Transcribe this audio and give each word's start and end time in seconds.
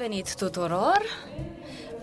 venit 0.00 0.34
tuturor! 0.34 1.00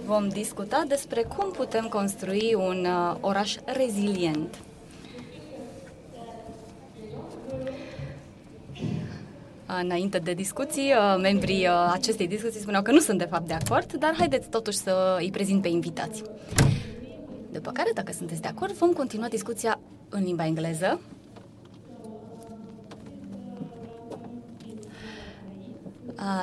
Vom 0.05 0.29
discuta 0.29 0.83
despre 0.87 1.21
cum 1.21 1.51
putem 1.51 1.87
construi 1.87 2.53
un 2.57 2.85
uh, 2.85 3.15
oraș 3.19 3.55
rezilient. 3.65 4.55
Înainte 9.81 10.17
de 10.17 10.33
discuții, 10.33 10.91
uh, 10.91 11.19
membrii 11.21 11.67
uh, 11.67 11.91
acestei 11.93 12.27
discuții 12.27 12.59
spuneau 12.59 12.81
că 12.81 12.91
nu 12.91 12.99
sunt 12.99 13.17
de 13.17 13.25
fapt 13.25 13.47
de 13.47 13.53
acord, 13.53 13.93
dar 13.93 14.13
haideți 14.17 14.49
totuși 14.49 14.77
să 14.77 15.15
îi 15.19 15.31
prezint 15.31 15.61
pe 15.61 15.67
invitați. 15.67 16.23
După 17.51 17.71
care, 17.71 17.91
dacă 17.93 18.11
sunteți 18.11 18.41
de 18.41 18.47
acord, 18.47 18.73
vom 18.73 18.91
continua 18.91 19.27
discuția 19.27 19.79
în 20.09 20.23
limba 20.23 20.45
engleză. 20.45 20.99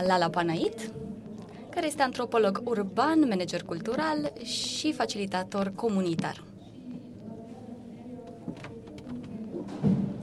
Lala 0.06 0.28
Panait, 0.28 0.90
care 1.74 1.86
este 1.86 2.02
antropolog 2.02 2.60
urban, 2.64 3.18
manager 3.28 3.62
cultural 3.62 4.32
și 4.42 4.92
facilitator 4.92 5.72
comunitar. 5.74 6.44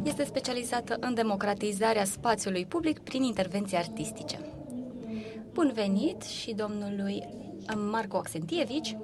Este 0.03 0.23
specializată 0.23 0.97
în 0.99 1.13
democratizarea 1.13 2.03
spațiului 2.03 2.65
public 2.65 2.99
prin 2.99 3.23
intervenții 3.23 3.77
artistice. 3.77 4.39
Bun 5.53 5.71
venit 5.73 6.21
și 6.21 6.53
domnului 6.53 7.23
Marco 7.91 8.17
Axentievici, 8.17 8.97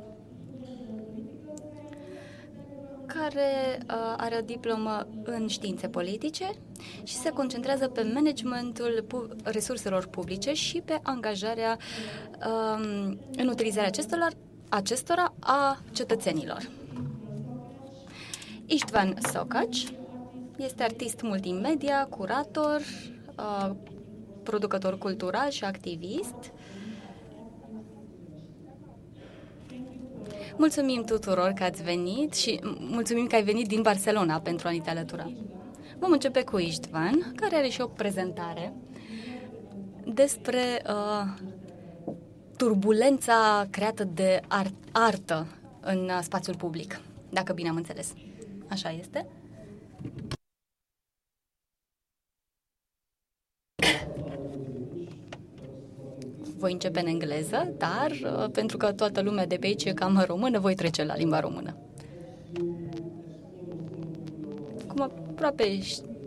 care 3.07 3.77
uh, 3.89 4.13
are 4.17 4.37
o 4.41 4.45
diplomă 4.45 5.07
în 5.23 5.47
științe 5.47 5.87
politice 5.87 6.49
și 7.03 7.15
se 7.15 7.29
concentrează 7.29 7.87
pe 7.87 8.11
managementul 8.13 9.03
pu- 9.07 9.27
resurselor 9.43 10.07
publice 10.07 10.53
și 10.53 10.81
pe 10.85 10.99
angajarea 11.03 11.77
um, 12.47 13.19
în 13.37 13.47
utilizarea 13.47 13.87
acestora, 13.87 14.27
acestora 14.69 15.33
a 15.39 15.79
cetățenilor. 15.91 16.69
Istvan 18.65 19.17
Sokaci 19.33 19.87
este 20.57 20.83
artist 20.83 21.21
multimedia, 21.21 22.05
curator, 22.09 22.81
uh, 23.37 23.71
producător 24.43 24.97
cultural 24.97 25.49
și 25.49 25.63
activist 25.63 26.51
Mulțumim 30.57 31.03
tuturor 31.03 31.51
că 31.51 31.63
ați 31.63 31.83
venit 31.83 32.33
și 32.33 32.59
mulțumim 32.79 33.27
că 33.27 33.35
ai 33.35 33.43
venit 33.43 33.67
din 33.67 33.81
Barcelona 33.81 34.39
pentru 34.39 34.67
a 34.67 34.71
ni 34.71 34.81
te 34.81 34.89
alătura. 34.89 35.31
Vom 35.99 36.11
începe 36.11 36.43
cu 36.43 36.57
Istvan, 36.57 37.33
care 37.35 37.55
are 37.55 37.67
și 37.67 37.81
o 37.81 37.87
prezentare 37.87 38.73
despre 40.05 40.81
uh, 40.87 41.33
turbulența 42.57 43.67
creată 43.69 44.03
de 44.03 44.41
art- 44.47 44.91
artă 44.91 45.47
în 45.81 46.03
uh, 46.03 46.19
spațiul 46.21 46.55
public, 46.55 46.99
dacă 47.29 47.53
bine 47.53 47.69
am 47.69 47.75
înțeles. 47.75 48.13
Așa 48.67 48.89
este? 48.89 49.27
Voi 56.57 56.71
începe 56.71 56.99
în 56.99 57.05
engleză, 57.05 57.73
dar 57.77 58.11
uh, 58.11 58.49
pentru 58.51 58.77
că 58.77 58.91
toată 58.91 59.21
lumea 59.21 59.45
de 59.45 59.55
pe 59.55 59.65
aici 59.65 59.85
e 59.85 59.93
cam 59.93 60.23
română, 60.27 60.59
voi 60.59 60.75
trece 60.75 61.03
la 61.03 61.15
limba 61.15 61.39
română. 61.39 61.75
Cum 64.87 65.01
aproape 65.01 65.79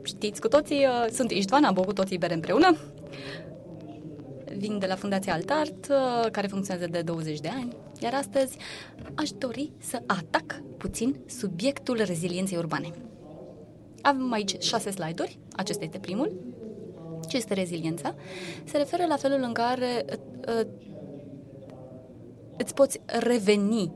știți 0.02 0.40
cu 0.40 0.48
toții, 0.48 0.86
uh, 0.86 1.06
sunt 1.12 1.30
Iștvan, 1.30 1.64
am 1.64 1.74
băut 1.74 1.94
toții 1.94 2.18
bere 2.18 2.34
împreună. 2.34 2.76
Vin 4.56 4.78
de 4.78 4.86
la 4.86 4.94
Fundația 4.94 5.32
Altart, 5.32 5.88
uh, 5.90 6.30
care 6.30 6.46
funcționează 6.46 6.90
de 6.90 7.02
20 7.02 7.40
de 7.40 7.48
ani, 7.48 7.76
iar 8.00 8.14
astăzi 8.14 8.56
aș 9.14 9.30
dori 9.30 9.72
să 9.78 10.02
atac 10.06 10.62
puțin 10.76 11.16
subiectul 11.26 12.02
rezilienței 12.04 12.58
urbane. 12.58 12.90
Avem 14.02 14.32
aici 14.32 14.62
șase 14.62 14.90
slide-uri, 14.90 15.38
acesta 15.56 15.84
este 15.84 15.98
primul, 15.98 16.32
ce 17.30 17.36
este 17.36 17.54
reziliența? 17.54 18.14
Se 18.64 18.76
referă 18.76 19.04
la 19.08 19.16
felul 19.16 19.42
în 19.42 19.52
care 19.52 20.04
uh, 20.48 20.66
îți 22.56 22.74
poți 22.74 23.00
reveni 23.06 23.92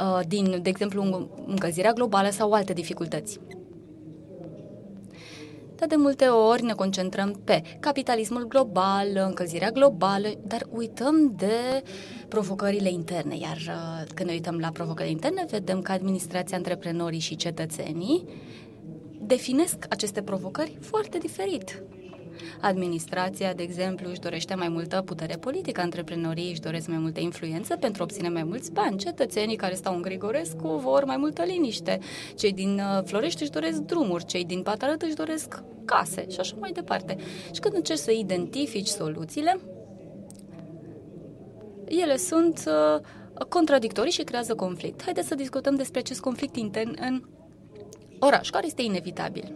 uh, 0.00 0.20
din, 0.26 0.58
de 0.62 0.68
exemplu, 0.68 1.28
încălzirea 1.46 1.92
globală 1.92 2.30
sau 2.30 2.52
alte 2.52 2.72
dificultăți. 2.72 3.40
Dar 5.74 5.88
de 5.88 5.96
multe 5.96 6.24
ori 6.24 6.62
ne 6.62 6.72
concentrăm 6.72 7.40
pe 7.44 7.62
capitalismul 7.80 8.48
global, 8.48 9.06
încălzirea 9.14 9.70
globală, 9.70 10.28
dar 10.46 10.66
uităm 10.70 11.34
de 11.36 11.82
provocările 12.28 12.90
interne. 12.90 13.36
Iar 13.36 13.56
uh, 13.56 14.06
când 14.14 14.28
ne 14.28 14.34
uităm 14.34 14.58
la 14.58 14.70
provocările 14.70 15.12
interne, 15.12 15.46
vedem 15.50 15.82
că 15.82 15.92
administrația, 15.92 16.56
antreprenorii 16.56 17.18
și 17.18 17.36
cetățenii 17.36 18.24
definesc 19.20 19.86
aceste 19.88 20.22
provocări 20.22 20.76
foarte 20.80 21.18
diferit. 21.18 21.82
Administrația, 22.60 23.52
de 23.52 23.62
exemplu, 23.62 24.10
își 24.10 24.20
dorește 24.20 24.54
mai 24.54 24.68
multă 24.68 25.02
putere 25.04 25.36
politică, 25.36 25.80
antreprenorii 25.80 26.50
își 26.50 26.60
doresc 26.60 26.88
mai 26.88 26.98
multă 26.98 27.20
influență 27.20 27.76
pentru 27.76 28.02
a 28.02 28.04
obține 28.04 28.28
mai 28.28 28.42
mulți 28.42 28.72
bani, 28.72 28.98
cetățenii 28.98 29.56
care 29.56 29.74
stau 29.74 29.94
în 29.94 30.02
Grigorescu 30.02 30.68
vor 30.68 31.04
mai 31.04 31.16
multă 31.16 31.42
liniște, 31.42 31.98
cei 32.36 32.52
din 32.52 32.78
uh, 32.78 33.02
Florești 33.04 33.42
își 33.42 33.50
doresc 33.50 33.78
drumuri, 33.78 34.24
cei 34.24 34.44
din 34.44 34.62
Patarăt 34.62 35.02
își 35.02 35.14
doresc 35.14 35.62
case 35.84 36.26
și 36.30 36.40
așa 36.40 36.56
mai 36.58 36.72
departe. 36.72 37.16
Și 37.52 37.60
când 37.60 37.74
încerci 37.74 37.98
să 37.98 38.10
identifici 38.10 38.86
soluțiile, 38.86 39.60
ele 41.84 42.16
sunt 42.16 42.64
uh, 42.66 43.00
contradictorii 43.48 44.12
și 44.12 44.22
creează 44.22 44.54
conflict. 44.54 45.02
Haideți 45.02 45.28
să 45.28 45.34
discutăm 45.34 45.74
despre 45.74 45.98
acest 45.98 46.20
conflict 46.20 46.56
intern 46.56 46.96
în 47.00 47.22
oraș, 48.18 48.50
care 48.50 48.66
este 48.66 48.82
inevitabil. 48.82 49.54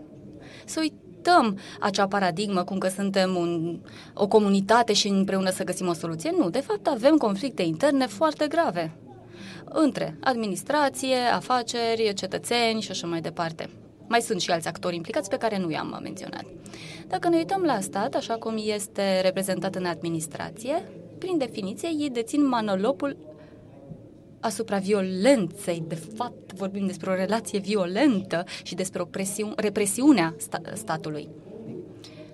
Să 0.64 0.80
uit- 0.80 1.00
acceptăm 1.22 1.58
acea 1.80 2.06
paradigmă 2.06 2.64
cum 2.64 2.78
că 2.78 2.88
suntem 2.88 3.36
un, 3.36 3.78
o 4.14 4.26
comunitate 4.26 4.92
și 4.92 5.08
împreună 5.08 5.50
să 5.50 5.64
găsim 5.64 5.88
o 5.88 5.92
soluție. 5.92 6.34
Nu, 6.38 6.50
de 6.50 6.60
fapt 6.60 6.86
avem 6.86 7.16
conflicte 7.16 7.62
interne 7.62 8.06
foarte 8.06 8.46
grave 8.46 8.92
între 9.64 10.16
administrație, 10.20 11.16
afaceri, 11.34 12.12
cetățeni 12.14 12.80
și 12.80 12.90
așa 12.90 13.06
mai 13.06 13.20
departe. 13.20 13.70
Mai 14.06 14.20
sunt 14.20 14.40
și 14.40 14.50
alți 14.50 14.68
actori 14.68 14.96
implicați 14.96 15.28
pe 15.28 15.36
care 15.36 15.58
nu 15.58 15.70
i-am 15.70 15.98
menționat. 16.02 16.44
Dacă 17.08 17.28
ne 17.28 17.36
uităm 17.36 17.62
la 17.62 17.80
stat, 17.80 18.14
așa 18.14 18.34
cum 18.34 18.54
este 18.64 19.20
reprezentat 19.20 19.74
în 19.74 19.84
administrație, 19.84 20.84
prin 21.18 21.38
definiție, 21.38 21.88
ei 21.98 22.10
dețin 22.10 22.48
monolopul 22.48 23.16
asupra 24.42 24.78
violenței. 24.78 25.82
De 25.88 25.94
fapt, 25.94 26.52
vorbim 26.52 26.86
despre 26.86 27.10
o 27.10 27.14
relație 27.14 27.58
violentă 27.58 28.44
și 28.62 28.74
despre 28.74 29.02
o 29.02 29.04
presiu- 29.04 29.52
represiunea 29.56 30.34
sta- 30.38 30.72
statului. 30.74 31.28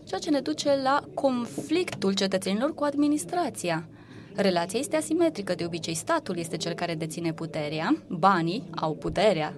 Ceea 0.05 0.21
ce 0.21 0.31
ne 0.31 0.41
duce 0.41 0.81
la 0.83 1.01
conflictul 1.15 2.15
cetățenilor 2.15 2.75
cu 2.75 2.85
administrația. 2.85 3.89
Relația 4.35 4.79
este 4.79 4.97
asimetrică, 4.97 5.55
de 5.55 5.65
obicei 5.65 5.95
statul 5.95 6.39
este 6.39 6.57
cel 6.57 6.73
care 6.73 6.95
deține 6.95 7.33
puterea, 7.33 8.03
banii 8.09 8.71
au 8.75 8.95
puterea. 8.95 9.55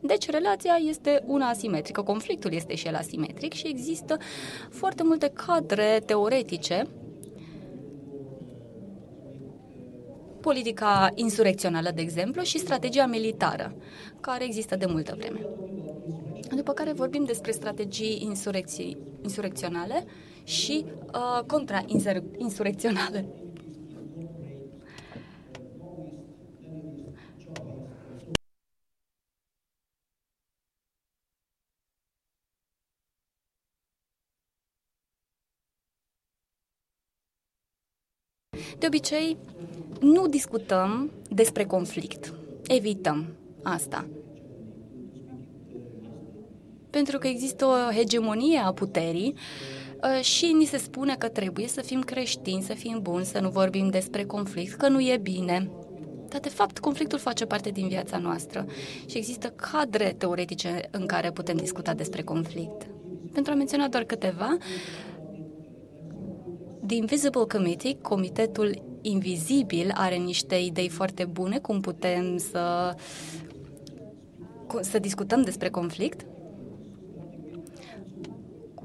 Deci 0.00 0.30
relația 0.30 0.78
este 0.88 1.22
una 1.26 1.48
asimetrică, 1.48 2.02
conflictul 2.02 2.52
este 2.52 2.74
și 2.74 2.86
el 2.86 2.94
asimetric 2.94 3.52
și 3.52 3.66
există 3.68 4.16
foarte 4.70 5.02
multe 5.02 5.32
cadre 5.46 6.02
teoretice 6.06 6.86
politica 10.44 11.10
insurecțională, 11.14 11.90
de 11.94 12.00
exemplu, 12.00 12.42
și 12.42 12.58
strategia 12.58 13.06
militară, 13.06 13.74
care 14.20 14.44
există 14.44 14.76
de 14.76 14.86
multă 14.86 15.14
vreme. 15.18 15.40
După 16.56 16.72
care 16.72 16.92
vorbim 16.92 17.24
despre 17.24 17.50
strategii 17.50 18.22
insurecții, 18.22 18.96
insurecționale 19.22 20.04
și 20.44 20.84
uh, 21.14 21.44
contra-insurecționale. 21.46 23.26
De 38.78 38.86
obicei, 38.86 39.36
nu 40.04 40.26
discutăm 40.26 41.10
despre 41.30 41.64
conflict. 41.64 42.32
Evităm 42.66 43.26
asta. 43.62 44.06
Pentru 46.90 47.18
că 47.18 47.26
există 47.26 47.64
o 47.64 47.92
hegemonie 47.92 48.58
a 48.58 48.72
puterii 48.72 49.34
uh, 49.34 50.24
și 50.24 50.52
ni 50.52 50.64
se 50.64 50.76
spune 50.76 51.14
că 51.18 51.28
trebuie 51.28 51.66
să 51.66 51.80
fim 51.80 52.00
creștini, 52.00 52.62
să 52.62 52.72
fim 52.72 52.98
buni, 53.02 53.24
să 53.24 53.40
nu 53.40 53.48
vorbim 53.48 53.88
despre 53.88 54.24
conflict, 54.24 54.74
că 54.74 54.88
nu 54.88 55.00
e 55.00 55.18
bine. 55.22 55.70
Dar, 56.28 56.40
de 56.40 56.48
fapt, 56.48 56.78
conflictul 56.78 57.18
face 57.18 57.44
parte 57.44 57.70
din 57.70 57.88
viața 57.88 58.18
noastră 58.18 58.66
și 59.06 59.16
există 59.16 59.48
cadre 59.48 60.14
teoretice 60.18 60.88
în 60.90 61.06
care 61.06 61.30
putem 61.30 61.56
discuta 61.56 61.94
despre 61.94 62.22
conflict. 62.22 62.86
Pentru 63.32 63.52
a 63.52 63.54
menționa 63.54 63.88
doar 63.88 64.04
câteva, 64.04 64.56
The 66.86 66.96
Invisible 66.96 67.44
Committee, 67.48 67.98
Comitetul 68.02 68.82
invizibil 69.02 69.90
are 69.94 70.16
niște 70.16 70.54
idei 70.54 70.88
foarte 70.88 71.24
bune 71.24 71.58
cum 71.58 71.80
putem 71.80 72.36
să, 72.36 72.94
să 74.80 74.98
discutăm 74.98 75.42
despre 75.42 75.68
conflict 75.68 76.26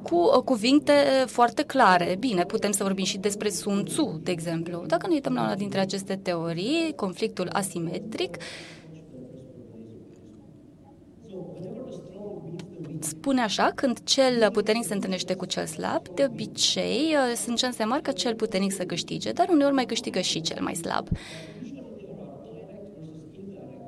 cu 0.01 0.15
uh, 0.15 0.43
cuvinte 0.43 0.93
foarte 1.25 1.63
clare. 1.63 2.15
Bine, 2.19 2.43
putem 2.43 2.71
să 2.71 2.83
vorbim 2.83 3.03
și 3.03 3.17
despre 3.17 3.49
Sun 3.49 3.83
Tzu, 3.83 4.19
de 4.23 4.31
exemplu. 4.31 4.83
Dacă 4.87 5.07
ne 5.07 5.13
uităm 5.13 5.33
la 5.33 5.41
una 5.41 5.55
dintre 5.55 5.79
aceste 5.79 6.15
teorii, 6.15 6.93
conflictul 6.95 7.49
asimetric, 7.51 8.37
spune 13.03 13.41
așa, 13.41 13.71
când 13.75 13.99
cel 14.03 14.51
puternic 14.51 14.85
se 14.85 14.93
întâlnește 14.93 15.33
cu 15.33 15.45
cel 15.45 15.65
slab, 15.65 16.07
de 16.07 16.25
obicei 16.29 17.15
uh, 17.15 17.35
sunt 17.35 17.57
șanse 17.57 17.83
mari 17.83 18.01
ca 18.01 18.11
cel 18.11 18.35
puternic 18.35 18.73
să 18.73 18.83
câștige, 18.83 19.31
dar 19.31 19.47
uneori 19.49 19.73
mai 19.73 19.85
câștigă 19.85 20.19
și 20.19 20.41
cel 20.41 20.61
mai 20.61 20.75
slab. 20.75 21.07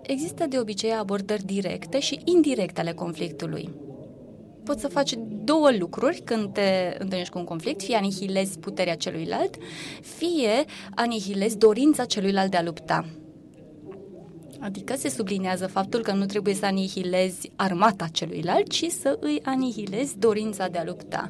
Există 0.01 0.45
de 0.47 0.59
obicei 0.59 0.91
abordări 0.91 1.43
directe 1.43 1.99
și 1.99 2.19
indirecte 2.23 2.79
ale 2.79 2.91
conflictului. 2.91 3.69
Poți 4.63 4.81
să 4.81 4.87
faci 4.87 5.13
două 5.43 5.71
lucruri 5.79 6.21
când 6.25 6.53
te 6.53 6.95
întâlnești 6.99 7.33
cu 7.33 7.39
un 7.39 7.45
conflict, 7.45 7.81
fie 7.81 7.95
anihilezi 7.95 8.59
puterea 8.59 8.95
celuilalt, 8.95 9.55
fie 10.17 10.65
anihilezi 10.95 11.57
dorința 11.57 12.05
celuilalt 12.05 12.51
de 12.51 12.57
a 12.57 12.63
lupta. 12.63 13.05
Adică 14.61 14.95
se 14.97 15.09
sublinează 15.09 15.67
faptul 15.67 16.01
că 16.01 16.11
nu 16.11 16.25
trebuie 16.25 16.53
să 16.53 16.65
anihilezi 16.65 17.51
armata 17.55 18.07
celuilalt, 18.07 18.69
ci 18.69 18.85
să 18.85 19.17
îi 19.19 19.41
anihilezi 19.43 20.17
dorința 20.17 20.67
de 20.67 20.77
a 20.77 20.83
lupta. 20.83 21.29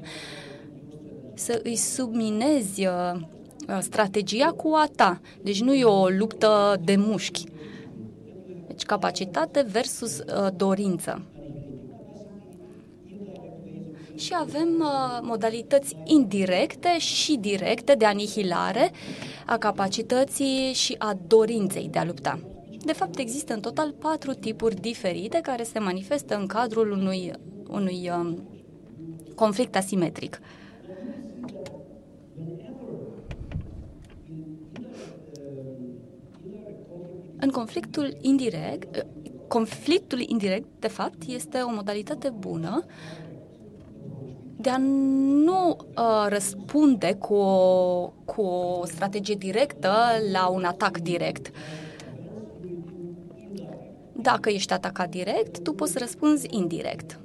Să 1.33 1.59
îi 1.63 1.75
subminezi 1.75 2.85
uh, 2.85 3.19
strategia 3.79 4.51
cu 4.51 4.73
a 4.75 4.87
ta. 4.95 5.21
Deci 5.41 5.61
nu 5.61 5.73
e 5.73 5.83
o 5.83 6.07
luptă 6.07 6.81
de 6.83 6.95
mușchi. 6.95 7.43
Deci 8.67 8.83
capacitate 8.83 9.65
versus 9.71 10.19
uh, 10.19 10.47
dorință. 10.55 11.21
Și 14.15 14.33
avem 14.39 14.69
uh, 14.79 15.19
modalități 15.21 15.95
indirecte 16.03 16.97
și 16.97 17.37
directe 17.37 17.93
de 17.93 18.05
anihilare 18.05 18.91
a 19.45 19.57
capacității 19.57 20.73
și 20.73 20.95
a 20.97 21.17
dorinței 21.27 21.87
de 21.91 21.99
a 21.99 22.05
lupta. 22.05 22.39
De 22.83 22.93
fapt, 22.93 23.17
există 23.17 23.53
în 23.53 23.59
total 23.59 23.91
patru 23.91 24.33
tipuri 24.33 24.75
diferite 24.75 25.39
care 25.41 25.63
se 25.63 25.79
manifestă 25.79 26.35
în 26.35 26.47
cadrul 26.47 26.91
unui, 26.91 27.31
unui 27.67 28.11
um, 28.17 28.43
conflict 29.35 29.75
asimetric. 29.75 30.39
În 37.39 37.49
conflictul 37.49 38.17
indirect, 38.21 39.05
conflictul 39.47 40.19
indirect, 40.19 40.67
de 40.79 40.87
fapt, 40.87 41.23
este 41.27 41.57
o 41.57 41.71
modalitate 41.71 42.29
bună 42.29 42.85
de 44.57 44.69
a 44.69 44.77
nu 44.77 45.77
uh, 45.97 46.25
răspunde 46.27 47.15
cu 47.19 47.33
o, 47.33 48.13
cu 48.25 48.41
o 48.41 48.85
strategie 48.85 49.35
directă 49.35 49.93
la 50.31 50.47
un 50.47 50.63
atac 50.63 50.97
direct. 50.97 51.47
Uh, 51.47 51.80
dacă 54.21 54.49
ești 54.49 54.73
atacat 54.73 55.09
direct, 55.09 55.63
tu 55.63 55.73
poți 55.73 55.91
să 55.91 55.99
răspunzi 55.99 56.47
indirect. 56.49 57.19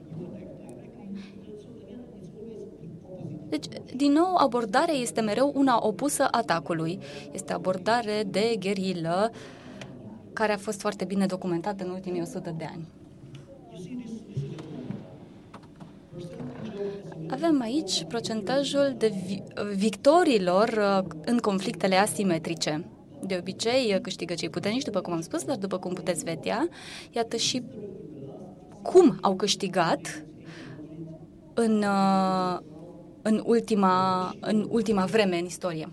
Deci, 3.49 3.65
din 3.97 4.13
nou, 4.13 4.35
abordarea 4.37 4.95
este 4.95 5.21
mereu 5.21 5.53
una 5.55 5.79
opusă 5.87 6.29
atacului. 6.31 6.99
Este 7.33 7.53
abordare 7.53 8.25
de 8.31 8.57
gherilă 8.59 9.33
care 10.33 10.53
a 10.53 10.57
fost 10.57 10.81
foarte 10.81 11.05
bine 11.05 11.27
documentată 11.27 11.85
în 11.85 11.91
ultimii 11.91 12.21
100 12.21 12.55
de 12.59 12.65
ani. 12.65 12.87
Avem 17.31 17.61
aici 17.61 18.05
procentajul 18.05 18.95
de 18.99 19.13
vi- 19.27 19.43
victorilor 19.75 20.69
uh, 20.69 21.15
în 21.25 21.39
conflictele 21.39 21.97
asimetrice. 21.97 22.85
De 23.27 23.37
obicei 23.39 23.99
câștigă 24.03 24.35
cei 24.35 24.51
puternici, 24.51 24.85
după 24.85 25.01
cum 25.01 25.13
am 25.13 25.21
spus, 25.21 25.45
dar 25.45 25.57
după 25.57 25.79
cum 25.79 25.93
puteți 25.93 26.25
vedea, 26.25 26.69
iată 27.11 27.37
și 27.37 27.63
cum 28.83 29.19
au 29.21 29.35
câștigat 29.35 30.25
în, 31.55 31.83
uh, 31.83 32.59
în, 33.23 33.43
ultima, 33.45 34.35
în 34.41 34.67
ultima 34.71 35.05
vreme 35.05 35.39
în 35.39 35.45
istorie. 35.45 35.89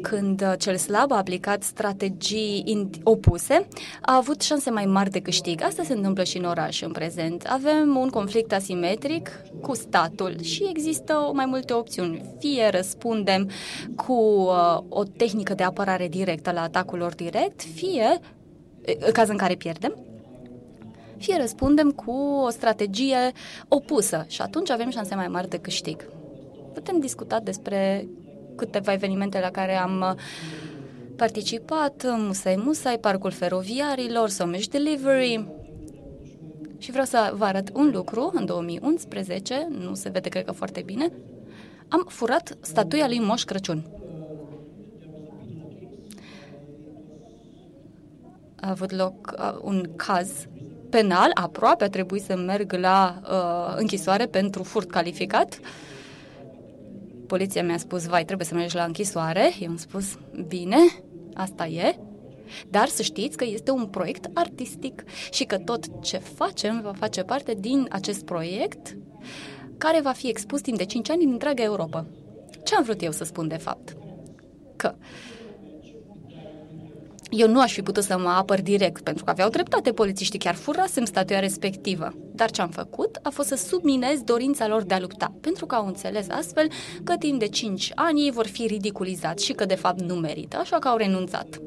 Când 0.00 0.42
uh, 0.42 0.52
cel 0.58 0.76
slab 0.76 1.12
a 1.12 1.16
aplicat 1.16 1.62
strategii 1.62 2.88
opuse, 3.02 3.66
a 4.00 4.16
avut 4.16 4.40
șanse 4.40 4.70
mai 4.70 4.86
mari 4.86 5.10
de 5.10 5.20
câștig. 5.20 5.62
Asta 5.62 5.82
se 5.82 5.92
întâmplă 5.92 6.24
și 6.24 6.36
în 6.36 6.44
oraș 6.44 6.82
în 6.82 6.92
prezent. 6.92 7.46
Avem 7.48 7.96
un 7.96 8.08
conflict 8.08 8.52
asimetric 8.52 9.30
cu 9.60 9.74
statul 9.74 10.42
și 10.42 10.66
există 10.68 11.30
mai 11.34 11.46
multe 11.46 11.72
opțiuni. 11.72 12.22
Fie 12.38 12.68
răspundem 12.68 13.50
cu 13.96 14.12
uh, 14.12 14.78
o 14.88 15.02
tehnică 15.04 15.54
de 15.54 15.62
apărare 15.62 16.08
directă 16.08 16.52
la 16.52 16.62
atacul 16.62 16.98
lor 16.98 17.14
direct, 17.14 17.62
fie, 17.62 18.20
în 18.98 19.12
caz 19.12 19.28
în 19.28 19.36
care 19.36 19.54
pierdem, 19.54 19.94
fie 21.16 21.36
răspundem 21.40 21.90
cu 21.90 22.10
o 22.44 22.50
strategie 22.50 23.32
opusă 23.68 24.24
și 24.28 24.42
atunci 24.42 24.70
avem 24.70 24.90
șanse 24.90 25.14
mai 25.14 25.28
mari 25.28 25.48
de 25.48 25.58
câștig. 25.58 26.08
Putem 26.74 27.00
discuta 27.00 27.40
despre 27.40 28.08
câteva 28.58 28.92
evenimente 28.92 29.40
la 29.40 29.50
care 29.50 29.76
am 29.76 30.00
uh, 30.00 30.20
participat, 31.16 32.04
Musai 32.16 32.56
Musai, 32.64 32.98
Parcul 32.98 33.30
Feroviarilor, 33.30 34.28
Someș 34.28 34.66
Delivery. 34.66 35.48
Și 36.78 36.90
vreau 36.90 37.04
să 37.06 37.32
vă 37.36 37.44
arăt 37.44 37.70
un 37.74 37.90
lucru, 37.92 38.30
în 38.34 38.44
2011, 38.44 39.68
nu 39.78 39.94
se 39.94 40.08
vede 40.08 40.28
cred 40.28 40.44
că 40.44 40.52
foarte 40.52 40.82
bine, 40.84 41.12
am 41.88 42.06
furat 42.08 42.56
statuia 42.60 43.06
lui 43.06 43.18
Moș 43.18 43.42
Crăciun. 43.42 43.84
A 48.60 48.70
avut 48.70 48.90
loc 48.90 49.34
uh, 49.38 49.58
un 49.62 49.90
caz 49.96 50.30
penal, 50.90 51.30
aproape 51.34 51.84
a 51.84 51.88
trebuit 51.88 52.22
să 52.22 52.36
merg 52.36 52.72
la 52.72 53.20
uh, 53.22 53.74
închisoare 53.76 54.26
pentru 54.26 54.62
furt 54.62 54.90
calificat. 54.90 55.60
Uh, 55.60 55.87
Poliția 57.28 57.62
mi-a 57.62 57.78
spus, 57.78 58.06
vai, 58.06 58.24
trebuie 58.24 58.46
să 58.46 58.54
mergi 58.54 58.74
la 58.74 58.84
închisoare. 58.84 59.52
Eu 59.60 59.68
am 59.68 59.76
spus, 59.76 60.18
bine, 60.46 60.76
asta 61.34 61.66
e, 61.66 61.98
dar 62.70 62.88
să 62.88 63.02
știți 63.02 63.36
că 63.36 63.44
este 63.44 63.70
un 63.70 63.86
proiect 63.86 64.30
artistic 64.34 65.04
și 65.30 65.44
că 65.44 65.58
tot 65.58 66.02
ce 66.02 66.18
facem 66.18 66.80
va 66.80 66.92
face 66.92 67.22
parte 67.22 67.54
din 67.58 67.86
acest 67.90 68.24
proiect 68.24 68.96
care 69.78 70.00
va 70.00 70.12
fi 70.12 70.28
expus 70.28 70.60
timp 70.60 70.76
de 70.76 70.84
5 70.84 71.10
ani 71.10 71.24
în 71.24 71.30
întreaga 71.30 71.62
Europa. 71.62 72.06
Ce 72.64 72.74
am 72.74 72.82
vrut 72.82 73.02
eu 73.02 73.12
să 73.12 73.24
spun 73.24 73.48
de 73.48 73.56
fapt? 73.56 73.96
Că 74.76 74.94
eu 77.28 77.48
nu 77.48 77.60
aș 77.60 77.72
fi 77.72 77.82
putut 77.82 78.02
să 78.02 78.18
mă 78.18 78.28
apăr 78.28 78.62
direct, 78.62 79.02
pentru 79.02 79.24
că 79.24 79.30
aveau 79.30 79.48
dreptate 79.48 79.92
polițiștii, 79.92 80.38
chiar 80.38 80.54
furasem 80.54 81.04
statuia 81.04 81.38
respectivă. 81.38 82.12
Dar 82.32 82.50
ce 82.50 82.62
am 82.62 82.68
făcut 82.68 83.18
a 83.22 83.30
fost 83.30 83.48
să 83.48 83.54
subminez 83.54 84.20
dorința 84.20 84.68
lor 84.68 84.82
de 84.82 84.94
a 84.94 84.98
lupta, 84.98 85.32
pentru 85.40 85.66
că 85.66 85.74
au 85.74 85.86
înțeles 85.86 86.28
astfel 86.28 86.70
că 87.04 87.16
timp 87.16 87.38
de 87.38 87.46
5 87.46 87.92
ani 87.94 88.20
ei 88.20 88.30
vor 88.30 88.46
fi 88.46 88.66
ridiculizați 88.66 89.44
și 89.44 89.52
că 89.52 89.64
de 89.64 89.74
fapt 89.74 90.00
nu 90.00 90.14
merită, 90.14 90.56
așa 90.56 90.78
că 90.78 90.88
au 90.88 90.96
renunțat. 90.96 91.60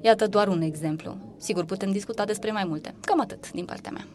Iată 0.00 0.26
doar 0.26 0.48
un 0.48 0.60
exemplu. 0.60 1.16
Sigur, 1.36 1.64
putem 1.64 1.90
discuta 1.90 2.24
despre 2.24 2.50
mai 2.50 2.64
multe. 2.64 2.94
Cam 3.00 3.20
atât 3.20 3.52
din 3.52 3.64
partea 3.64 3.90
mea. 3.90 4.06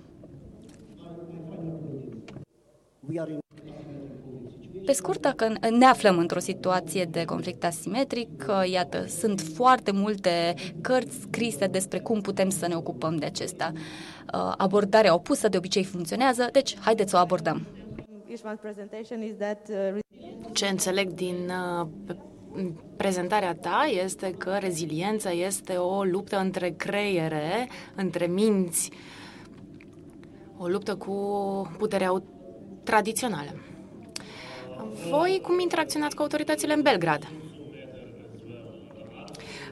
Pe 4.85 4.91
scurt, 4.91 5.21
dacă 5.21 5.53
ne 5.69 5.85
aflăm 5.85 6.17
într-o 6.17 6.39
situație 6.39 7.05
de 7.05 7.25
conflict 7.25 7.63
asimetric, 7.63 8.45
iată, 8.71 9.05
sunt 9.07 9.41
foarte 9.41 9.91
multe 9.91 10.53
cărți 10.81 11.19
scrise 11.21 11.67
despre 11.67 11.99
cum 11.99 12.21
putem 12.21 12.49
să 12.49 12.67
ne 12.67 12.75
ocupăm 12.75 13.15
de 13.15 13.25
acesta. 13.25 13.71
Uh, 13.75 14.53
abordarea 14.57 15.13
opusă 15.13 15.47
de 15.47 15.57
obicei 15.57 15.83
funcționează, 15.83 16.49
deci 16.51 16.77
haideți 16.79 17.09
să 17.09 17.15
o 17.15 17.19
abordăm. 17.19 17.67
Ce 20.53 20.67
înțeleg 20.67 21.09
din 21.09 21.35
uh, 21.79 21.87
prezentarea 22.97 23.55
ta 23.55 23.89
este 24.03 24.33
că 24.37 24.57
reziliența 24.59 25.31
este 25.31 25.73
o 25.73 26.03
luptă 26.03 26.39
între 26.39 26.69
creiere, 26.69 27.69
între 27.95 28.25
minți, 28.25 28.91
o 30.57 30.67
luptă 30.67 30.95
cu 30.95 31.15
puterea 31.77 32.23
tradițională. 32.83 33.49
Voi 35.09 35.39
cum 35.43 35.59
interacționați 35.59 36.15
cu 36.15 36.21
autoritățile 36.21 36.73
în 36.73 36.81
Belgrad? 36.81 37.27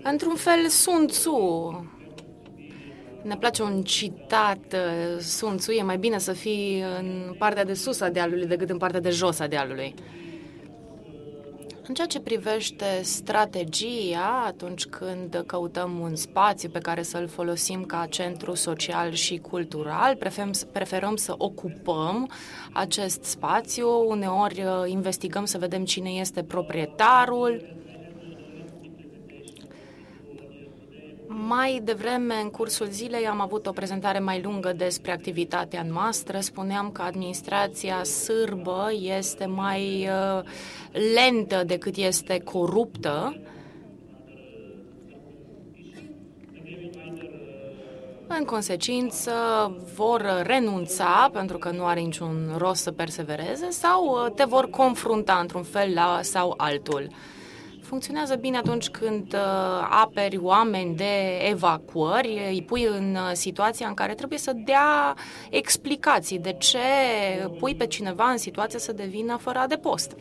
Într-un 0.04 0.36
fel, 0.36 0.68
Sun 0.68 1.08
Tzu 1.08 1.90
Ne 3.22 3.38
place 3.38 3.62
un 3.62 3.82
citat, 3.84 4.74
uh, 4.74 5.20
Sun 5.20 5.58
Tzu, 5.58 5.72
e 5.72 5.84
mai 5.84 5.98
bine 5.98 6.18
să 6.18 6.34
fii 6.34 6.84
în 7.00 7.36
partea 7.38 7.66
de 7.66 7.74
sus 7.74 8.02
a 8.02 8.10
dealului 8.10 8.46
decât 8.46 8.70
în 8.70 8.78
partea 8.78 9.00
de 9.00 9.10
jos 9.10 9.40
a 9.40 9.48
dealului. 9.48 9.94
În 11.88 11.94
ceea 11.94 12.08
ce 12.08 12.20
privește 12.20 13.02
strategia, 13.02 14.44
atunci 14.46 14.86
când 14.86 15.44
căutăm 15.46 16.00
un 16.00 16.16
spațiu 16.16 16.70
pe 16.70 16.80
care 16.80 17.02
să-l 17.02 17.28
folosim 17.28 17.84
ca 17.84 18.06
centru 18.10 18.54
social 18.54 19.12
și 19.12 19.38
cultural, 19.38 20.16
preferăm, 20.16 20.52
preferăm 20.72 21.16
să 21.16 21.36
ocupăm 21.38 22.30
acest 22.74 23.24
spațiu. 23.24 24.08
Uneori 24.08 24.64
uh, 24.64 24.90
investigăm 24.90 25.46
să 25.46 25.58
vedem 25.58 25.86
cine 25.86 26.10
este 26.10 26.44
proprietarul, 26.44 27.76
Mai 31.56 31.82
devreme, 31.84 32.36
în 32.44 32.50
cursul 32.50 32.88
zilei, 32.90 33.28
am 33.28 33.42
avut 33.42 33.66
o 33.66 33.72
prezentare 33.72 34.20
mai 34.20 34.42
lungă 34.42 34.74
despre 34.78 35.12
activitatea 35.12 35.84
noastră. 35.84 36.40
Spuneam 36.40 36.92
că 36.92 37.02
administrația 37.02 38.04
sârbă 38.04 38.92
este 39.20 39.46
mai 39.46 40.10
uh, 40.10 40.44
lentă 41.14 41.64
decât 41.64 41.96
este 41.96 42.40
coruptă. 42.40 43.42
În 48.28 48.44
consecință, 48.46 49.32
vor 49.96 50.42
renunța 50.46 51.30
pentru 51.34 51.58
că 51.58 51.72
nu 51.72 51.86
are 51.86 52.00
niciun 52.00 52.54
rost 52.58 52.82
să 52.82 52.92
persevereze 52.92 53.70
sau 53.70 54.06
uh, 54.06 54.32
te 54.36 54.44
vor 54.44 54.70
confrunta 54.70 55.38
într-un 55.42 55.64
fel 55.64 55.94
la, 55.94 56.20
sau 56.22 56.54
altul 56.58 57.08
funcționează 57.94 58.36
bine 58.36 58.58
atunci 58.58 58.90
când 58.90 59.34
uh, 59.34 59.40
aperi 59.90 60.38
oameni 60.38 60.96
de 60.96 61.38
evacuări, 61.50 62.42
îi 62.50 62.64
pui 62.64 62.84
în 62.84 63.16
uh, 63.16 63.30
situația 63.34 63.88
în 63.88 63.94
care 63.94 64.14
trebuie 64.14 64.40
să 64.40 64.54
dea 64.54 65.16
explicații 65.50 66.40
de 66.40 66.54
ce 66.54 66.80
pui 67.60 67.76
pe 67.76 67.88
cineva 67.88 68.30
în 68.30 68.38
situația 68.38 68.80
să 68.80 68.94
devină 68.94 69.38
fără 69.38 69.60
adăpost. 69.60 70.16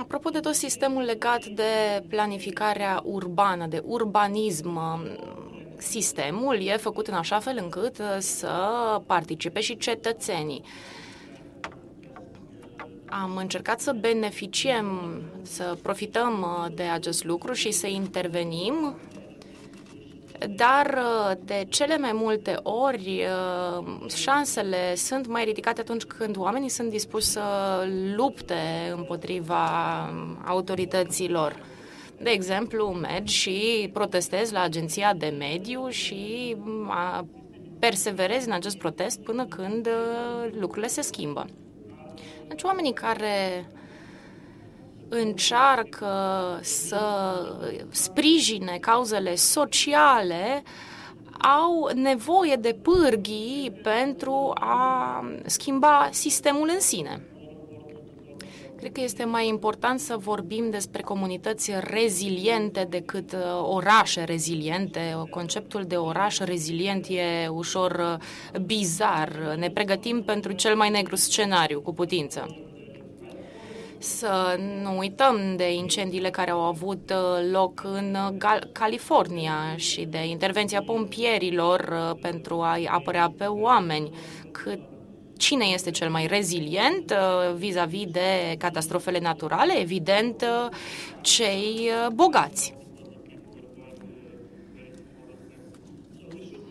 Apropo 0.00 0.28
de 0.28 0.40
tot 0.40 0.54
sistemul 0.54 1.02
legat 1.02 1.44
de 1.44 2.04
planificarea 2.08 3.00
urbană, 3.04 3.66
de 3.66 3.82
urbanism, 3.86 4.78
sistemul 5.84 6.66
e 6.66 6.76
făcut 6.76 7.06
în 7.06 7.14
așa 7.14 7.38
fel 7.38 7.58
încât 7.62 7.98
uh, 7.98 8.16
să 8.18 8.52
participe 9.06 9.60
și 9.60 9.76
cetățenii. 9.76 10.62
Am 13.06 13.36
încercat 13.36 13.80
să 13.80 13.92
beneficiem, 13.92 15.20
să 15.42 15.76
profităm 15.82 16.42
uh, 16.42 16.74
de 16.74 16.82
acest 16.82 17.24
lucru 17.24 17.52
și 17.52 17.70
să 17.70 17.86
intervenim, 17.86 18.98
dar 20.48 20.98
uh, 20.98 21.36
de 21.44 21.66
cele 21.68 21.98
mai 21.98 22.12
multe 22.12 22.58
ori 22.62 23.26
șansele 24.14 24.94
sunt 24.94 25.26
mai 25.26 25.44
ridicate 25.44 25.80
atunci 25.80 26.02
când 26.02 26.36
oamenii 26.36 26.68
sunt 26.68 26.90
dispuși 26.90 27.26
să 27.26 27.42
lupte 28.16 28.92
împotriva 28.96 29.66
autorităților 30.44 31.72
de 32.24 32.30
exemplu, 32.30 32.86
mergi 32.86 33.34
și 33.34 33.90
protestezi 33.92 34.52
la 34.52 34.60
agenția 34.60 35.14
de 35.14 35.34
mediu 35.38 35.88
și 35.88 36.56
perseverezi 37.78 38.46
în 38.46 38.52
acest 38.52 38.78
protest 38.78 39.20
până 39.20 39.46
când 39.46 39.86
uh, 39.86 40.50
lucrurile 40.58 40.86
se 40.86 41.00
schimbă. 41.00 41.46
Deci 42.48 42.62
oamenii 42.62 42.92
care 42.92 43.66
încearcă 45.08 46.08
să 46.62 47.00
sprijine 47.90 48.78
cauzele 48.80 49.34
sociale 49.34 50.62
au 51.62 51.90
nevoie 51.94 52.56
de 52.56 52.78
pârghii 52.82 53.80
pentru 53.82 54.50
a 54.54 55.24
schimba 55.46 56.08
sistemul 56.12 56.70
în 56.72 56.80
sine. 56.80 57.22
Cred 58.76 58.92
că 58.92 59.00
este 59.00 59.24
mai 59.24 59.48
important 59.48 60.00
să 60.00 60.16
vorbim 60.16 60.70
despre 60.70 61.02
comunități 61.02 61.72
reziliente 61.80 62.86
decât 62.90 63.32
uh, 63.32 63.38
orașe 63.62 64.24
reziliente. 64.24 65.24
Conceptul 65.30 65.84
de 65.84 65.96
oraș 65.96 66.38
rezilient 66.38 67.06
e 67.06 67.48
ușor 67.48 68.18
uh, 68.54 68.60
bizar. 68.60 69.54
Ne 69.58 69.70
pregătim 69.70 70.22
pentru 70.22 70.52
cel 70.52 70.76
mai 70.76 70.90
negru 70.90 71.16
scenariu, 71.16 71.80
cu 71.80 71.94
putință. 71.94 72.58
Să 73.98 74.58
nu 74.82 74.98
uităm 74.98 75.56
de 75.56 75.72
incendiile 75.72 76.30
care 76.30 76.50
au 76.50 76.60
avut 76.60 77.12
uh, 77.14 77.50
loc 77.50 77.82
în 77.84 78.16
California 78.72 79.56
și 79.76 80.04
de 80.04 80.26
intervenția 80.26 80.82
pompierilor 80.82 82.14
pentru 82.20 82.60
a-i 82.60 82.88
apărea 82.90 83.34
pe 83.38 83.44
oameni. 83.44 84.10
Cât 84.50 84.80
cine 85.36 85.64
este 85.64 85.90
cel 85.90 86.10
mai 86.10 86.26
rezilient 86.26 87.10
uh, 87.10 87.54
vis-a-vis 87.54 88.06
de 88.06 88.54
catastrofele 88.58 89.18
naturale? 89.18 89.78
Evident, 89.78 90.42
uh, 90.42 90.76
cei 91.20 91.90
uh, 91.90 92.12
bogați. 92.12 92.74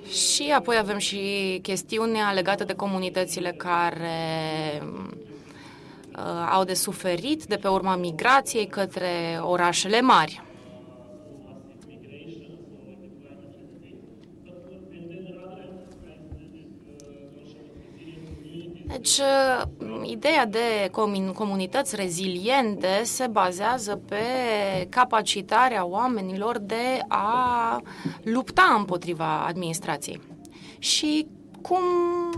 Și 0.07 0.51
apoi 0.55 0.77
avem 0.77 0.97
și 0.97 1.59
chestiunea 1.61 2.31
legată 2.31 2.63
de 2.63 2.73
comunitățile 2.73 3.51
care 3.51 4.81
au 6.49 6.63
de 6.63 6.73
suferit 6.73 7.43
de 7.43 7.55
pe 7.55 7.67
urma 7.67 7.95
migrației 7.95 8.67
către 8.67 9.39
orașele 9.41 10.01
mari. 10.01 10.41
Deci, 18.93 19.17
uh, 19.17 19.61
ideea 20.03 20.45
de 20.45 20.89
comunități 21.33 21.95
reziliente 21.95 23.01
se 23.03 23.27
bazează 23.27 24.01
pe 24.07 24.17
capacitarea 24.89 25.85
oamenilor 25.85 26.57
de 26.59 26.99
a 27.07 27.81
lupta 28.23 28.75
împotriva 28.77 29.45
administrației. 29.45 30.21
Și 30.79 31.27
cum, 31.61 31.81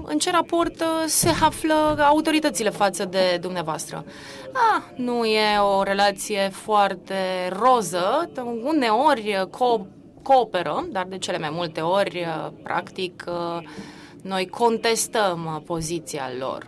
în 0.05 0.17
ce 0.17 0.31
raport 0.31 0.79
uh, 0.79 1.03
se 1.05 1.29
află 1.41 2.05
autoritățile 2.09 2.69
față 2.69 3.05
de 3.05 3.37
dumneavoastră. 3.41 4.05
Ah, 4.51 4.83
nu 4.95 5.25
e 5.25 5.57
o 5.57 5.83
relație 5.83 6.49
foarte 6.51 7.49
roză, 7.49 8.29
uneori 8.63 9.47
co- 9.49 9.85
cooperăm, 10.21 10.87
dar 10.91 11.05
de 11.05 11.17
cele 11.17 11.37
mai 11.37 11.49
multe 11.51 11.81
ori, 11.81 12.25
uh, 12.27 12.51
practic, 12.63 13.23
noi 14.25 14.47
contestăm 14.47 15.45
uh, 15.45 15.61
poziția 15.65 16.29
lor. 16.39 16.65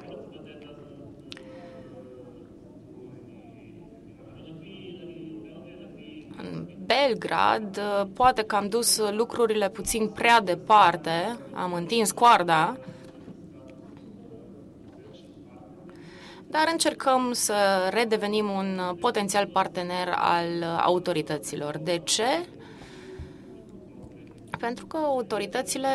În 6.37 6.67
Belgrad, 6.85 7.77
uh, 7.77 8.07
poate 8.13 8.43
că 8.43 8.55
am 8.55 8.69
dus 8.69 9.01
lucrurile 9.11 9.69
puțin 9.69 10.07
prea 10.07 10.41
departe, 10.41 11.37
am 11.53 11.73
întins 11.73 12.11
coarda, 12.11 12.77
dar 16.47 16.67
încercăm 16.71 17.31
să 17.31 17.89
redevenim 17.89 18.49
un 18.49 18.95
potențial 18.99 19.47
partener 19.47 20.13
al 20.15 20.63
autorităților. 20.83 21.77
De 21.77 22.01
ce? 22.03 22.45
Pentru 24.59 24.85
că 24.85 24.97
autoritățile 24.97 25.87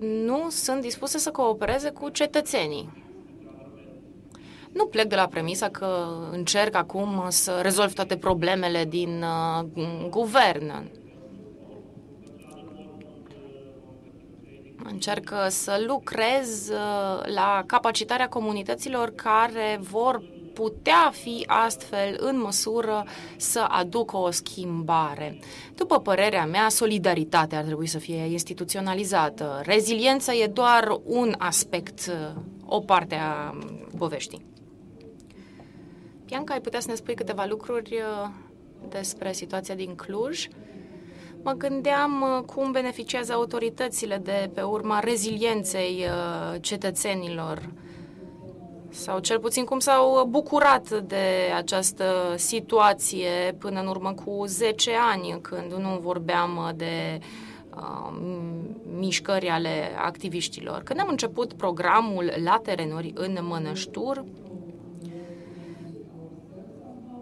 nu 0.00 0.46
sunt 0.50 0.80
dispuse 0.80 1.18
să 1.18 1.30
coopereze 1.30 1.90
cu 1.90 2.08
cetățenii. 2.08 3.08
Nu 4.72 4.86
plec 4.86 5.08
de 5.08 5.14
la 5.14 5.26
premisa 5.26 5.68
că 5.68 6.06
încerc 6.30 6.74
acum 6.74 7.24
să 7.28 7.58
rezolv 7.62 7.92
toate 7.92 8.16
problemele 8.16 8.84
din 8.84 9.22
uh, 9.22 9.64
guvern. 10.10 10.90
Încerc 14.84 15.34
să 15.48 15.84
lucrez 15.86 16.68
uh, 16.68 17.34
la 17.34 17.62
capacitarea 17.66 18.28
comunităților 18.28 19.12
care 19.14 19.78
vor 19.80 20.22
putea 20.60 21.10
fi 21.12 21.44
astfel 21.46 22.16
în 22.18 22.40
măsură 22.40 23.04
să 23.36 23.60
aducă 23.68 24.16
o 24.16 24.30
schimbare. 24.30 25.38
După 25.74 26.00
părerea 26.00 26.46
mea, 26.46 26.68
solidaritatea 26.68 27.58
ar 27.58 27.64
trebui 27.64 27.86
să 27.86 27.98
fie 27.98 28.16
instituționalizată. 28.16 29.60
Reziliența 29.64 30.34
e 30.34 30.46
doar 30.46 31.00
un 31.04 31.34
aspect, 31.38 32.12
o 32.66 32.80
parte 32.80 33.14
a 33.14 33.58
poveștii. 33.98 34.44
Bianca, 36.24 36.52
ai 36.52 36.60
putea 36.60 36.80
să 36.80 36.88
ne 36.88 36.94
spui 36.94 37.14
câteva 37.14 37.44
lucruri 37.48 37.94
uh, 37.94 38.30
despre 38.88 39.32
situația 39.32 39.74
din 39.74 39.94
Cluj? 39.94 40.48
Mă 41.42 41.52
gândeam 41.52 42.22
uh, 42.22 42.44
cum 42.44 42.70
beneficiază 42.70 43.32
autoritățile 43.32 44.16
de 44.16 44.50
pe 44.54 44.62
urma 44.62 44.98
rezilienței 44.98 46.04
uh, 46.04 46.60
cetățenilor 46.60 47.70
sau 48.90 49.18
cel 49.18 49.38
puțin 49.38 49.64
cum 49.64 49.78
s-au 49.78 50.24
bucurat 50.28 50.90
de 50.90 51.52
această 51.56 52.34
situație 52.36 53.56
până 53.58 53.80
în 53.80 53.86
urmă 53.86 54.12
cu 54.24 54.44
10 54.46 54.90
ani, 55.12 55.38
când 55.42 55.72
nu 55.72 55.98
vorbeam 56.00 56.72
de 56.76 57.20
uh, 57.74 58.18
mișcări 58.98 59.48
ale 59.48 59.90
activiștilor. 60.04 60.82
Când 60.82 61.00
am 61.00 61.08
început 61.08 61.52
programul 61.52 62.32
la 62.44 62.60
terenuri 62.62 63.12
în 63.14 63.38
Mănăștur, 63.42 64.24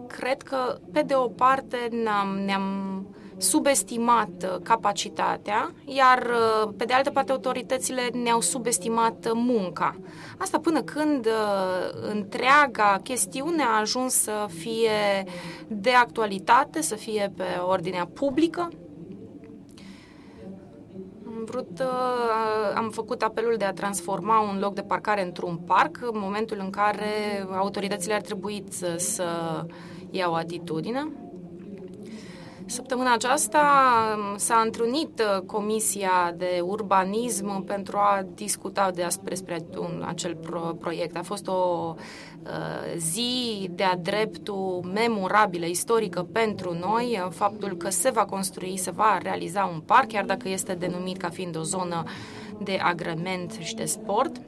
cred 0.07 0.41
că, 0.41 0.77
pe 0.91 1.01
de 1.01 1.15
o 1.15 1.27
parte, 1.27 1.77
ne-am, 2.03 2.37
ne-am 2.45 3.05
subestimat 3.39 4.29
uh, 4.43 4.55
capacitatea, 4.63 5.71
iar 5.85 6.19
uh, 6.19 6.73
pe 6.77 6.85
de 6.85 6.93
altă 6.93 7.09
parte 7.09 7.31
autoritățile 7.31 8.09
ne-au 8.13 8.41
subestimat 8.41 9.31
munca. 9.33 9.95
Asta 10.37 10.59
până 10.59 10.81
când 10.81 11.25
uh, 11.25 12.09
întreaga 12.09 12.99
chestiune 13.03 13.63
a 13.63 13.79
ajuns 13.79 14.13
să 14.13 14.45
fie 14.47 15.25
de 15.67 15.91
actualitate, 15.91 16.81
să 16.81 16.95
fie 16.95 17.33
pe 17.35 17.43
ordinea 17.67 18.05
publică. 18.13 18.69
Am 21.25 21.45
vrut, 21.45 21.81
am 22.75 22.89
făcut 22.89 23.21
apelul 23.21 23.55
de 23.57 23.65
a 23.65 23.73
transforma 23.73 24.39
un 24.39 24.59
loc 24.59 24.73
de 24.73 24.81
parcare 24.81 25.25
într-un 25.25 25.57
parc, 25.57 25.99
în 26.01 26.19
momentul 26.19 26.57
în 26.59 26.69
care 26.69 27.47
autoritățile 27.51 28.13
ar 28.13 28.21
trebui 28.21 28.63
să, 28.69 28.95
să 28.97 29.25
iau 30.09 30.33
atitudine. 30.33 31.28
Săptămâna 32.69 33.13
aceasta 33.13 33.61
um, 34.17 34.37
s-a 34.37 34.61
întrunit 34.65 35.19
uh, 35.19 35.41
Comisia 35.45 36.33
de 36.37 36.59
Urbanism 36.63 37.63
pentru 37.63 37.97
a 37.97 38.25
discuta 38.35 38.91
despre 38.91 39.65
un, 39.77 40.03
acel 40.07 40.35
pro- 40.35 40.75
proiect. 40.79 41.17
A 41.17 41.21
fost 41.21 41.47
o 41.47 41.93
uh, 42.43 42.97
zi 42.97 43.69
de-a 43.71 43.95
dreptul 44.01 44.89
memorabilă, 44.93 45.65
istorică 45.65 46.27
pentru 46.31 46.73
noi, 46.73 47.21
uh, 47.25 47.31
faptul 47.31 47.77
că 47.77 47.89
se 47.89 48.09
va 48.09 48.25
construi, 48.25 48.77
se 48.77 48.91
va 48.91 49.17
realiza 49.21 49.71
un 49.73 49.79
parc, 49.79 50.07
chiar 50.07 50.25
dacă 50.25 50.49
este 50.49 50.73
denumit 50.73 51.17
ca 51.17 51.29
fiind 51.29 51.57
o 51.57 51.61
zonă 51.61 52.03
de 52.63 52.79
agrement 52.81 53.51
și 53.59 53.75
de 53.75 53.85
sport. 53.85 54.41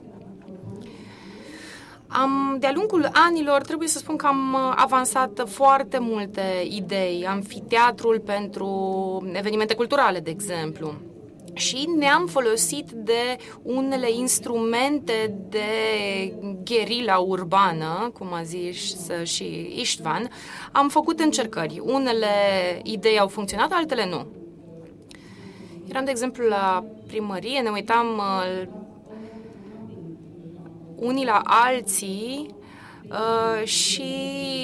Am, 2.14 2.58
de-a 2.60 2.72
lungul 2.74 3.10
anilor, 3.14 3.62
trebuie 3.62 3.88
să 3.88 3.98
spun 3.98 4.16
că 4.16 4.26
am 4.26 4.54
uh, 4.54 4.74
avansat 4.76 5.44
foarte 5.48 6.00
multe 6.00 6.42
idei. 6.70 7.26
Amfiteatrul 7.28 8.20
pentru 8.20 8.70
evenimente 9.34 9.76
culturale, 9.76 10.20
de 10.20 10.30
exemplu. 10.30 10.94
Și 11.54 11.90
ne-am 11.98 12.28
folosit 12.28 12.92
de 12.92 13.38
unele 13.62 14.12
instrumente 14.12 15.36
de 15.50 15.60
gherila 16.64 17.18
urbană, 17.18 18.12
cum 18.14 18.34
a 18.34 18.44
zis 18.44 19.08
și 19.24 19.74
Istvan. 19.80 20.30
Am 20.72 20.90
făcut 20.90 21.20
încercări. 21.20 21.82
Unele 21.86 22.28
idei 22.84 23.20
au 23.20 23.28
funcționat, 23.28 23.72
altele 23.72 24.10
nu. 24.10 24.26
Eram, 25.90 26.06
de 26.06 26.12
exemplu, 26.12 26.48
la 26.48 26.86
primărie, 27.08 27.60
ne 27.60 27.70
uitam 27.70 28.08
uh, 28.18 28.68
unii 31.02 31.26
la 31.26 31.42
alții 31.44 32.56
uh, 33.10 33.68
și 33.68 34.14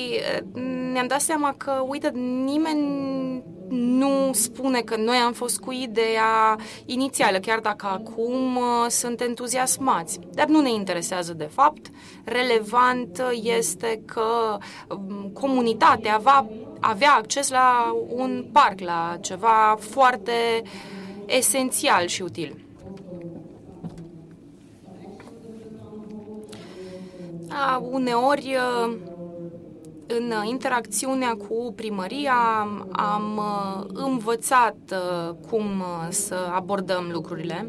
uh, 0.10 0.62
ne-am 0.92 1.08
dat 1.08 1.22
seama 1.22 1.54
că, 1.58 1.84
uite, 1.88 2.12
nimeni 2.46 3.44
nu 3.70 4.30
spune 4.34 4.80
că 4.82 4.96
noi 4.98 5.16
am 5.16 5.34
fost 5.34 5.60
cu 5.60 5.72
ideea 5.72 6.56
inițială, 6.86 7.38
chiar 7.38 7.60
dacă 7.60 7.86
acum 7.86 8.56
uh, 8.56 8.86
sunt 8.90 9.22
entuziasmați. 9.22 10.20
Dar 10.34 10.48
nu 10.48 10.62
ne 10.62 10.74
interesează 10.74 11.34
de 11.34 11.50
fapt. 11.54 11.86
Relevant 12.24 13.24
este 13.42 14.02
că 14.06 14.58
um, 14.90 15.30
comunitatea 15.34 16.18
va 16.18 16.48
avea 16.80 17.12
acces 17.12 17.50
la 17.50 17.96
un 18.08 18.46
parc, 18.52 18.80
la 18.80 19.18
ceva 19.22 19.78
foarte 19.80 20.62
esențial 21.26 22.08
și 22.08 22.22
util. 22.22 22.67
Da, 27.58 27.84
uneori, 27.92 28.56
uh, 28.56 28.96
în 30.08 30.34
interacțiunea 30.46 31.34
cu 31.34 31.74
primăria, 31.76 32.68
am 32.92 33.38
uh, 33.38 33.86
învățat 33.94 34.78
uh, 34.92 35.36
cum 35.50 35.84
să 36.10 36.36
abordăm 36.54 37.10
lucrurile. 37.12 37.68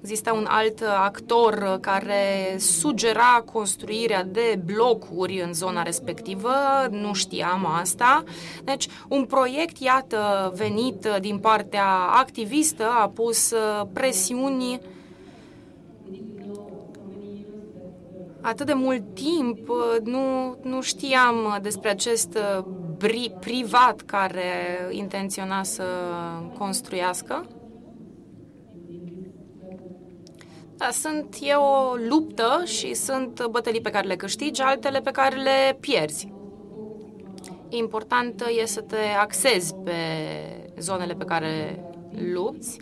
Exista 0.00 0.32
un 0.32 0.46
alt 0.48 0.82
actor 1.04 1.78
care 1.80 2.56
sugera 2.58 3.42
construirea 3.52 4.24
de 4.24 4.60
blocuri 4.64 5.42
în 5.46 5.54
zona 5.54 5.82
respectivă, 5.82 6.52
nu 6.90 7.14
știam 7.14 7.66
asta. 7.80 8.22
Deci, 8.64 8.88
un 9.08 9.24
proiect, 9.24 9.78
iată, 9.78 10.52
venit 10.56 11.08
din 11.20 11.38
partea 11.38 11.86
activistă, 12.12 12.84
a 12.84 13.08
pus 13.08 13.54
presiuni 13.92 14.80
atât 18.40 18.66
de 18.66 18.72
mult 18.72 19.14
timp 19.14 19.68
uh, 19.68 19.96
nu, 20.04 20.56
nu 20.62 20.80
știam 20.80 21.44
uh, 21.44 21.56
despre 21.62 21.88
acest 21.88 22.34
uh, 22.34 22.64
bri, 22.98 23.36
privat 23.40 24.00
care 24.00 24.42
intenționa 24.90 25.62
să 25.62 25.84
construiască. 26.58 27.46
Da, 30.76 30.88
sunt, 30.92 31.36
e 31.40 31.52
o 31.54 31.94
luptă 32.08 32.62
și 32.64 32.94
sunt 32.94 33.46
bătălii 33.50 33.80
pe 33.80 33.90
care 33.90 34.06
le 34.06 34.16
câștigi, 34.16 34.62
altele 34.62 35.00
pe 35.00 35.10
care 35.10 35.36
le 35.36 35.76
pierzi. 35.80 36.32
Important 37.68 38.44
e 38.60 38.66
să 38.66 38.80
te 38.80 38.96
axezi 39.20 39.74
pe 39.74 39.92
zonele 40.78 41.14
pe 41.14 41.24
care 41.24 41.84
lupți 42.32 42.78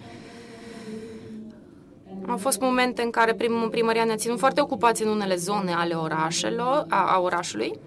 au 2.29 2.37
fost 2.37 2.61
momente 2.61 3.03
în 3.03 3.11
care 3.11 3.35
prim, 3.35 3.69
primăria 3.71 4.05
ne-a 4.05 4.17
ținut 4.17 4.39
foarte 4.39 4.61
ocupați 4.61 5.03
în 5.03 5.09
unele 5.09 5.35
zone 5.35 5.73
ale 5.73 5.95
orașelor, 5.95 6.85
a, 6.89 7.15
a 7.15 7.21
orașului, 7.21 7.79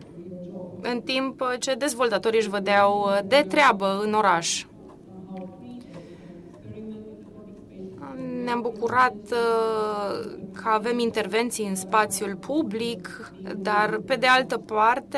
în 0.82 1.02
timp 1.02 1.44
ce 1.60 1.74
dezvoltatorii 1.74 2.40
își 2.40 2.50
vedeau 2.50 3.10
de 3.26 3.46
treabă 3.50 4.00
în 4.04 4.14
oraș. 4.14 4.66
Ne-am 8.44 8.62
bucurat 8.62 9.16
uh, 9.32 10.32
că 10.54 10.70
avem 10.70 11.00
intervenții 11.00 11.68
în 11.68 11.76
spațiul 11.76 12.36
public, 12.36 13.32
dar 13.58 14.00
pe 14.06 14.16
de 14.16 14.28
altă 14.28 14.58
parte, 14.58 15.18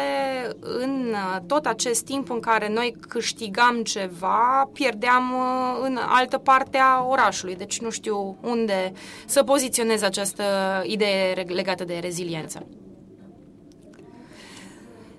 în 0.59 1.11
uh, 1.11 1.37
tot 1.47 1.65
acest 1.65 2.05
timp 2.05 2.29
în 2.29 2.39
care 2.39 2.69
noi 2.69 2.95
câștigam 3.07 3.81
ceva, 3.83 4.69
pierdeam 4.73 5.33
uh, 5.33 5.79
în 5.81 5.97
altă 6.07 6.37
parte 6.37 6.77
a 6.77 7.03
orașului. 7.03 7.55
Deci 7.55 7.79
nu 7.79 7.89
știu 7.89 8.37
unde 8.41 8.91
să 9.25 9.43
poziționez 9.43 10.01
această 10.01 10.43
idee 10.83 11.33
legată 11.47 11.83
de 11.83 11.99
reziliență. 12.01 12.65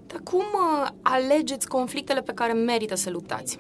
Dar 0.06 0.20
cum 0.24 0.44
alegeți 1.02 1.68
conflictele 1.68 2.20
pe 2.20 2.32
care 2.32 2.52
merită 2.52 2.94
să 2.94 3.10
luptați? 3.10 3.58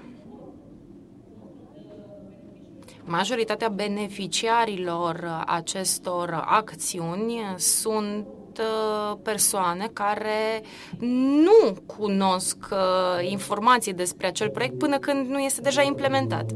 Majoritatea 3.06 3.68
beneficiarilor 3.68 5.44
acestor 5.46 6.44
acțiuni 6.46 7.40
sunt 7.56 8.26
uh, 8.58 9.16
persoane 9.22 9.90
care 9.92 10.62
nu 10.98 11.76
cunosc 11.86 12.56
uh, 12.70 13.30
informații 13.30 13.92
despre 13.92 14.26
acel 14.26 14.50
proiect 14.50 14.78
până 14.78 14.98
când 14.98 15.28
nu 15.28 15.38
este 15.38 15.60
deja 15.60 15.82
implementat. 15.82 16.50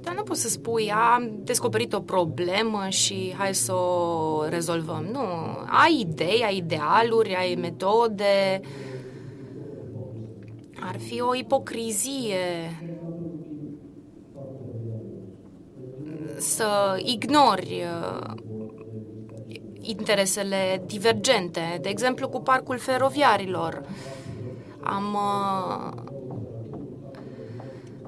Dar 0.00 0.14
nu 0.14 0.22
poți 0.22 0.40
să 0.40 0.48
spui, 0.48 0.92
am 0.92 1.30
descoperit 1.44 1.92
o 1.92 2.00
problemă 2.00 2.86
și 2.88 3.34
hai 3.38 3.54
să 3.54 3.72
o 3.72 4.44
rezolvăm. 4.48 5.08
Nu, 5.12 5.24
ai 5.84 5.98
idei, 6.00 6.42
ai 6.44 6.56
idealuri, 6.56 7.34
ai 7.34 7.54
metode, 7.54 8.60
uh, 8.62 8.94
ar 10.86 10.98
fi 10.98 11.20
o 11.20 11.34
ipocrizie 11.34 12.70
să 16.38 17.00
ignori 17.04 17.84
uh, 17.84 18.34
interesele 19.80 20.82
divergente. 20.86 21.78
De 21.82 21.88
exemplu, 21.88 22.28
cu 22.28 22.40
parcul 22.40 22.78
feroviarilor. 22.78 23.82
Am 24.80 25.14
uh, 25.14 26.15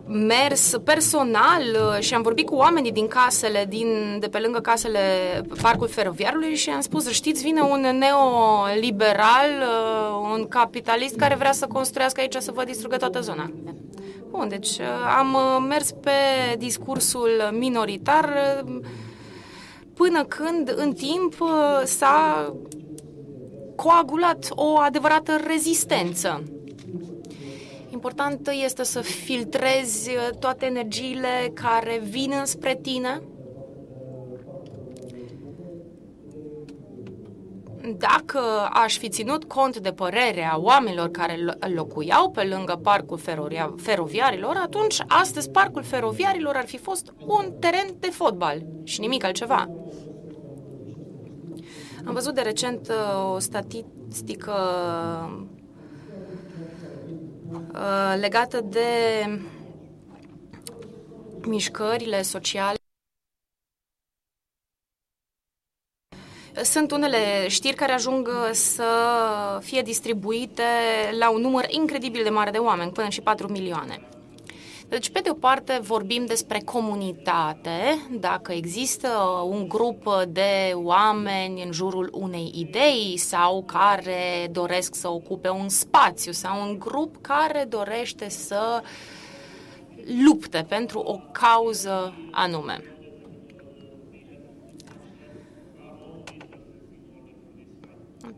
mers 0.08 0.76
personal 0.84 1.62
uh, 1.62 2.00
și 2.00 2.14
am 2.14 2.22
vorbit 2.22 2.46
cu 2.46 2.54
oamenii 2.54 2.92
din 2.92 3.06
casele, 3.06 3.66
din, 3.68 4.16
de 4.20 4.28
pe 4.28 4.38
lângă 4.38 4.58
casele 4.58 5.00
Parcul 5.62 5.88
Feroviarului 5.88 6.54
și 6.54 6.70
am 6.70 6.80
spus, 6.80 7.10
știți, 7.10 7.42
vine 7.42 7.60
un 7.60 7.80
neoliberal, 7.80 9.50
uh, 9.60 10.30
un 10.32 10.48
capitalist 10.48 11.16
care 11.16 11.34
vrea 11.34 11.52
să 11.52 11.66
construiască 11.66 12.20
aici 12.20 12.36
să 12.38 12.52
vă 12.52 12.64
distrugă 12.64 12.96
toată 12.96 13.20
zona. 13.20 13.50
Bun, 14.30 14.48
deci 14.48 14.78
uh, 14.78 14.86
am 15.18 15.34
uh, 15.34 15.66
mers 15.68 15.90
pe 15.90 16.10
discursul 16.58 17.48
minoritar 17.52 18.34
uh, 18.64 18.80
până 19.94 20.24
când, 20.24 20.74
în 20.76 20.92
timp, 20.92 21.34
s-a 21.84 22.52
coagulat 23.76 24.48
o 24.50 24.78
adevărată 24.78 25.32
rezistență. 25.46 26.42
Important 27.98 28.50
este 28.64 28.82
să 28.82 29.00
filtrezi 29.00 30.10
toate 30.38 30.66
energiile 30.66 31.50
care 31.54 32.00
vin 32.10 32.32
spre 32.44 32.78
tine, 32.82 33.22
dacă 37.96 38.40
aș 38.72 38.98
fi 38.98 39.08
ținut 39.08 39.44
cont 39.44 39.78
de 39.78 39.92
părerea 39.92 40.60
oamenilor 40.60 41.10
care 41.10 41.38
locuiau 41.74 42.30
pe 42.30 42.42
lângă 42.42 42.80
parcul 42.82 43.18
feroviarilor, 43.76 44.60
atunci 44.62 45.02
astăzi 45.08 45.50
parcul 45.50 45.82
feroviarilor 45.82 46.54
ar 46.56 46.66
fi 46.66 46.78
fost 46.78 47.12
un 47.26 47.52
teren 47.60 47.94
de 47.98 48.08
fotbal 48.10 48.66
și 48.84 49.00
nimic 49.00 49.24
altceva. 49.24 49.68
Am 52.04 52.14
văzut 52.14 52.34
de 52.34 52.40
recent 52.40 52.88
uh, 52.88 53.34
o 53.34 53.38
statistică 53.38 54.54
uh, 57.52 58.14
legată 58.20 58.60
de 58.60 58.88
mișcările 61.46 62.22
sociale 62.22 62.76
Sunt 66.62 66.90
unele 66.90 67.48
știri 67.48 67.76
care 67.76 67.92
ajung 67.92 68.28
să 68.52 68.84
fie 69.62 69.82
distribuite 69.82 70.62
la 71.18 71.30
un 71.30 71.40
număr 71.40 71.66
incredibil 71.68 72.22
de 72.22 72.28
mare 72.28 72.50
de 72.50 72.58
oameni, 72.58 72.92
până 72.92 73.08
și 73.08 73.20
4 73.20 73.48
milioane. 73.48 74.08
Deci, 74.88 75.10
pe 75.10 75.20
de 75.20 75.30
o 75.30 75.34
parte, 75.34 75.78
vorbim 75.82 76.26
despre 76.26 76.60
comunitate, 76.64 78.06
dacă 78.10 78.52
există 78.52 79.08
un 79.50 79.68
grup 79.68 80.24
de 80.28 80.72
oameni 80.74 81.62
în 81.62 81.72
jurul 81.72 82.10
unei 82.12 82.52
idei 82.54 83.16
sau 83.16 83.62
care 83.62 84.48
doresc 84.50 84.94
să 84.94 85.08
ocupe 85.08 85.48
un 85.48 85.68
spațiu 85.68 86.32
sau 86.32 86.68
un 86.68 86.78
grup 86.78 87.16
care 87.20 87.66
dorește 87.68 88.28
să 88.28 88.82
lupte 90.24 90.64
pentru 90.68 90.98
o 90.98 91.18
cauză 91.32 92.14
anume. 92.30 92.97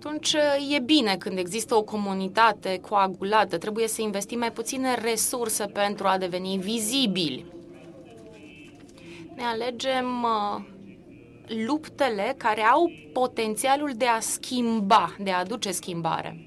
Atunci 0.05 0.33
e 0.71 0.79
bine 0.79 1.17
când 1.17 1.39
există 1.39 1.75
o 1.75 1.83
comunitate 1.83 2.81
coagulată. 2.89 3.59
Trebuie 3.59 3.89
să 3.89 4.03
investim 4.03 4.39
mai 4.39 4.53
puține 4.53 4.95
resurse 4.95 5.65
pentru 5.65 6.07
a 6.07 6.19
deveni 6.19 6.59
vizibili. 6.59 7.47
Ne 9.35 9.43
alegem 9.43 10.23
uh, 10.23 10.65
luptele 11.67 12.35
care 12.37 12.61
au 12.61 12.91
potențialul 13.13 13.93
de 13.97 14.07
a 14.07 14.21
schimba, 14.21 15.17
de 15.19 15.31
a 15.31 15.39
aduce 15.39 15.71
schimbare. 15.71 16.45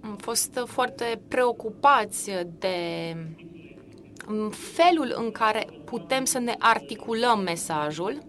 Am 0.00 0.16
fost 0.16 0.62
foarte 0.66 1.20
preocupați 1.28 2.30
de 2.58 3.16
felul 4.50 5.14
în 5.16 5.30
care 5.30 5.66
putem 5.84 6.24
să 6.24 6.38
ne 6.38 6.54
articulăm 6.58 7.40
mesajul, 7.40 8.28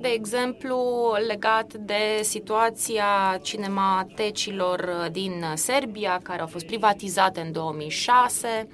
de 0.00 0.08
exemplu, 0.08 0.78
legat 1.26 1.74
de 1.74 2.20
situația 2.22 3.38
cinematecilor 3.42 5.08
din 5.12 5.44
Serbia, 5.54 6.20
care 6.22 6.40
au 6.40 6.46
fost 6.46 6.66
privatizate 6.66 7.40
în 7.40 7.52
2006, 7.52 8.68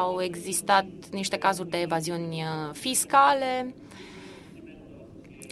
au 0.00 0.22
existat 0.22 0.86
niște 1.10 1.36
cazuri 1.36 1.68
de 1.68 1.80
evaziuni 1.80 2.44
fiscale. 2.72 3.74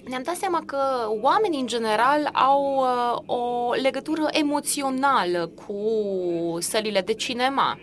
Ne-am 0.08 0.22
dat 0.22 0.34
seama 0.34 0.62
că 0.66 0.78
oamenii, 1.22 1.60
în 1.60 1.66
general, 1.66 2.30
au 2.32 2.76
uh, 2.76 3.36
o 3.36 3.72
legătură 3.82 4.28
emoțională 4.30 5.50
cu 5.66 5.80
sălile 6.58 7.00
de 7.00 7.12
cinema 7.12 7.78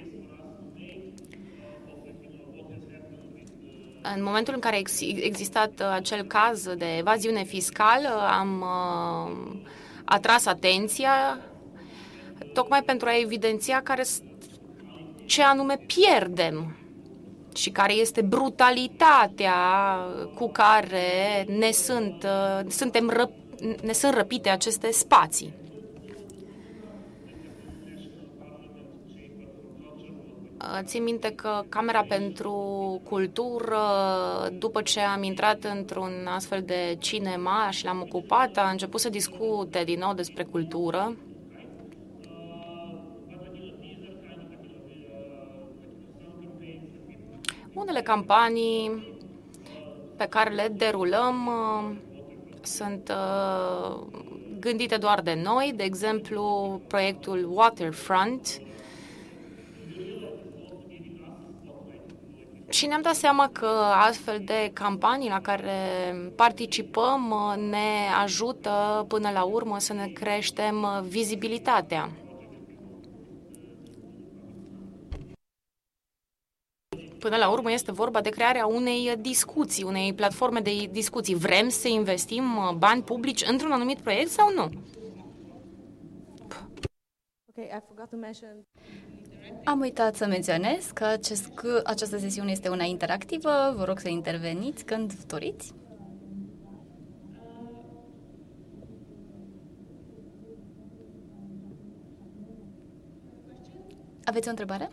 În 4.15 4.23
momentul 4.23 4.53
în 4.53 4.59
care 4.59 4.75
a 4.75 4.79
existat 5.21 5.71
uh, 5.79 5.87
acel 5.93 6.23
caz 6.23 6.75
de 6.75 6.97
evaziune 6.97 7.43
fiscală, 7.43 8.27
am 8.39 8.61
uh, 8.61 9.59
atras 10.05 10.45
atenția 10.45 11.39
tocmai 12.53 12.83
pentru 12.83 13.07
a 13.07 13.19
evidenția 13.19 13.81
care, 13.81 14.03
ce 15.25 15.43
anume 15.43 15.77
pierdem 15.85 16.77
și 17.55 17.69
care 17.69 17.93
este 17.93 18.21
brutalitatea 18.21 19.55
cu 20.35 20.49
care 20.51 21.45
ne 21.47 21.71
sunt, 21.71 22.23
uh, 22.23 22.69
suntem 22.71 23.09
răp, 23.09 23.31
ne 23.83 23.93
sunt 23.93 24.13
răpite 24.13 24.49
aceste 24.49 24.91
spații. 24.91 25.53
Țin 30.81 31.03
minte 31.03 31.31
că 31.31 31.63
Camera 31.69 32.05
pentru 32.07 32.53
Cultură, 33.09 33.77
după 34.57 34.81
ce 34.81 34.99
am 34.99 35.23
intrat 35.23 35.63
într-un 35.63 36.27
astfel 36.27 36.61
de 36.61 36.95
cinema 36.99 37.69
și 37.69 37.85
l-am 37.85 38.01
ocupat, 38.01 38.57
a 38.57 38.69
început 38.69 38.99
să 38.99 39.09
discute 39.09 39.83
din 39.83 39.99
nou 39.99 40.13
despre 40.13 40.43
cultură. 40.43 41.15
Unele 47.73 48.01
campanii 48.01 49.17
pe 50.17 50.25
care 50.25 50.53
le 50.53 50.73
derulăm 50.77 51.47
uh, 51.47 51.95
sunt 52.61 53.11
uh, 53.11 54.01
gândite 54.59 54.97
doar 54.97 55.21
de 55.21 55.39
noi, 55.43 55.73
de 55.75 55.83
exemplu 55.83 56.81
proiectul 56.87 57.49
Waterfront, 57.53 58.61
Și 62.73 62.85
ne-am 62.85 63.01
dat 63.01 63.15
seama 63.15 63.49
că 63.49 63.65
astfel 64.07 64.41
de 64.45 64.71
campanii 64.73 65.29
la 65.29 65.41
care 65.41 65.71
participăm 66.35 67.33
ne 67.57 68.07
ajută 68.23 69.05
până 69.07 69.29
la 69.31 69.43
urmă 69.43 69.79
să 69.79 69.93
ne 69.93 70.07
creștem 70.07 71.03
vizibilitatea. 71.07 72.09
Până 77.19 77.35
la 77.35 77.49
urmă 77.49 77.71
este 77.71 77.91
vorba 77.91 78.21
de 78.21 78.29
crearea 78.29 78.65
unei 78.65 79.15
discuții, 79.19 79.83
unei 79.83 80.13
platforme 80.13 80.59
de 80.59 80.89
discuții. 80.91 81.35
Vrem 81.35 81.69
să 81.69 81.87
investim 81.87 82.75
bani 82.77 83.03
publici 83.03 83.49
într-un 83.49 83.71
anumit 83.71 83.99
proiect 83.99 84.29
sau 84.29 84.53
nu? 84.53 84.69
Okay, 87.49 87.65
I 87.65 87.81
forgot 87.87 88.09
to 88.09 88.15
mention... 88.15 88.65
Am 89.63 89.79
uitat 89.79 90.15
să 90.15 90.25
menționez 90.25 90.91
că, 90.93 91.03
acest, 91.03 91.47
că 91.47 91.81
această 91.83 92.17
sesiune 92.17 92.51
este 92.51 92.69
una 92.69 92.83
interactivă. 92.83 93.73
Vă 93.75 93.83
rog 93.83 93.99
să 93.99 94.09
interveniți 94.09 94.83
când 94.85 95.13
doriți. 95.13 95.73
Aveți 104.23 104.47
o 104.47 104.49
întrebare? 104.49 104.89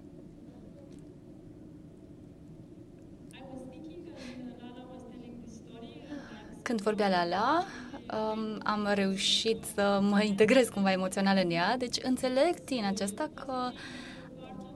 Când 6.62 6.82
vorbea 6.82 7.08
Lala, 7.08 7.64
um, 8.12 8.60
am 8.62 8.90
reușit 8.94 9.64
să 9.74 9.98
mă 10.02 10.22
integrez 10.22 10.68
cumva 10.68 10.92
emoțional 10.92 11.40
în 11.44 11.50
ea, 11.50 11.76
deci 11.76 11.96
înțeleg 12.02 12.64
din 12.64 12.84
acesta 12.84 13.30
că 13.34 13.70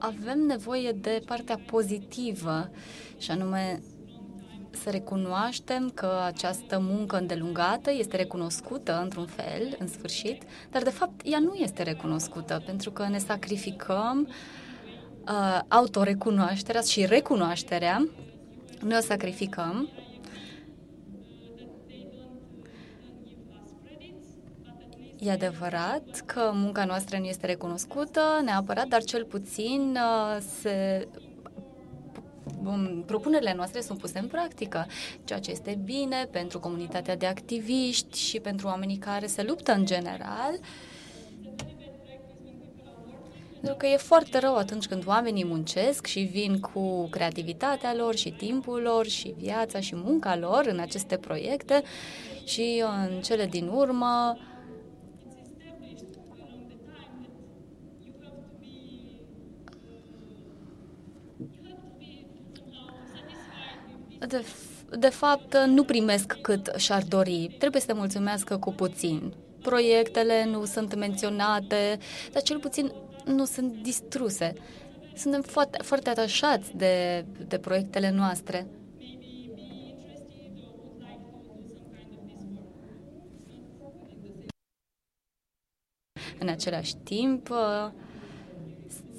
avem 0.05 0.39
nevoie 0.39 0.91
de 0.91 1.21
partea 1.25 1.59
pozitivă 1.65 2.69
și 3.17 3.31
anume 3.31 3.81
să 4.83 4.89
recunoaștem 4.89 5.91
că 5.93 6.21
această 6.25 6.79
muncă 6.81 7.17
îndelungată 7.17 7.91
este 7.91 8.15
recunoscută 8.15 8.99
într-un 9.03 9.25
fel, 9.25 9.75
în 9.79 9.87
sfârșit, 9.87 10.43
dar 10.71 10.83
de 10.83 10.89
fapt 10.89 11.21
ea 11.23 11.39
nu 11.39 11.53
este 11.53 11.83
recunoscută 11.83 12.63
pentru 12.65 12.91
că 12.91 13.07
ne 13.07 13.17
sacrificăm 13.17 14.27
uh, 14.27 15.59
autorecunoașterea 15.67 16.81
și 16.81 17.05
recunoașterea, 17.05 18.07
noi 18.81 18.97
o 18.97 19.01
sacrificăm 19.01 19.89
E 25.19 25.31
adevărat 25.31 26.23
că 26.25 26.51
munca 26.53 26.85
noastră 26.85 27.17
nu 27.17 27.25
este 27.25 27.45
recunoscută 27.45 28.21
neapărat, 28.43 28.87
dar 28.87 29.03
cel 29.03 29.25
puțin 29.25 29.97
uh, 29.97 30.41
se 30.61 31.07
propunerile 33.05 33.53
noastre 33.53 33.81
sunt 33.81 33.99
puse 33.99 34.19
în 34.19 34.27
practică, 34.27 34.87
ceea 35.23 35.39
ce 35.39 35.51
este 35.51 35.79
bine 35.83 36.27
pentru 36.31 36.59
comunitatea 36.59 37.15
de 37.15 37.25
activiști 37.25 38.19
și 38.19 38.39
pentru 38.39 38.67
oamenii 38.67 38.97
care 38.97 39.25
se 39.25 39.43
luptă 39.43 39.73
în 39.73 39.85
general. 39.85 40.59
Pentru 43.51 43.75
că 43.77 43.85
e 43.85 43.97
foarte 43.97 44.39
rău 44.39 44.55
atunci 44.55 44.87
când 44.87 45.07
oamenii 45.07 45.45
muncesc 45.45 46.05
și 46.05 46.19
vin 46.19 46.59
cu 46.59 47.07
creativitatea 47.09 47.93
lor 47.95 48.15
și 48.15 48.29
timpul 48.29 48.81
lor 48.81 49.05
și 49.07 49.33
viața 49.37 49.79
și 49.79 49.95
munca 49.95 50.37
lor 50.37 50.65
în 50.67 50.79
aceste 50.79 51.17
proiecte 51.17 51.83
și 52.43 52.83
în 53.07 53.21
cele 53.21 53.45
din 53.45 53.67
urmă 53.67 54.37
de, 64.27 64.45
de 64.99 65.09
fapt 65.09 65.57
nu 65.65 65.83
primesc 65.83 66.37
cât 66.41 66.73
și-ar 66.77 67.03
dori. 67.03 67.55
Trebuie 67.59 67.81
să 67.81 67.87
te 67.87 67.93
mulțumească 67.93 68.57
cu 68.57 68.71
puțin. 68.71 69.33
Proiectele 69.61 70.45
nu 70.45 70.65
sunt 70.65 70.95
menționate, 70.95 71.97
dar 72.31 72.41
cel 72.41 72.59
puțin 72.59 72.91
nu 73.25 73.45
sunt 73.45 73.81
distruse. 73.81 74.53
Suntem 75.15 75.41
foarte, 75.41 75.83
foarte 75.83 76.09
atașați 76.09 76.75
de, 76.75 77.25
de 77.47 77.57
proiectele 77.57 78.11
noastre. 78.11 78.67
În 86.39 86.47
același 86.47 86.95
timp, 86.95 87.49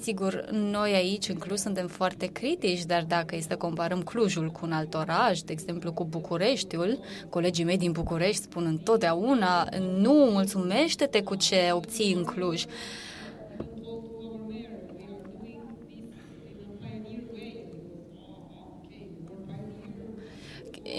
Sigur, 0.01 0.47
noi 0.51 0.93
aici 0.93 1.29
în 1.29 1.35
Cluj 1.35 1.59
suntem 1.59 1.87
foarte 1.87 2.25
critici, 2.25 2.85
dar 2.85 3.03
dacă 3.03 3.35
este 3.35 3.51
să 3.51 3.57
comparăm 3.57 4.01
Clujul 4.01 4.49
cu 4.49 4.59
un 4.63 4.71
alt 4.71 4.93
oraș, 4.93 5.39
de 5.39 5.51
exemplu 5.51 5.93
cu 5.93 6.05
Bucureștiul, 6.05 6.99
colegii 7.29 7.63
mei 7.63 7.77
din 7.77 7.91
București 7.91 8.41
spun 8.41 8.65
întotdeauna 8.65 9.67
nu 9.97 10.11
mulțumește-te 10.11 11.21
cu 11.21 11.35
ce 11.35 11.69
obții 11.71 12.13
în 12.13 12.23
Cluj. 12.23 12.63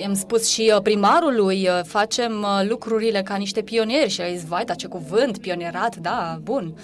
am 0.07 0.15
spus 0.15 0.49
și 0.49 0.73
uh, 0.75 0.83
primarului, 0.83 1.69
uh, 1.69 1.81
facem 1.85 2.43
uh, 2.43 2.69
lucrurile 2.69 3.23
ca 3.23 3.37
niște 3.37 3.63
pionieri 3.63 4.11
și 4.11 4.21
a 4.21 4.33
zis, 4.33 4.45
vai, 4.45 4.65
dar 4.65 4.77
ce 4.77 4.87
cuvânt, 4.87 5.39
pionierat, 5.39 5.97
da, 5.97 6.39
bun. 6.43 6.75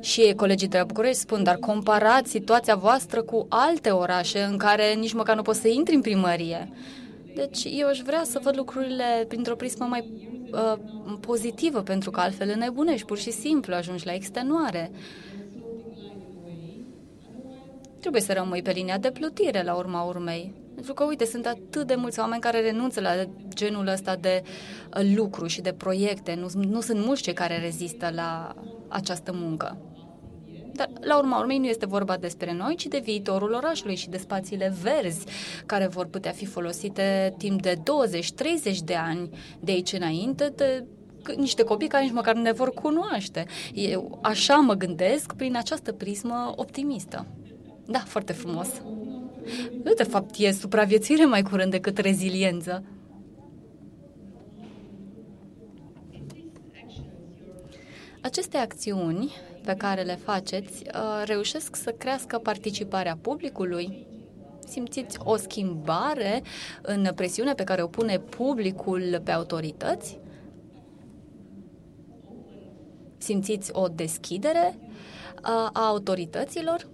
Și 0.00 0.32
colegii 0.36 0.68
de 0.68 0.78
la 0.78 0.84
București 0.84 1.20
spun, 1.20 1.42
dar 1.42 1.56
comparați 1.56 2.30
situația 2.30 2.74
voastră 2.74 3.22
cu 3.22 3.46
alte 3.48 3.90
orașe 3.90 4.42
în 4.42 4.56
care 4.56 4.92
nici 4.92 5.12
măcar 5.12 5.36
nu 5.36 5.42
poți 5.42 5.60
să 5.60 5.68
intri 5.68 5.94
în 5.94 6.00
primărie. 6.00 6.70
Deci 7.34 7.66
eu 7.78 7.88
aș 7.88 7.98
vrea 7.98 8.22
să 8.24 8.40
văd 8.42 8.56
lucrurile 8.56 9.24
printr-o 9.28 9.54
prismă 9.56 9.86
mai 9.86 10.10
uh, 10.52 10.78
pozitivă, 11.20 11.82
pentru 11.82 12.10
că 12.10 12.20
altfel 12.20 12.54
nebunești, 12.56 13.06
pur 13.06 13.18
și 13.18 13.30
simplu 13.30 13.74
ajungi 13.74 14.06
la 14.06 14.14
extenuare. 14.14 14.90
Trebuie 18.00 18.22
să 18.22 18.32
rămâi 18.32 18.62
pe 18.62 18.70
linia 18.70 18.98
de 18.98 19.10
plutire 19.10 19.62
la 19.62 19.74
urma 19.74 20.02
urmei. 20.02 20.65
Pentru 20.76 20.94
că, 20.94 21.04
uite, 21.04 21.24
sunt 21.24 21.46
atât 21.46 21.86
de 21.86 21.94
mulți 21.94 22.18
oameni 22.18 22.40
care 22.40 22.60
renunță 22.60 23.00
la 23.00 23.10
genul 23.48 23.86
ăsta 23.86 24.16
de 24.16 24.42
uh, 24.44 25.12
lucru 25.14 25.46
și 25.46 25.60
de 25.60 25.72
proiecte. 25.72 26.34
Nu, 26.34 26.48
nu 26.68 26.80
sunt 26.80 27.04
mulți 27.04 27.22
cei 27.22 27.32
care 27.32 27.58
rezistă 27.58 28.10
la 28.14 28.54
această 28.88 29.32
muncă. 29.34 29.78
Dar, 30.72 30.90
la 31.00 31.18
urma 31.18 31.38
urmei, 31.38 31.58
nu 31.58 31.66
este 31.66 31.86
vorba 31.86 32.16
despre 32.16 32.52
noi, 32.52 32.74
ci 32.74 32.86
de 32.86 32.98
viitorul 32.98 33.52
orașului 33.52 33.96
și 33.96 34.08
de 34.08 34.16
spațiile 34.16 34.74
verzi 34.82 35.26
care 35.66 35.86
vor 35.86 36.06
putea 36.06 36.32
fi 36.32 36.46
folosite 36.46 37.34
timp 37.38 37.62
de 37.62 37.74
20-30 37.74 38.76
de 38.84 38.94
ani 38.94 39.30
de 39.60 39.72
aici 39.72 39.92
înainte 39.92 40.52
de 40.56 40.84
niște 41.36 41.62
copii 41.62 41.88
care 41.88 42.04
nici 42.04 42.12
măcar 42.12 42.34
nu 42.34 42.40
ne 42.40 42.52
vor 42.52 42.70
cunoaște. 42.70 43.46
Eu 43.74 44.18
așa 44.22 44.54
mă 44.54 44.74
gândesc 44.74 45.32
prin 45.32 45.56
această 45.56 45.92
prismă 45.92 46.52
optimistă. 46.56 47.26
Da, 47.86 47.98
foarte 47.98 48.32
frumos. 48.32 48.68
De 49.96 50.02
fapt, 50.02 50.34
e 50.38 50.50
supraviețuire 50.52 51.24
mai 51.24 51.42
curând 51.42 51.70
decât 51.70 51.98
reziliență. 51.98 52.84
Aceste 58.20 58.56
acțiuni 58.56 59.32
pe 59.64 59.74
care 59.74 60.02
le 60.02 60.14
faceți 60.14 60.82
uh, 60.82 61.22
reușesc 61.24 61.76
să 61.76 61.90
crească 61.90 62.38
participarea 62.38 63.18
publicului? 63.20 64.06
Simțiți 64.68 65.18
o 65.24 65.36
schimbare 65.36 66.42
în 66.82 67.08
presiune 67.14 67.54
pe 67.54 67.64
care 67.64 67.82
o 67.82 67.86
pune 67.86 68.18
publicul 68.18 69.20
pe 69.24 69.30
autorități? 69.30 70.18
Simțiți 73.18 73.70
o 73.72 73.88
deschidere 73.88 74.78
a 75.42 75.70
autorităților? 75.72 76.86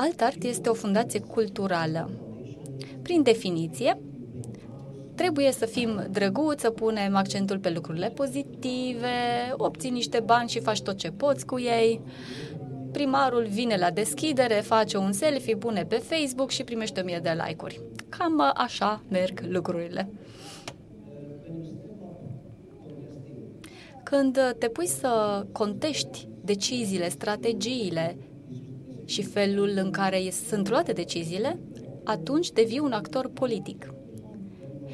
Altart 0.00 0.42
este 0.42 0.68
o 0.68 0.74
fundație 0.74 1.20
culturală. 1.20 2.10
Prin 3.02 3.22
definiție, 3.22 4.00
trebuie 5.14 5.52
să 5.52 5.66
fim 5.66 6.06
drăguți, 6.10 6.62
să 6.62 6.70
punem 6.70 7.16
accentul 7.16 7.58
pe 7.58 7.70
lucrurile 7.70 8.10
pozitive, 8.10 9.08
obții 9.56 9.90
niște 9.90 10.20
bani 10.20 10.48
și 10.48 10.60
faci 10.60 10.82
tot 10.82 10.96
ce 10.96 11.10
poți 11.10 11.46
cu 11.46 11.58
ei. 11.58 12.00
Primarul 12.92 13.46
vine 13.50 13.76
la 13.76 13.90
deschidere, 13.90 14.54
face 14.54 14.96
un 14.96 15.12
selfie, 15.12 15.56
pune 15.56 15.84
pe 15.84 15.96
Facebook 15.96 16.50
și 16.50 16.64
primește 16.64 17.00
1000 17.00 17.18
de 17.22 17.36
like-uri. 17.46 17.80
Cam 18.08 18.52
așa 18.54 19.02
merg 19.08 19.40
lucrurile. 19.48 20.10
Când 24.02 24.38
te 24.58 24.68
pui 24.68 24.86
să 24.86 25.44
contești 25.52 26.28
deciziile, 26.44 27.08
strategiile 27.08 28.16
și 29.08 29.22
felul 29.22 29.72
în 29.76 29.90
care 29.90 30.30
sunt 30.48 30.68
luate 30.68 30.92
deciziile, 30.92 31.58
atunci 32.04 32.50
devii 32.50 32.78
un 32.78 32.92
actor 32.92 33.28
politic. 33.28 33.94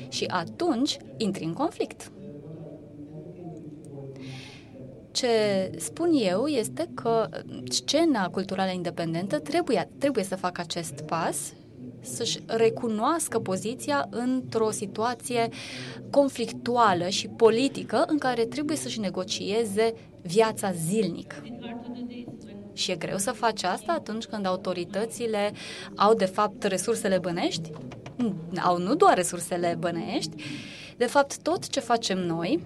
Și 0.09 0.25
atunci 0.25 0.97
intri 1.17 1.45
în 1.45 1.53
conflict. 1.53 2.13
Ce 5.11 5.27
spun 5.77 6.11
eu 6.13 6.47
este 6.47 6.89
că 6.95 7.29
scena 7.69 8.29
culturală 8.29 8.71
independentă 8.71 9.39
trebuie, 9.39 9.91
trebuie 9.99 10.25
să 10.25 10.37
facă 10.37 10.61
acest 10.61 11.01
pas 11.01 11.53
să-și 12.01 12.39
recunoască 12.47 13.39
poziția 13.39 14.07
într-o 14.11 14.71
situație 14.71 15.49
conflictuală 16.11 17.09
și 17.09 17.29
politică 17.29 18.05
în 18.07 18.19
care 18.19 18.45
trebuie 18.45 18.77
să-și 18.77 19.01
negocieze 19.01 19.95
viața 20.23 20.73
zilnic. 20.73 21.43
Și 22.75 22.91
e 22.91 22.97
greu 22.97 23.19
să 23.19 23.31
faci 23.31 23.63
asta 23.63 23.93
atunci 23.93 24.25
când 24.25 24.47
autoritățile 24.47 25.53
au, 25.97 26.15
de 26.15 26.25
fapt, 26.25 26.63
resursele 26.63 27.19
bănești? 27.19 27.71
Au 28.65 28.79
nu 28.79 28.95
doar 28.95 29.17
resursele 29.17 29.77
bănești. 29.79 30.45
De 30.97 31.07
fapt, 31.07 31.39
tot 31.39 31.69
ce 31.69 31.81
facem 31.81 32.19
noi 32.19 32.61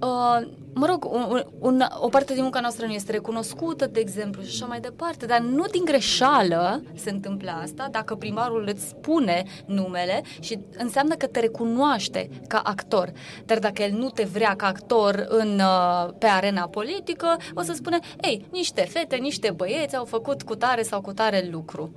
uh, 0.00 0.48
mă 0.74 0.86
rog, 0.86 1.04
un, 1.12 1.42
un, 1.58 1.84
o 2.00 2.08
parte 2.08 2.32
din 2.34 2.42
munca 2.42 2.60
noastră 2.60 2.86
nu 2.86 2.92
este 2.92 3.12
recunoscută, 3.12 3.86
de 3.86 4.00
exemplu, 4.00 4.42
și 4.42 4.48
așa 4.52 4.66
mai 4.66 4.80
departe, 4.80 5.26
dar 5.26 5.40
nu 5.40 5.64
din 5.64 5.84
greșeală 5.84 6.82
se 6.94 7.10
întâmplă 7.10 7.50
asta, 7.62 7.88
dacă 7.90 8.14
primarul 8.14 8.68
îți 8.72 8.88
spune 8.88 9.44
numele 9.66 10.22
și 10.40 10.58
înseamnă 10.76 11.14
că 11.14 11.26
te 11.26 11.40
recunoaște 11.40 12.30
ca 12.46 12.58
actor. 12.58 13.12
Dar 13.44 13.58
dacă 13.58 13.82
el 13.82 13.92
nu 13.92 14.08
te 14.08 14.24
vrea 14.24 14.54
ca 14.56 14.66
actor 14.66 15.26
în, 15.28 15.60
uh, 15.60 16.08
pe 16.18 16.26
arena 16.26 16.66
politică, 16.66 17.36
o 17.54 17.62
să 17.62 17.72
spune, 17.72 17.98
ei, 18.20 18.46
niște 18.52 18.80
fete, 18.80 19.16
niște 19.16 19.50
băieți 19.50 19.96
au 19.96 20.04
făcut 20.04 20.42
cu 20.42 20.54
tare 20.54 20.82
sau 20.82 21.00
cu 21.00 21.12
tare 21.12 21.48
lucru. 21.50 21.92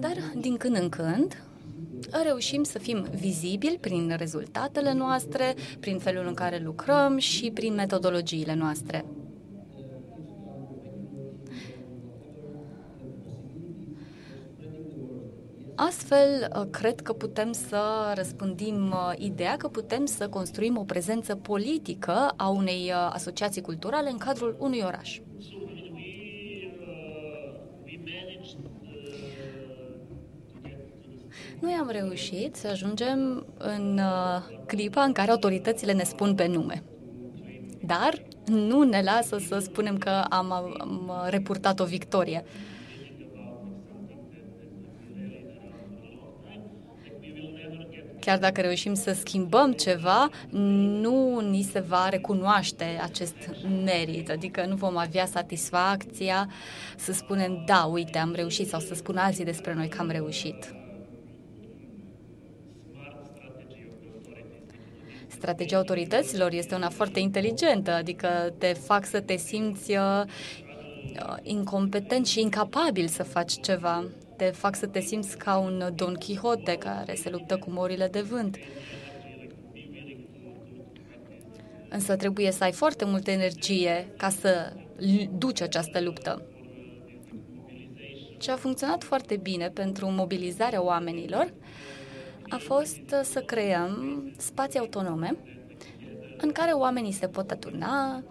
Dar, 0.00 0.16
din 0.40 0.56
când 0.56 0.76
în 0.76 0.88
când, 0.88 1.42
reușim 2.24 2.62
să 2.62 2.78
fim 2.78 3.06
vizibili 3.20 3.78
prin 3.80 4.14
rezultatele 4.16 4.92
noastre, 4.92 5.54
prin 5.80 5.98
felul 5.98 6.26
în 6.26 6.34
care 6.34 6.60
lucrăm 6.64 7.16
și 7.16 7.50
prin 7.50 7.74
metodologiile 7.74 8.54
noastre. 8.54 9.04
Astfel, 15.74 16.48
cred 16.70 17.00
că 17.00 17.12
putem 17.12 17.52
să 17.52 18.12
răspândim 18.14 18.90
uh, 18.90 19.12
ideea 19.16 19.56
că 19.56 19.68
putem 19.68 20.04
să 20.06 20.28
construim 20.28 20.78
o 20.78 20.82
prezență 20.84 21.34
politică 21.34 22.32
a 22.36 22.48
unei 22.48 22.90
uh, 22.92 23.10
asociații 23.12 23.62
culturale 23.62 24.10
în 24.10 24.18
cadrul 24.18 24.56
unui 24.58 24.82
oraș. 24.84 25.20
Noi 31.60 31.72
am 31.80 31.88
reușit 31.90 32.56
să 32.56 32.68
ajungem 32.68 33.46
în 33.58 33.98
uh, 33.98 34.62
clipa 34.66 35.02
în 35.02 35.12
care 35.12 35.30
autoritățile 35.30 35.92
ne 35.92 36.04
spun 36.04 36.34
pe 36.34 36.46
nume. 36.46 36.82
Dar 37.82 38.22
nu 38.46 38.82
ne 38.82 39.02
lasă 39.02 39.38
să 39.38 39.58
spunem 39.58 39.98
că 39.98 40.10
am, 40.10 40.52
am 40.52 41.12
repurtat 41.28 41.80
o 41.80 41.84
victorie. 41.84 42.44
chiar 48.28 48.38
dacă 48.38 48.60
reușim 48.60 48.94
să 48.94 49.12
schimbăm 49.12 49.72
ceva, 49.72 50.28
nu 51.00 51.40
ni 51.40 51.62
se 51.62 51.80
va 51.80 52.08
recunoaște 52.08 52.84
acest 53.02 53.34
merit, 53.84 54.30
adică 54.30 54.66
nu 54.66 54.74
vom 54.74 54.96
avea 54.96 55.26
satisfacția 55.26 56.50
să 56.96 57.12
spunem, 57.12 57.62
da, 57.66 57.84
uite, 57.84 58.18
am 58.18 58.32
reușit, 58.34 58.68
sau 58.68 58.80
să 58.80 58.94
spună 58.94 59.20
alții 59.20 59.44
despre 59.44 59.74
noi 59.74 59.88
că 59.88 59.96
am 60.00 60.10
reușit. 60.10 60.77
Strategia 65.38 65.76
autorităților 65.76 66.52
este 66.52 66.74
una 66.74 66.88
foarte 66.88 67.20
inteligentă, 67.20 67.90
adică 67.90 68.54
te 68.58 68.66
fac 68.66 69.06
să 69.06 69.20
te 69.20 69.36
simți 69.36 69.90
uh, 69.90 70.22
uh 70.22 71.36
incompetent 71.42 72.26
și 72.26 72.40
incapabil 72.40 73.06
să 73.06 73.22
faci 73.22 73.60
ceva 73.60 74.04
te 74.38 74.44
fac 74.44 74.76
să 74.76 74.86
te 74.86 75.00
simți 75.00 75.38
ca 75.38 75.58
un 75.58 75.92
Don 75.94 76.14
Quixote 76.14 76.76
care 76.76 77.14
se 77.14 77.30
luptă 77.30 77.56
cu 77.56 77.70
morile 77.70 78.08
de 78.08 78.20
vânt. 78.20 78.56
Însă 81.88 82.16
trebuie 82.16 82.50
să 82.50 82.64
ai 82.64 82.72
foarte 82.72 83.04
multă 83.04 83.30
energie 83.30 84.08
ca 84.16 84.28
să 84.28 84.72
duci 85.38 85.60
această 85.60 86.00
luptă. 86.00 86.42
Ce 88.38 88.50
a 88.50 88.56
funcționat 88.56 89.04
foarte 89.04 89.36
bine 89.36 89.68
pentru 89.68 90.10
mobilizarea 90.10 90.82
oamenilor 90.82 91.52
a 92.48 92.56
fost 92.56 93.14
să 93.22 93.40
creăm 93.40 94.24
spații 94.36 94.78
autonome 94.78 95.36
în 96.36 96.52
care 96.52 96.72
oamenii 96.72 97.12
se 97.12 97.26
pot 97.26 97.50
aturna, 97.50 98.22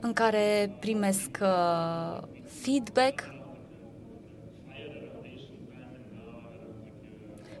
în 0.00 0.12
care 0.12 0.76
primesc 0.80 1.38
uh, 1.40 2.20
feedback 2.46 3.40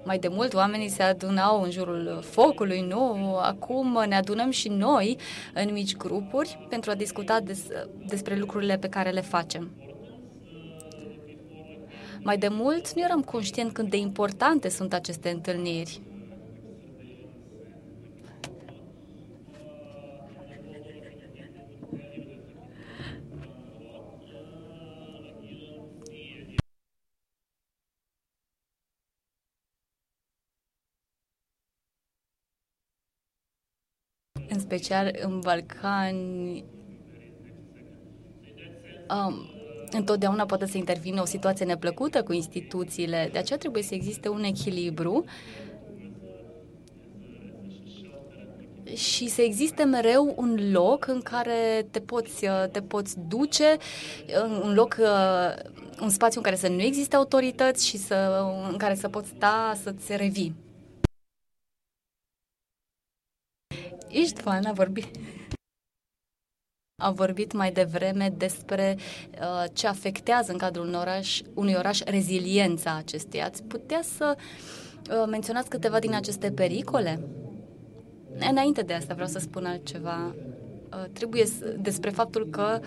Mai 0.04 0.18
de 0.18 0.28
mult 0.28 0.54
oamenii 0.54 0.88
se 0.88 1.02
adunau 1.02 1.62
în 1.62 1.70
jurul 1.70 2.18
focului, 2.22 2.80
nu? 2.80 3.36
Acum 3.36 4.04
ne 4.08 4.16
adunăm 4.16 4.50
și 4.50 4.68
noi 4.68 5.16
în 5.54 5.72
mici 5.72 5.96
grupuri 5.96 6.66
pentru 6.68 6.90
a 6.90 6.94
discuta 6.94 7.40
des, 7.40 7.66
despre 8.06 8.36
lucrurile 8.36 8.78
pe 8.78 8.88
care 8.88 9.10
le 9.10 9.20
facem. 9.20 9.70
Mai 12.22 12.38
de 12.38 12.48
mult 12.48 12.94
nu 12.94 13.02
eram 13.02 13.22
conștient 13.22 13.72
cât 13.72 13.90
de 13.90 13.96
importante 13.96 14.68
sunt 14.68 14.92
aceste 14.92 15.30
întâlniri. 15.30 16.00
în 34.52 34.60
special 34.60 35.18
în 35.22 35.40
Balcani, 35.40 36.64
um, 39.08 39.61
întotdeauna 39.92 40.46
poate 40.46 40.66
să 40.66 40.76
intervină 40.76 41.20
o 41.20 41.24
situație 41.24 41.64
neplăcută 41.66 42.22
cu 42.22 42.32
instituțiile, 42.32 43.28
de 43.32 43.38
aceea 43.38 43.58
trebuie 43.58 43.82
să 43.82 43.94
existe 43.94 44.28
un 44.28 44.42
echilibru 44.42 45.24
și 48.94 49.28
să 49.28 49.42
existe 49.42 49.84
mereu 49.84 50.34
un 50.36 50.70
loc 50.72 51.06
în 51.06 51.20
care 51.20 51.86
te 51.90 52.00
poți, 52.00 52.46
te 52.72 52.82
poți 52.82 53.18
duce, 53.28 53.76
un 54.62 54.74
loc, 54.74 54.96
un 56.00 56.08
spațiu 56.08 56.38
în 56.38 56.44
care 56.44 56.56
să 56.56 56.68
nu 56.68 56.80
existe 56.80 57.16
autorități 57.16 57.86
și 57.86 57.96
să, 57.96 58.44
în 58.70 58.76
care 58.76 58.94
să 58.94 59.08
poți 59.08 59.28
sta, 59.28 59.78
să-ți 59.82 60.16
revii. 60.16 60.54
Istvan 64.08 64.64
a 64.64 64.72
vorbit 64.72 65.06
a 67.02 67.10
vorbit 67.10 67.52
mai 67.52 67.72
devreme 67.72 68.34
despre 68.36 68.96
uh, 69.40 69.64
ce 69.72 69.86
afectează 69.86 70.52
în 70.52 70.58
cadrul 70.58 70.86
unui 70.86 70.98
oraș, 70.98 71.40
unui 71.54 71.74
oraș 71.78 72.00
reziliența 72.00 72.96
acesteia. 72.96 73.44
Ați 73.44 73.62
putea 73.62 74.00
să 74.16 74.36
uh, 74.36 75.24
menționați 75.30 75.68
câteva 75.68 75.98
din 75.98 76.14
aceste 76.14 76.50
pericole? 76.50 77.20
Înainte 78.50 78.82
de 78.82 78.92
asta 78.92 79.14
vreau 79.14 79.28
să 79.28 79.38
spun 79.38 79.64
altceva. 79.64 80.34
Uh, 80.34 81.04
trebuie 81.12 81.46
să, 81.46 81.76
despre 81.80 82.10
faptul 82.10 82.48
că 82.50 82.80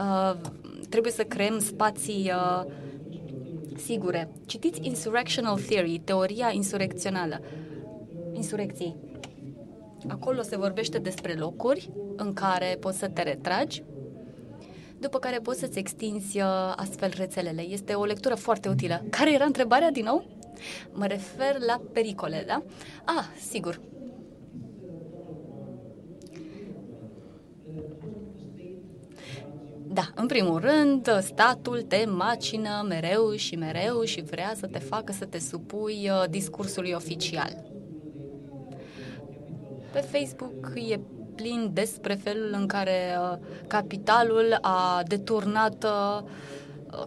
uh, 0.00 0.36
trebuie 0.88 1.12
să 1.12 1.22
creăm 1.22 1.58
spații 1.58 2.30
uh, 2.34 2.64
sigure. 3.76 4.28
Citiți 4.46 4.80
Insurrectional 4.82 5.58
Theory, 5.58 6.00
teoria 6.04 6.50
insurecțională. 6.52 7.40
Insurecției 8.32 8.96
Acolo 10.08 10.42
se 10.42 10.56
vorbește 10.56 10.98
despre 10.98 11.32
locuri 11.32 11.90
în 12.16 12.32
care 12.32 12.76
poți 12.80 12.98
să 12.98 13.08
te 13.08 13.22
retragi, 13.22 13.82
după 14.98 15.18
care 15.18 15.38
poți 15.38 15.58
să-ți 15.58 15.78
extinzi 15.78 16.40
uh, 16.40 16.72
astfel 16.76 17.12
rețelele. 17.16 17.62
Este 17.62 17.94
o 17.94 18.04
lectură 18.04 18.34
foarte 18.34 18.68
utilă. 18.68 19.02
Care 19.10 19.32
era 19.32 19.44
întrebarea 19.44 19.90
din 19.90 20.04
nou? 20.04 20.24
Mă 20.92 21.06
refer 21.06 21.58
la 21.66 21.80
pericole, 21.92 22.44
da? 22.46 22.62
Ah, 23.04 23.24
sigur. 23.48 23.80
Da, 29.88 30.08
în 30.14 30.26
primul 30.26 30.60
rând, 30.60 31.18
statul 31.20 31.82
te 31.82 32.04
macină 32.08 32.84
mereu 32.88 33.34
și 33.34 33.56
mereu 33.56 34.02
și 34.02 34.22
vrea 34.22 34.52
să 34.56 34.66
te 34.66 34.78
facă 34.78 35.12
să 35.12 35.24
te 35.24 35.38
supui 35.38 36.10
uh, 36.10 36.24
discursului 36.30 36.92
oficial. 36.92 37.75
Pe 39.96 40.18
Facebook 40.18 40.72
e 40.74 41.00
plin 41.34 41.70
despre 41.72 42.14
felul 42.14 42.50
în 42.52 42.66
care 42.66 43.16
uh, 43.20 43.38
capitalul 43.66 44.58
a 44.60 45.02
deturnat 45.06 45.84
uh, 45.84 46.22
uh, 46.92 47.06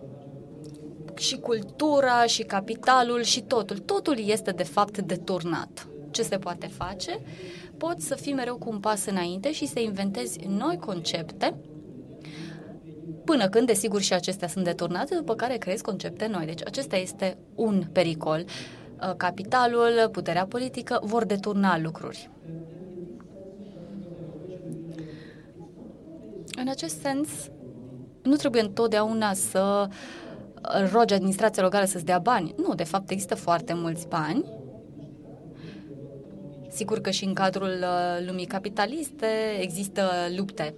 și 1.18 1.38
cultura 1.38 2.26
și 2.26 2.44
capitalul 2.44 3.22
și 3.22 3.42
totul. 3.42 3.78
Totul 3.78 4.30
este 4.30 4.52
de 4.52 4.64
fapt 4.64 4.98
deturnat. 4.98 5.88
Ce 6.12 6.22
se 6.22 6.38
poate 6.38 6.68
face? 6.68 7.20
Poți 7.78 8.08
să 8.08 8.16
fii 8.16 8.34
mereu 8.34 8.58
cu 8.58 8.70
un 8.70 8.80
pas 8.80 9.06
înainte 9.06 9.52
și 9.52 9.68
să 9.68 9.80
inventezi 9.80 10.40
noi 10.48 10.78
concepte 10.78 11.56
până 13.26 13.50
când, 13.50 13.68
desigur, 13.68 14.02
și 14.02 14.14
acestea 14.14 14.48
sunt 14.48 14.64
deturnate, 14.64 15.16
după 15.16 15.36
care 15.36 15.58
creezi 15.58 15.84
concepte 15.84 16.28
noi. 16.28 16.46
Deci 16.46 16.62
acesta 16.66 16.96
este 16.96 17.38
un 17.56 17.84
pericol. 17.92 18.46
Capitalul, 19.18 20.10
puterea 20.12 20.46
politică 20.46 21.00
vor 21.04 21.26
deturna 21.26 21.80
lucruri. 21.80 22.30
În 26.56 26.68
acest 26.68 27.00
sens, 27.00 27.30
nu 28.24 28.36
trebuie 28.36 28.62
întotdeauna 28.62 29.34
să 29.34 29.88
rogi 30.92 31.14
administrația 31.14 31.64
locală 31.64 31.86
să-ți 31.86 32.06
dea 32.06 32.20
bani. 32.20 32.54
Nu, 32.58 32.74
de 32.76 32.84
fapt 32.84 33.10
există 33.10 33.36
foarte 33.36 33.74
mulți 33.74 34.08
bani. 34.08 34.46
Sigur 36.70 37.00
că 37.00 37.10
și 37.10 37.26
în 37.26 37.34
cadrul 37.34 37.78
uh, 37.82 38.26
lumii 38.28 38.46
capitaliste 38.46 39.28
există 39.60 40.10
lupte. 40.36 40.76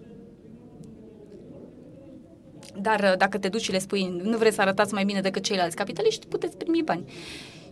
Dar 2.81 2.99
uh, 2.99 3.17
dacă 3.17 3.37
te 3.37 3.49
duci 3.49 3.61
și 3.61 3.71
le 3.71 3.79
spui, 3.79 4.21
nu 4.23 4.37
vreți 4.37 4.55
să 4.55 4.61
arătați 4.61 4.93
mai 4.93 5.05
bine 5.05 5.21
decât 5.21 5.43
ceilalți 5.43 5.75
capitaliști, 5.75 6.27
puteți 6.27 6.57
primi 6.57 6.81
bani. 6.83 7.03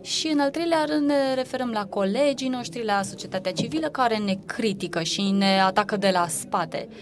Și 0.02 0.26
în 0.26 0.40
al 0.40 0.50
treilea 0.50 0.84
rând 0.84 1.06
ne 1.06 1.34
referăm 1.34 1.70
la 1.70 1.86
colegii 1.86 2.48
noștri, 2.48 2.84
la 2.84 3.02
societatea 3.02 3.52
civilă 3.52 3.88
care 3.88 4.16
ne 4.16 4.38
critică 4.46 5.02
și 5.02 5.30
ne 5.30 5.60
atacă 5.60 5.96
de 5.96 6.10
la 6.10 6.26
spate. 6.28 6.88
Uh, 6.90 6.96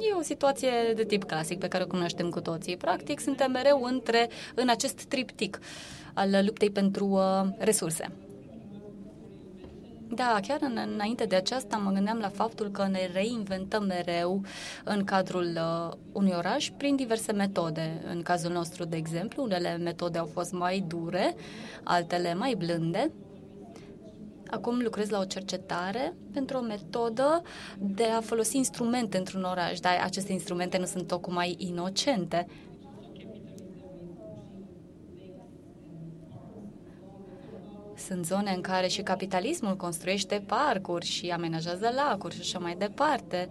E 0.00 0.12
o 0.18 0.22
situație 0.22 0.70
de 0.94 1.04
tip 1.04 1.24
clasic 1.24 1.58
pe 1.58 1.68
care 1.68 1.84
o 1.84 1.86
cunoaștem 1.86 2.30
cu 2.30 2.40
toții. 2.40 2.76
Practic, 2.76 3.20
suntem 3.20 3.50
mereu 3.50 3.82
între, 3.82 4.28
în 4.54 4.68
acest 4.68 5.02
triptic 5.02 5.58
al 6.14 6.44
luptei 6.44 6.70
pentru 6.70 7.06
uh, 7.06 7.48
resurse. 7.58 8.12
Da, 10.08 10.38
chiar 10.46 10.58
în, 10.60 10.78
înainte 10.94 11.24
de 11.24 11.36
aceasta 11.36 11.76
mă 11.76 11.90
gândeam 11.90 12.18
la 12.18 12.28
faptul 12.28 12.70
că 12.70 12.86
ne 12.90 13.10
reinventăm 13.12 13.84
mereu 13.84 14.42
în 14.84 15.04
cadrul 15.04 15.52
uh, 15.54 15.96
unui 16.12 16.32
oraș 16.36 16.70
prin 16.76 16.96
diverse 16.96 17.32
metode. 17.32 18.02
În 18.10 18.22
cazul 18.22 18.52
nostru, 18.52 18.84
de 18.84 18.96
exemplu, 18.96 19.42
unele 19.42 19.76
metode 19.76 20.18
au 20.18 20.26
fost 20.32 20.52
mai 20.52 20.84
dure, 20.88 21.34
altele 21.82 22.34
mai 22.34 22.54
blânde, 22.58 23.10
Acum 24.50 24.80
lucrez 24.82 25.08
la 25.08 25.18
o 25.18 25.24
cercetare 25.24 26.14
pentru 26.32 26.56
o 26.56 26.60
metodă 26.60 27.42
de 27.78 28.04
a 28.04 28.20
folosi 28.20 28.56
instrumente 28.56 29.18
într-un 29.18 29.42
oraș, 29.42 29.80
dar 29.80 30.00
aceste 30.02 30.32
instrumente 30.32 30.78
nu 30.78 30.84
sunt 30.84 31.06
tocmai 31.06 31.54
inocente. 31.58 32.46
Sunt 38.06 38.24
zone 38.24 38.52
în 38.54 38.60
care 38.60 38.86
și 38.86 39.02
capitalismul 39.02 39.76
construiește 39.76 40.42
parcuri 40.46 41.06
și 41.06 41.28
amenajează 41.28 41.92
lacuri 41.94 42.34
și 42.34 42.40
așa 42.40 42.58
mai 42.58 42.74
departe. 42.78 43.48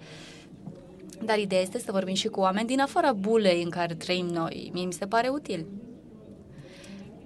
Dar 1.24 1.38
ideea 1.38 1.62
este 1.62 1.80
să 1.80 1.92
vorbim 1.92 2.14
și 2.14 2.28
cu 2.28 2.40
oameni 2.40 2.68
din 2.68 2.80
afara 2.80 3.14
bulei 3.14 3.64
în 3.64 3.70
care 3.70 3.94
trăim 3.94 4.26
noi. 4.26 4.70
Mie 4.74 4.86
mi 4.86 4.94
se 4.94 5.06
pare 5.06 5.28
util. 5.28 5.66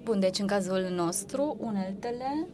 Bun, 0.02 0.20
deci 0.20 0.38
în 0.38 0.46
cazul 0.46 0.86
nostru, 0.94 1.56
uneltele... 1.60 2.46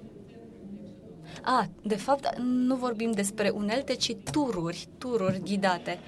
A, 1.43 1.69
de 1.83 1.97
fapt, 1.97 2.39
nu 2.39 2.77
vorbim 2.77 3.11
despre 3.11 3.49
unelte, 3.49 3.95
ci 3.95 4.17
tururi, 4.31 4.89
tururi 4.99 5.41
ghidate. 5.45 5.99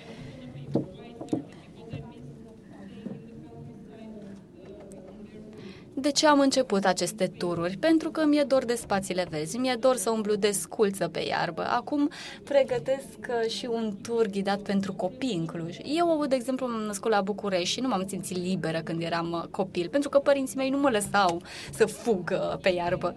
De 6.01 6.11
ce 6.11 6.27
am 6.27 6.41
început 6.41 6.85
aceste 6.85 7.27
tururi? 7.27 7.77
Pentru 7.77 8.11
că 8.11 8.25
mi-e 8.25 8.43
dor 8.43 8.65
de 8.65 8.75
spațiile 8.75 9.27
vezi, 9.31 9.57
mi-e 9.57 9.77
dor 9.81 9.97
să 9.97 10.11
umblu 10.11 10.35
de 10.35 10.51
sculță 10.51 11.09
pe 11.09 11.21
iarbă. 11.21 11.65
Acum 11.65 12.11
pregătesc 12.45 13.19
uh, 13.29 13.51
și 13.51 13.69
un 13.71 13.97
tur 14.03 14.27
ghidat 14.27 14.59
pentru 14.61 14.93
copii 14.93 15.37
în 15.37 15.47
Cluj. 15.47 15.77
Eu, 15.85 16.27
de 16.29 16.35
exemplu, 16.35 16.67
m-am 16.67 16.81
născut 16.81 17.11
la 17.11 17.21
București 17.21 17.75
și 17.75 17.81
nu 17.81 17.89
m-am 17.89 18.05
simțit 18.09 18.37
liberă 18.37 18.81
când 18.81 19.03
eram 19.03 19.33
uh, 19.33 19.43
copil, 19.51 19.89
pentru 19.89 20.09
că 20.09 20.19
părinții 20.19 20.57
mei 20.57 20.71
nu 20.71 20.79
mă 20.79 20.91
lăsau 20.91 21.43
să 21.71 21.87
fug 21.87 22.39
pe 22.61 22.69
iarbă. 22.69 23.15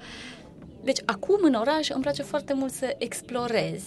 Deci, 0.83 0.99
acum 1.05 1.39
în 1.41 1.53
oraș 1.53 1.89
îmi 1.89 2.01
place 2.01 2.23
foarte 2.23 2.53
mult 2.53 2.71
să 2.71 2.95
explorez. 2.97 3.83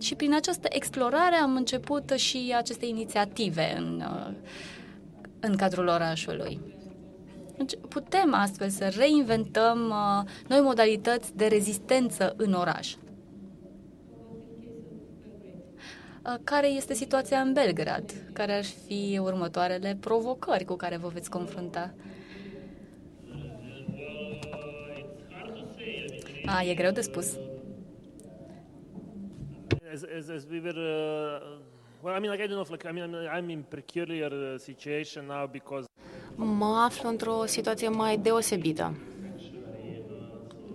Și 0.00 0.14
prin 0.14 0.34
această 0.34 0.68
explorare 0.70 1.36
am 1.36 1.56
început 1.56 2.10
și 2.10 2.54
aceste 2.56 2.86
inițiative 2.86 3.74
în, 3.76 4.02
uh, 4.06 4.34
în 5.40 5.56
cadrul 5.56 5.86
orașului. 5.86 6.73
Deci 7.56 7.78
putem 7.88 8.34
astfel 8.34 8.68
să 8.68 8.92
reinventăm 8.96 9.88
uh, 9.88 10.30
noi 10.48 10.60
modalități 10.60 11.36
de 11.36 11.46
rezistență 11.46 12.34
în 12.36 12.52
oraș. 12.52 12.94
Uh, 16.26 16.34
care 16.44 16.66
este 16.66 16.94
situația 16.94 17.40
în 17.40 17.52
Belgrad? 17.52 18.12
Care 18.32 18.52
ar 18.52 18.64
fi 18.64 19.18
următoarele 19.22 19.96
provocări 20.00 20.64
cu 20.64 20.76
care 20.76 20.96
vă 20.96 21.08
veți 21.08 21.30
confrunta? 21.30 21.94
A, 26.46 26.62
e 26.62 26.74
greu 26.74 26.90
de 26.90 27.00
spus. 27.00 27.38
As, 29.92 30.02
as, 30.18 30.28
as 30.28 30.44
we 30.50 30.60
were, 30.60 30.80
uh, 30.80 31.58
well, 32.02 32.16
I 32.16 32.20
mean, 32.20 32.30
like, 32.32 32.42
I 32.42 32.46
don't 32.46 32.56
know 32.56 32.62
if, 32.62 32.70
like, 32.70 32.88
I 32.88 32.92
mean, 32.92 33.14
I'm 33.36 33.48
in 33.50 33.64
peculiar 33.68 34.32
uh, 34.32 34.58
situation 34.58 35.26
now 35.26 35.46
because 35.46 35.86
mă 36.34 36.82
aflu 36.84 37.08
într-o 37.08 37.42
situație 37.46 37.88
mai 37.88 38.16
deosebită. 38.16 38.94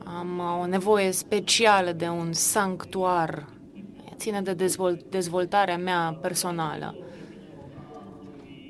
Am 0.03 0.41
o 0.62 0.66
nevoie 0.66 1.12
specială 1.12 1.91
de 1.91 2.07
un 2.07 2.34
sanctuar, 2.34 3.45
ține 4.16 4.41
de 4.41 4.53
dezvolt- 4.53 5.10
dezvoltarea 5.10 5.78
mea 5.78 6.18
personală. 6.22 6.95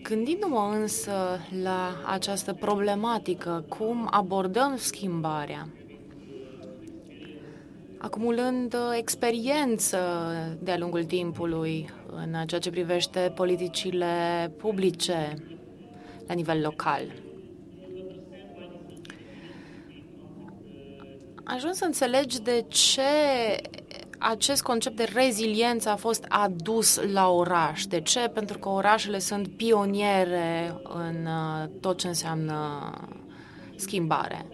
Gândindu-mă 0.03 0.75
însă 0.79 1.39
la 1.63 2.01
această 2.05 2.53
problematică, 2.53 3.65
cum 3.67 4.07
abordăm 4.11 4.75
schimbarea, 4.77 5.67
acumulând 7.97 8.75
experiență 8.97 9.97
de-a 10.59 10.77
lungul 10.77 11.03
timpului 11.03 11.89
în 12.15 12.45
ceea 12.45 12.59
ce 12.61 12.69
privește 12.69 13.31
politicile 13.35 14.51
publice, 14.57 15.33
la 16.29 16.35
nivel 16.35 16.61
local. 16.61 17.01
Ajuns 21.43 21.77
să 21.77 21.85
înțelegi 21.85 22.41
de 22.41 22.65
ce 22.67 23.01
acest 24.17 24.61
concept 24.61 24.95
de 24.95 25.09
reziliență 25.13 25.89
a 25.89 25.95
fost 25.95 26.25
adus 26.27 27.01
la 27.11 27.29
oraș. 27.29 27.85
De 27.85 28.01
ce? 28.01 28.27
Pentru 28.27 28.57
că 28.57 28.69
orașele 28.69 29.19
sunt 29.19 29.47
pioniere 29.47 30.81
în 30.83 31.25
uh, 31.25 31.69
tot 31.81 31.97
ce 31.97 32.07
înseamnă 32.07 32.91
schimbare. 33.75 34.45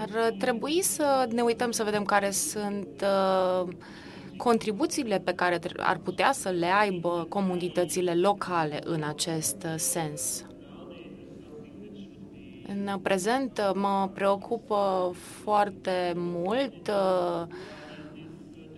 Ar 0.00 0.34
trebui 0.38 0.82
să 0.82 1.26
ne 1.30 1.42
uităm 1.42 1.70
să 1.70 1.84
vedem 1.84 2.04
care 2.04 2.30
sunt 2.30 3.02
uh, 3.02 3.68
contribuțiile 4.38 5.18
pe 5.18 5.32
care 5.34 5.58
ar 5.76 5.96
putea 5.96 6.32
să 6.32 6.48
le 6.48 6.66
aibă 6.66 7.26
comunitățile 7.28 8.14
locale 8.14 8.78
în 8.84 9.02
acest 9.02 9.62
uh, 9.64 9.74
sens. 9.76 10.44
În 12.66 12.98
prezent 13.02 13.58
uh, 13.58 13.70
mă 13.74 14.10
preocupă 14.14 15.12
foarte 15.42 16.12
mult 16.16 16.88
uh, 16.88 17.46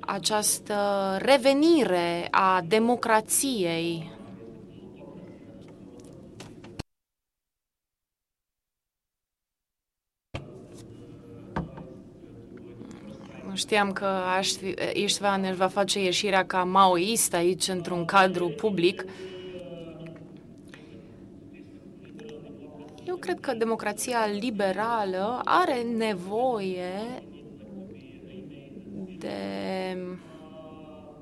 această 0.01 0.75
revenire 1.19 2.29
a 2.31 2.65
democrației 2.69 4.11
Știam 13.55 13.93
că 13.93 14.09
Istvan 14.93 15.43
își 15.43 15.55
va 15.55 15.67
face 15.67 16.03
ieșirea 16.03 16.45
ca 16.45 16.65
maoist 16.65 17.35
aici, 17.35 17.69
într-un 17.69 18.05
cadru 18.05 18.49
public. 18.49 19.05
Eu 23.07 23.17
cred 23.17 23.41
că 23.41 23.55
democrația 23.55 24.19
liberală 24.41 25.41
are 25.45 25.83
nevoie 25.97 27.23
de 29.19 29.37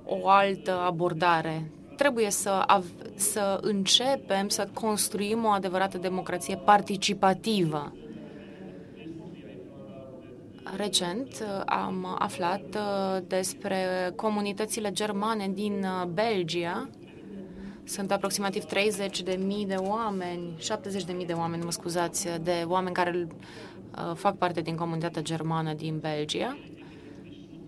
o 0.05 0.29
altă 0.29 0.79
abordare. 0.87 1.71
Trebuie 1.97 2.31
să, 2.31 2.83
să 3.15 3.59
începem 3.63 4.49
să 4.49 4.69
construim 4.73 5.45
o 5.45 5.49
adevărată 5.49 5.99
democrație 5.99 6.57
participativă. 6.57 7.93
Recent 10.79 11.29
uh, 11.43 11.63
am 11.67 12.17
aflat 12.19 12.63
uh, 12.75 13.23
despre 13.27 14.13
comunitățile 14.17 14.91
germane 14.93 15.49
din 15.49 15.85
uh, 15.85 16.07
Belgia. 16.07 16.89
Sunt 17.85 18.13
aproximativ 18.13 18.65
30 18.65 19.23
de 19.23 19.39
mii 19.45 19.67
de 19.67 19.75
oameni, 19.75 20.55
70 20.59 21.05
de 21.05 21.13
mii 21.13 21.27
de 21.27 21.33
oameni, 21.33 21.65
mă 21.65 21.71
scuzați, 21.71 22.29
de 22.43 22.65
oameni 22.67 22.95
care 22.95 23.27
fac 24.15 24.37
parte 24.37 24.61
din 24.61 24.77
comunitatea 24.77 25.23
germană 25.23 25.73
din 25.73 25.99
Belgia. 25.99 26.59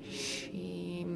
Și, 0.08 1.06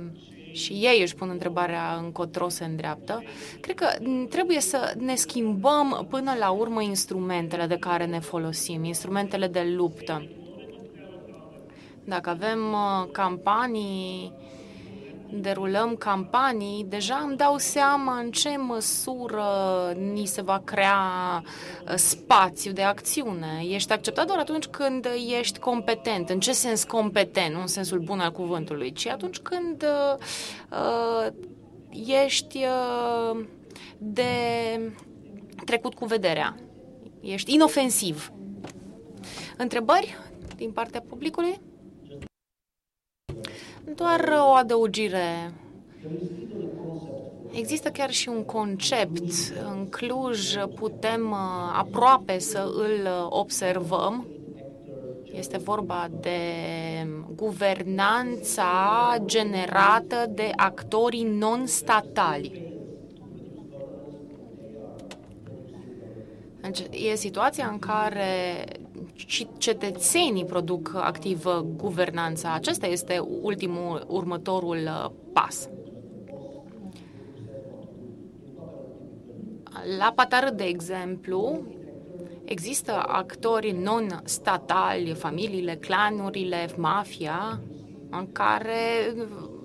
și 0.53 0.73
ei 0.73 1.01
își 1.01 1.15
pun 1.15 1.29
întrebarea 1.29 2.01
încotro 2.03 2.49
se 2.49 2.65
îndreaptă. 2.65 3.23
Cred 3.61 3.77
că 3.77 3.87
trebuie 4.29 4.61
să 4.61 4.95
ne 4.99 5.15
schimbăm 5.15 6.07
până 6.11 6.35
la 6.39 6.51
urmă 6.51 6.83
instrumentele 6.83 7.67
de 7.67 7.77
care 7.77 8.07
ne 8.07 8.19
folosim, 8.19 8.85
instrumentele 8.85 9.47
de 9.47 9.63
luptă 9.77 10.29
dacă 12.05 12.31
avem 12.31 12.73
uh, 12.73 13.11
campanii, 13.13 14.33
derulăm 15.41 15.97
campanii, 15.97 16.85
deja 16.89 17.25
îmi 17.27 17.37
dau 17.37 17.59
seama 17.59 18.19
în 18.19 18.31
ce 18.31 18.57
măsură 18.57 19.45
ni 20.13 20.27
se 20.27 20.43
va 20.43 20.63
crea 20.65 20.99
uh, 21.43 21.95
spațiu 21.95 22.73
de 22.73 22.83
acțiune. 22.83 23.65
Ești 23.69 23.93
acceptat 23.93 24.27
doar 24.27 24.39
atunci 24.39 24.65
când 24.65 25.09
ești 25.39 25.59
competent. 25.59 26.29
În 26.29 26.41
ce 26.41 26.53
sens 26.53 26.85
competent? 26.85 27.55
Nu 27.55 27.61
în 27.61 27.67
sensul 27.67 27.99
bun 27.99 28.21
al 28.21 28.33
cuvântului, 28.33 28.93
ci 28.93 29.07
atunci 29.07 29.39
când 29.39 29.83
uh, 29.83 30.19
uh 30.71 31.33
ești 32.25 32.65
uh, 32.65 33.45
de 33.99 34.25
trecut 35.65 35.95
cu 35.95 36.05
vederea. 36.05 36.55
Ești 37.21 37.55
inofensiv. 37.55 38.33
Întrebări 39.57 40.19
din 40.57 40.71
partea 40.71 41.01
publicului? 41.09 41.61
Doar 43.95 44.33
o 44.49 44.53
adăugire. 44.53 45.53
Există 47.53 47.89
chiar 47.89 48.11
și 48.11 48.29
un 48.29 48.45
concept. 48.45 49.23
În 49.71 49.89
Cluj 49.89 50.55
putem 50.75 51.31
uh, 51.31 51.39
aproape 51.79 52.39
să 52.39 52.73
îl 52.75 53.09
observăm. 53.29 54.27
Este 55.33 55.59
vorba 55.59 56.09
de 56.21 56.39
guvernanța 57.35 59.17
generată 59.25 60.31
de 60.31 60.51
actorii 60.57 61.23
non-statali. 61.23 62.73
Deci, 66.61 66.87
e 67.11 67.15
situația 67.15 67.69
în 67.73 67.79
care 67.79 68.65
și 69.15 69.47
cetățenii 69.59 70.45
produc 70.45 70.93
activ 70.95 71.45
guvernanța. 71.77 72.53
Acesta 72.53 72.87
este 72.87 73.19
ultimul, 73.41 74.05
următorul 74.09 74.79
uh, 74.85 75.11
pas. 75.33 75.69
La 79.99 80.12
Patară, 80.15 80.51
de 80.51 80.65
exemplu, 80.65 81.62
Există 82.45 83.05
actori 83.07 83.71
non-statali, 83.71 85.15
familiile, 85.15 85.75
clanurile, 85.75 86.69
mafia, 86.77 87.61
în 88.11 88.33
care 88.33 89.15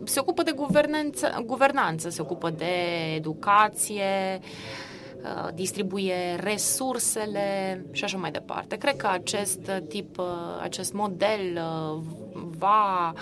se 0.03 0.19
ocupă 0.19 0.43
de 0.43 0.51
guvernanță, 0.51 1.43
guvernanță, 1.45 2.09
se 2.09 2.21
ocupă 2.21 2.49
de 2.49 2.65
educație, 3.15 4.39
uh, 4.39 4.88
distribuie 5.53 6.35
resursele 6.35 7.85
și 7.91 8.03
așa 8.03 8.17
mai 8.17 8.31
departe. 8.31 8.75
Cred 8.75 8.95
că 8.95 9.07
acest 9.07 9.71
tip, 9.87 10.17
uh, 10.17 10.25
acest 10.61 10.93
model 10.93 11.39
uh, 11.55 12.01
va 12.57 13.13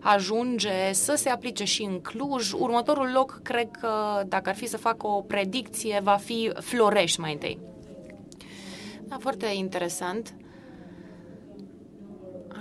ajunge 0.00 0.92
să 0.92 1.14
se 1.14 1.28
aplice 1.28 1.64
și 1.64 1.82
în 1.82 2.00
Cluj. 2.00 2.52
Următorul 2.52 3.10
loc, 3.14 3.40
cred 3.42 3.70
că, 3.80 4.22
dacă 4.26 4.48
ar 4.48 4.54
fi 4.54 4.66
să 4.66 4.76
fac 4.76 5.02
o 5.02 5.20
predicție, 5.20 6.00
va 6.02 6.16
fi 6.16 6.52
Florești 6.60 7.20
mai 7.20 7.32
întâi. 7.32 7.58
Da, 9.00 9.16
foarte 9.20 9.46
interesant. 9.46 10.34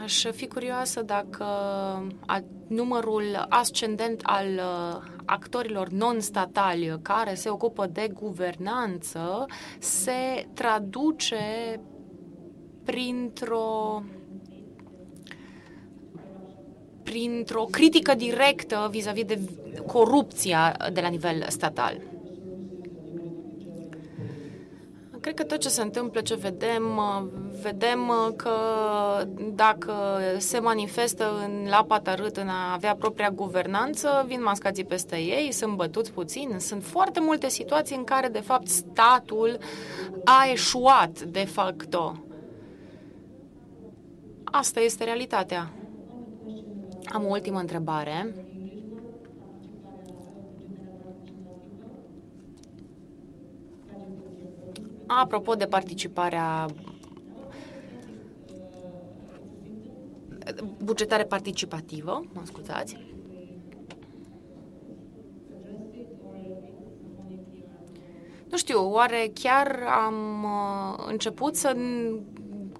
Aș 0.03 0.25
fi 0.25 0.47
curioasă 0.47 1.01
dacă 1.01 1.45
numărul 2.67 3.45
ascendent 3.49 4.21
al 4.23 4.47
uh, 4.47 5.01
actorilor 5.25 5.89
non-statali 5.89 6.99
care 7.01 7.33
se 7.33 7.49
ocupă 7.49 7.87
de 7.87 8.09
guvernanță 8.13 9.45
se 9.79 10.47
traduce 10.53 11.79
printr-o 12.83 14.03
printr-o 17.03 17.63
critică 17.63 18.13
directă 18.13 18.87
vis-a-vis 18.91 19.25
de 19.25 19.39
corupția 19.87 20.77
de 20.93 21.01
la 21.01 21.07
nivel 21.07 21.45
statal. 21.47 22.01
Cred 25.25 25.37
că 25.37 25.43
tot 25.43 25.59
ce 25.59 25.69
se 25.69 25.81
întâmplă, 25.81 26.21
ce 26.21 26.35
vedem, 26.35 26.83
vedem 27.61 28.11
că 28.35 28.51
dacă 29.53 29.93
se 30.37 30.59
manifestă 30.59 31.31
în 31.45 31.67
la 31.69 31.83
patarât 31.87 32.37
în 32.37 32.47
a 32.47 32.73
avea 32.73 32.95
propria 32.95 33.29
guvernanță, 33.29 34.23
vin 34.27 34.43
mascații 34.43 34.85
peste 34.85 35.15
ei, 35.15 35.51
sunt 35.51 35.75
bătuți 35.75 36.11
puțin. 36.11 36.55
Sunt 36.59 36.83
foarte 36.83 37.19
multe 37.19 37.49
situații 37.49 37.95
în 37.95 38.03
care, 38.03 38.27
de 38.27 38.39
fapt, 38.39 38.67
statul 38.67 39.57
a 40.23 40.49
eșuat 40.51 41.21
de 41.21 41.45
facto. 41.45 42.23
Asta 44.43 44.79
este 44.79 45.03
realitatea. 45.03 45.71
Am 47.05 47.25
o 47.25 47.29
ultimă 47.29 47.59
întrebare. 47.59 48.35
Apropo 55.07 55.55
de 55.55 55.65
participarea 55.65 56.65
bugetare 60.83 61.23
participativă, 61.23 62.23
mă 62.33 62.41
scuzați, 62.43 62.97
Nu 68.55 68.61
știu, 68.61 68.91
oare 68.91 69.31
chiar 69.33 69.83
am 70.05 70.43
uh, 70.43 71.05
început 71.07 71.55
să 71.55 71.75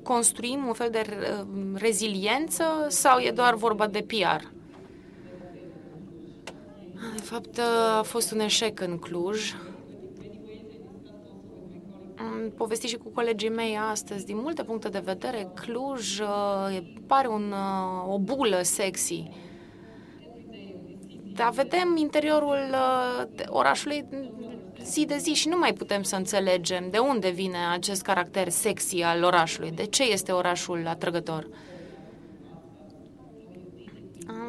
construim 0.04 0.66
un 0.68 0.74
fel 0.74 0.90
de 0.90 1.06
uh, 1.08 1.46
reziliență 1.74 2.64
sau 2.88 3.20
e 3.20 3.32
doar 3.32 3.56
vorba 3.56 3.88
de 3.88 4.06
PR? 4.08 4.44
De 7.16 7.22
fapt, 7.22 7.58
uh, 7.58 7.98
a 7.98 8.02
fost 8.02 8.32
un 8.32 8.40
eșec 8.40 8.80
în 8.80 8.98
Cluj. 8.98 9.54
Am 12.46 12.52
povestit 12.52 12.90
și 12.90 12.98
cu 12.98 13.10
colegii 13.10 13.50
mei 13.50 13.78
astăzi. 13.92 14.26
Din 14.26 14.38
multe 14.38 14.64
puncte 14.64 14.90
de 14.90 15.02
vedere, 15.04 15.52
Cluj 15.54 16.20
uh, 16.20 16.78
pare 17.08 17.28
un, 17.28 17.54
o 18.08 18.20
bulă 18.20 18.62
sexy. 18.62 19.30
Dar 21.34 21.52
vedem 21.52 21.96
interiorul 21.98 22.76
orașului 23.48 24.06
zi 24.84 25.06
de 25.06 25.18
zi 25.18 25.34
și 25.34 25.48
nu 25.48 25.58
mai 25.58 25.74
putem 25.74 26.04
să 26.04 26.16
înțelegem 26.16 26.90
de 26.90 26.98
unde 26.98 27.30
vine 27.30 27.58
acest 27.72 28.02
caracter 28.02 28.50
sexy 28.50 29.02
al 29.02 29.24
orașului, 29.24 29.72
de 29.72 29.86
ce 29.86 30.04
este 30.04 30.32
orașul 30.32 30.88
atrăgător. 30.88 31.48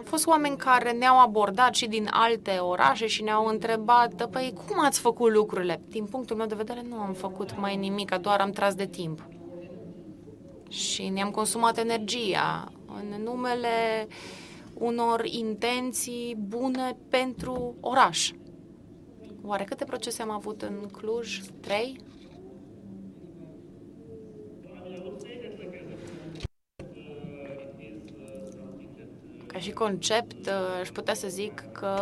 Am 0.06 0.12
fost 0.12 0.26
oameni 0.26 0.56
care 0.56 0.92
ne-au 0.92 1.20
abordat 1.20 1.74
și 1.74 1.86
din 1.86 2.08
alte 2.10 2.50
orașe 2.50 3.06
și 3.06 3.22
ne-au 3.22 3.46
întrebat, 3.46 4.28
păi 4.30 4.52
cum 4.66 4.84
ați 4.84 5.00
făcut 5.00 5.32
lucrurile? 5.32 5.80
Din 5.88 6.04
punctul 6.04 6.36
meu 6.36 6.46
de 6.46 6.54
vedere 6.54 6.82
nu 6.88 6.96
am 6.96 7.12
făcut 7.12 7.58
mai 7.58 7.76
nimic, 7.76 8.14
doar 8.14 8.40
am 8.40 8.50
tras 8.50 8.74
de 8.74 8.86
timp. 8.86 9.28
Și 10.68 11.08
ne-am 11.08 11.30
consumat 11.30 11.78
energia 11.78 12.72
în 12.86 13.22
numele 13.22 14.06
unor 14.74 15.24
intenții 15.24 16.36
bune 16.38 16.96
pentru 17.08 17.74
oraș. 17.80 18.30
Oare 19.44 19.64
câte 19.64 19.84
procese 19.84 20.22
am 20.22 20.30
avut 20.30 20.62
în 20.62 20.88
Cluj? 20.92 21.40
Trei? 21.60 22.00
Ca 29.56 29.62
și 29.62 29.70
concept, 29.70 30.50
aș 30.80 30.88
putea 30.88 31.14
să 31.14 31.28
zic 31.28 31.64
că 31.72 31.96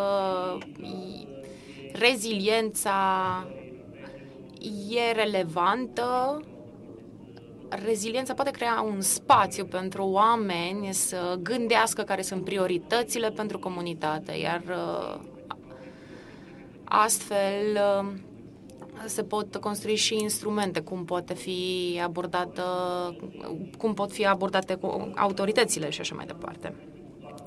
reziliența 1.92 2.92
e 4.88 5.12
relevantă. 5.12 6.40
Reziliența 7.84 8.34
poate 8.34 8.50
crea 8.50 8.80
un 8.80 9.00
spațiu 9.00 9.64
pentru 9.64 10.04
oameni 10.04 10.92
să 10.92 11.38
gândească 11.42 12.02
care 12.02 12.22
sunt 12.22 12.44
prioritățile 12.44 13.30
pentru 13.30 13.58
comunitate, 13.58 14.32
iar 14.32 14.62
Astfel, 16.84 17.78
um, 18.00 18.20
se 19.06 19.22
pot 19.22 19.56
construi 19.56 19.96
și 19.96 20.14
instrumente, 20.20 20.80
cum 20.80 21.04
poate 21.04 21.34
fi 21.34 22.00
abordată, 22.04 22.62
cum 23.78 23.94
pot 23.94 24.12
fi 24.12 24.26
abordate 24.26 24.74
cu 24.74 25.12
autoritățile 25.14 25.90
și 25.90 26.00
așa 26.00 26.14
mai 26.14 26.26
departe. 26.26 26.74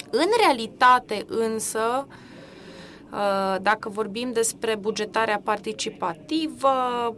În 0.09 0.27
realitate, 0.45 1.25
însă, 1.27 2.07
uh, 3.11 3.55
dacă 3.61 3.89
vorbim 3.89 4.31
despre 4.31 4.75
bugetarea 4.75 5.41
participativă, 5.43 6.69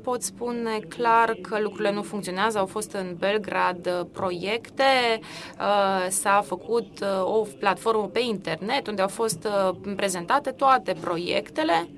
pot 0.04 0.22
spune 0.22 0.80
clar 0.88 1.38
că 1.42 1.60
lucrurile 1.62 1.92
nu 1.92 2.02
funcționează. 2.02 2.58
Au 2.58 2.66
fost 2.66 2.92
în 2.92 3.16
Belgrad 3.18 4.08
proiecte, 4.12 5.20
uh, 5.60 6.08
s-a 6.10 6.44
făcut 6.46 7.00
uh, 7.02 7.24
o 7.24 7.46
platformă 7.60 8.08
pe 8.08 8.20
internet 8.20 8.88
unde 8.88 9.02
au 9.02 9.08
fost 9.08 9.48
prezentate 9.96 10.52
toate 10.52 10.96
proiectele 11.02 11.90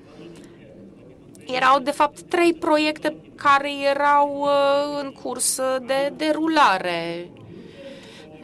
erau, 1.46 1.80
de 1.80 1.92
fapt, 1.92 2.22
trei 2.22 2.54
proiecte 2.54 3.16
care 3.36 3.72
erau 3.90 4.40
uh, 4.40 5.02
în 5.02 5.12
curs 5.24 5.60
de 5.86 6.14
derulare. 6.16 7.30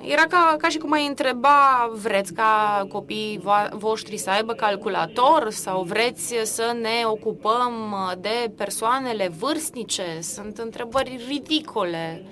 Era 0.01 0.23
ca, 0.29 0.55
ca 0.57 0.69
și 0.69 0.77
cum 0.77 0.91
ai 0.91 1.07
întreba, 1.07 1.91
vreți 1.93 2.33
ca 2.33 2.85
copiii 2.89 3.41
voștri 3.71 4.17
să 4.17 4.29
aibă 4.29 4.53
calculator 4.53 5.49
sau 5.49 5.83
vreți 5.83 6.35
să 6.43 6.75
ne 6.81 7.05
ocupăm 7.05 7.95
de 8.19 8.51
persoanele 8.57 9.31
vârstnice? 9.39 10.19
Sunt 10.21 10.57
întrebări 10.57 11.19
ridicole. 11.27 12.23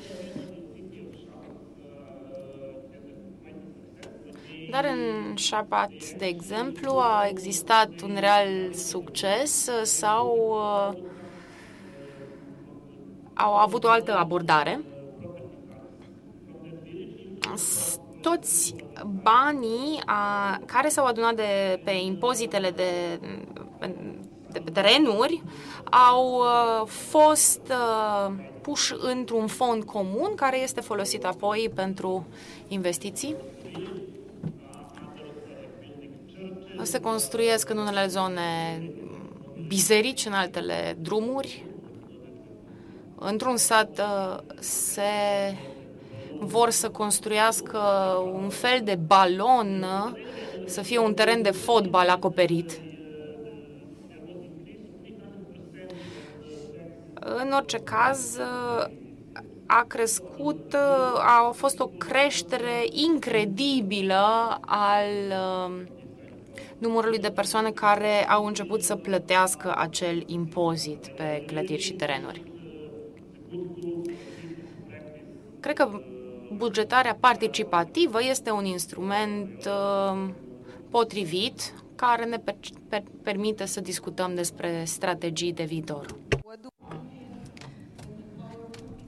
Dar 4.69 4.85
în 4.85 5.35
Shabbat, 5.37 5.91
de 6.17 6.25
exemplu, 6.25 6.91
a 6.91 7.27
existat 7.29 7.89
un 8.03 8.17
real 8.19 8.73
succes 8.73 9.69
sau 9.83 10.37
uh, 10.49 11.01
au 13.33 13.55
avut 13.55 13.83
o 13.83 13.89
altă 13.89 14.17
abordare. 14.17 14.81
Toți 18.21 18.75
banii 19.23 20.01
a, 20.05 20.59
care 20.65 20.89
s-au 20.89 21.05
adunat 21.05 21.35
de, 21.35 21.81
pe 21.83 21.91
impozitele 21.91 22.69
de, 22.69 23.19
de 24.51 24.59
pe 24.59 24.71
terenuri 24.71 25.43
au 26.09 26.33
uh, 26.33 26.87
fost 26.87 27.61
uh, 27.69 28.33
puși 28.61 28.93
într-un 28.97 29.47
fond 29.47 29.83
comun 29.83 30.31
care 30.35 30.61
este 30.61 30.81
folosit 30.81 31.25
apoi 31.25 31.71
pentru 31.75 32.25
investiții 32.67 33.35
se 36.85 36.99
construiesc 36.99 37.69
în 37.69 37.77
unele 37.77 38.07
zone 38.07 38.41
biserici, 39.67 40.25
în 40.25 40.33
altele 40.33 40.97
drumuri. 40.99 41.65
Într-un 43.15 43.57
sat 43.57 43.99
uh, 43.99 44.37
se 44.59 45.01
vor 46.39 46.69
să 46.69 46.89
construiască 46.89 47.79
un 48.33 48.49
fel 48.49 48.81
de 48.83 48.99
balon, 49.05 49.83
uh, 49.83 50.19
să 50.65 50.81
fie 50.81 50.99
un 50.99 51.13
teren 51.13 51.41
de 51.41 51.51
fotbal 51.51 52.09
acoperit. 52.09 52.79
În 57.19 57.51
orice 57.51 57.77
caz, 57.77 58.37
uh, 58.37 58.85
a 59.65 59.85
crescut, 59.87 60.75
a 61.17 61.51
fost 61.53 61.79
o 61.79 61.87
creștere 61.87 62.85
incredibilă 62.91 64.57
al 64.61 65.07
um, 65.65 65.87
numărului 66.77 67.19
de 67.19 67.29
persoane 67.29 67.71
care 67.71 68.29
au 68.29 68.45
început 68.45 68.83
să 68.83 68.95
plătească 68.95 69.73
acel 69.77 70.23
impozit 70.25 71.07
pe 71.07 71.43
clădiri 71.47 71.81
și 71.81 71.93
terenuri. 71.93 72.43
Cred 75.59 75.75
că 75.75 76.01
bugetarea 76.53 77.17
participativă 77.19 78.23
este 78.23 78.51
un 78.51 78.65
instrument 78.65 79.65
uh, 79.65 80.29
potrivit 80.89 81.73
care 81.95 82.25
ne 82.25 82.37
per- 82.37 82.55
per- 82.89 83.03
permite 83.23 83.65
să 83.65 83.81
discutăm 83.81 84.35
despre 84.35 84.83
strategii 84.85 85.53
de 85.53 85.63
viitor. 85.63 86.05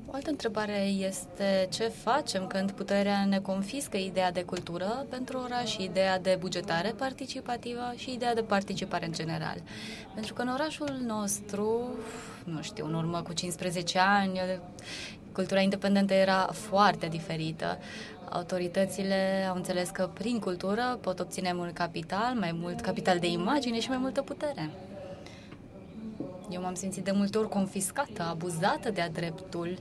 O 0.09 0.13
altă 0.13 0.29
întrebare 0.29 0.79
este 0.85 1.67
ce 1.71 1.83
facem 1.83 2.47
când 2.47 2.71
puterea 2.71 3.25
ne 3.25 3.39
confiscă 3.39 3.97
ideea 3.97 4.31
de 4.31 4.43
cultură 4.43 5.05
pentru 5.09 5.37
oraș, 5.37 5.77
ideea 5.77 6.19
de 6.19 6.37
bugetare 6.39 6.93
participativă 6.97 7.93
și 7.95 8.13
ideea 8.13 8.33
de 8.33 8.41
participare 8.41 9.05
în 9.05 9.11
general. 9.11 9.57
Pentru 10.13 10.33
că 10.33 10.41
în 10.41 10.47
orașul 10.47 10.97
nostru, 11.05 11.89
nu 12.43 12.61
știu, 12.61 12.85
în 12.85 12.93
urmă 12.93 13.21
cu 13.21 13.33
15 13.33 13.99
ani, 13.99 14.39
cultura 15.37 15.61
independentă 15.61 16.13
era 16.13 16.49
foarte 16.51 17.07
diferită. 17.07 17.77
Autoritățile 18.29 19.47
au 19.49 19.55
înțeles 19.55 19.89
că 19.89 20.09
prin 20.13 20.39
cultură 20.39 20.97
pot 21.01 21.19
obține 21.19 21.51
mult 21.53 21.73
capital, 21.73 22.35
mai 22.39 22.51
mult 22.53 22.81
capital 22.81 23.19
de 23.19 23.27
imagine 23.27 23.79
și 23.79 23.89
mai 23.89 23.97
multă 23.97 24.21
putere. 24.21 24.69
Eu 26.49 26.61
m-am 26.61 26.73
simțit 26.73 27.03
de 27.03 27.11
multe 27.11 27.37
ori 27.37 27.49
confiscată, 27.49 28.23
abuzată 28.29 28.91
de-a 28.91 29.09
dreptul. 29.09 29.77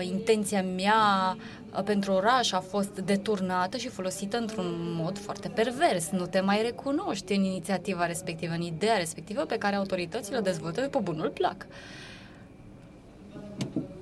Intenția 0.00 0.62
mea 0.62 1.36
pentru 1.84 2.12
oraș 2.12 2.52
a 2.52 2.60
fost 2.60 2.98
deturnată 2.98 3.76
și 3.76 3.88
folosită 3.88 4.36
într-un 4.36 4.66
mod 5.02 5.18
foarte 5.18 5.48
pervers. 5.48 6.10
Nu 6.10 6.26
te 6.26 6.40
mai 6.40 6.62
recunoști 6.62 7.32
în 7.32 7.42
inițiativa 7.42 8.06
respectivă, 8.06 8.52
în 8.52 8.62
ideea 8.62 8.96
respectivă 8.96 9.42
pe 9.42 9.58
care 9.58 9.76
autoritățile 9.76 10.36
o 10.38 10.40
dezvoltă 10.40 10.80
pe 10.80 10.98
bunul 11.02 11.30
plac 11.30 11.66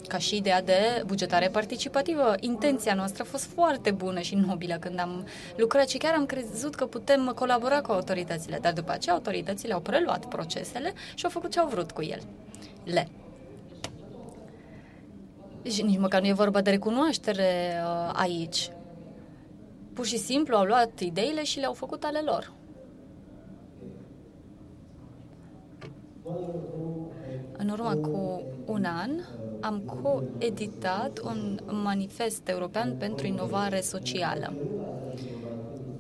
ca 0.07 0.19
și 0.19 0.37
ideea 0.37 0.63
de 0.63 1.03
bugetare 1.07 1.49
participativă. 1.49 2.35
Intenția 2.41 2.95
noastră 2.95 3.23
a 3.23 3.31
fost 3.31 3.45
foarte 3.45 3.91
bună 3.91 4.21
și 4.21 4.35
nobilă 4.35 4.77
când 4.81 5.01
am 5.01 5.27
lucrat 5.57 5.89
și 5.89 5.99
chiar 5.99 6.15
am 6.15 6.27
crezut 6.27 6.75
că 6.75 6.87
putem 6.87 7.33
colabora 7.35 7.81
cu 7.81 7.93
autoritățile, 7.93 8.59
dar 8.61 8.73
după 8.73 8.93
aceea 8.93 9.15
autoritățile 9.15 9.73
au 9.73 9.81
preluat 9.81 10.29
procesele 10.29 10.93
și 11.15 11.25
au 11.25 11.31
făcut 11.31 11.51
ce 11.51 11.61
au 11.61 11.69
vrut 11.69 11.91
cu 11.91 12.03
el. 12.03 12.21
Le. 12.85 13.09
Și 15.63 15.83
nici 15.83 15.99
măcar 15.99 16.21
nu 16.21 16.27
e 16.27 16.33
vorba 16.33 16.61
de 16.61 16.71
recunoaștere 16.71 17.81
uh, 17.85 18.11
aici. 18.13 18.71
Pur 19.93 20.07
și 20.07 20.19
simplu 20.19 20.57
au 20.57 20.65
luat 20.65 21.01
ideile 21.01 21.45
și 21.45 21.59
le-au 21.59 21.73
făcut 21.73 22.05
ale 22.05 22.21
lor. 22.25 22.53
În 27.57 27.69
urmă 27.69 27.95
cu 27.95 28.43
un 28.67 28.85
an 28.85 29.11
am 29.61 30.01
coeditat 30.03 31.19
un 31.25 31.61
manifest 31.83 32.49
european 32.49 32.95
pentru 32.99 33.27
inovare 33.27 33.81
socială. 33.81 34.53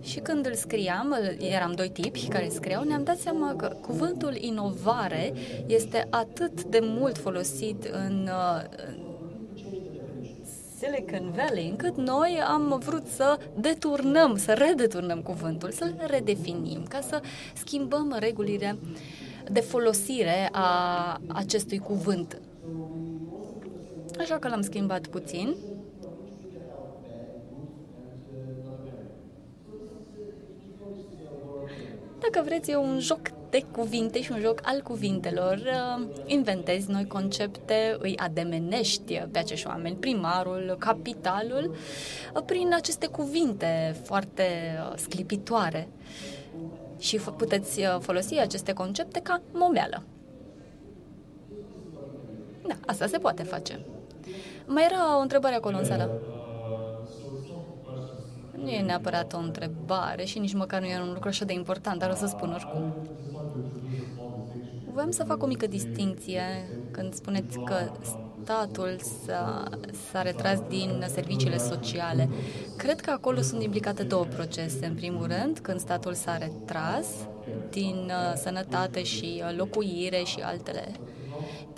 Și 0.02 0.18
când 0.18 0.46
îl 0.46 0.54
scriam, 0.54 1.16
eram 1.38 1.72
doi 1.72 1.88
tipi 1.88 2.28
care 2.28 2.48
scriau, 2.48 2.82
ne-am 2.84 3.04
dat 3.04 3.18
seama 3.18 3.54
că 3.56 3.76
cuvântul 3.80 4.34
inovare 4.36 5.32
este 5.66 6.06
atât 6.10 6.62
de 6.64 6.78
mult 6.82 7.18
folosit 7.18 7.84
în 7.84 8.28
Silicon 10.78 11.30
Valley, 11.30 11.68
încât 11.68 11.96
noi 11.96 12.40
am 12.46 12.82
vrut 12.84 13.06
să 13.06 13.38
deturnăm, 13.60 14.36
să 14.36 14.52
redeturnăm 14.52 15.20
cuvântul, 15.20 15.70
să-l 15.70 15.94
redefinim, 16.06 16.82
ca 16.88 17.00
să 17.00 17.20
schimbăm 17.54 18.16
regulile 18.18 18.78
de 19.50 19.60
folosire 19.60 20.48
a 20.52 21.20
acestui 21.28 21.78
cuvânt. 21.78 22.40
Așa 24.18 24.38
că 24.38 24.48
l-am 24.48 24.60
schimbat 24.60 25.06
puțin. 25.06 25.54
Dacă 32.20 32.42
vreți, 32.44 32.70
e 32.70 32.76
un 32.76 32.98
joc 33.00 33.20
de 33.50 33.64
cuvinte 33.72 34.22
și 34.22 34.32
un 34.32 34.40
joc 34.40 34.60
al 34.62 34.80
cuvintelor. 34.80 35.60
Inventezi 36.26 36.90
noi 36.90 37.06
concepte, 37.06 37.96
îi 37.98 38.16
ademenești 38.16 39.18
pe 39.30 39.38
acești 39.38 39.66
oameni, 39.66 39.96
primarul, 39.96 40.76
capitalul, 40.78 41.74
prin 42.46 42.74
aceste 42.74 43.06
cuvinte 43.06 43.96
foarte 44.02 44.44
sclipitoare 44.96 45.88
și 46.98 47.16
puteți 47.16 47.80
uh, 47.80 47.96
folosi 48.00 48.38
aceste 48.38 48.72
concepte 48.72 49.20
ca 49.20 49.40
momeală. 49.52 50.02
Da, 52.68 52.74
asta 52.86 53.06
se 53.06 53.18
poate 53.18 53.42
face. 53.42 53.80
Mai 54.66 54.84
era 54.84 55.18
o 55.18 55.20
întrebare 55.20 55.54
acolo 55.54 55.76
în 55.76 55.84
sală. 55.84 56.20
Nu 58.62 58.68
e 58.68 58.80
neapărat 58.80 59.32
o 59.32 59.38
întrebare 59.38 60.24
și 60.24 60.38
nici 60.38 60.54
măcar 60.54 60.80
nu 60.80 60.86
e 60.86 61.00
un 61.00 61.12
lucru 61.12 61.28
așa 61.28 61.44
de 61.44 61.52
important, 61.52 61.98
dar 61.98 62.10
o 62.10 62.14
să 62.14 62.26
spun 62.26 62.52
oricum. 62.52 62.94
Voiam 64.92 65.10
să 65.10 65.24
fac 65.24 65.42
o 65.42 65.46
mică 65.46 65.66
distinție 65.66 66.68
când 66.90 67.14
spuneți 67.14 67.58
că 67.58 67.90
statul 68.42 68.96
s-a, 69.26 69.68
s-a 70.10 70.22
retras 70.22 70.60
din 70.68 71.04
serviciile 71.06 71.56
sociale. 71.56 72.28
Cred 72.76 73.00
că 73.00 73.10
acolo 73.10 73.40
sunt 73.40 73.62
implicate 73.62 74.02
două 74.02 74.24
procese. 74.24 74.86
În 74.86 74.94
primul 74.94 75.26
rând, 75.26 75.58
când 75.58 75.80
statul 75.80 76.14
s-a 76.14 76.36
retras 76.36 77.06
din 77.70 77.94
uh, 78.06 78.36
sănătate 78.36 79.02
și 79.02 79.42
uh, 79.44 79.56
locuire 79.56 80.22
și 80.24 80.40
altele 80.40 80.92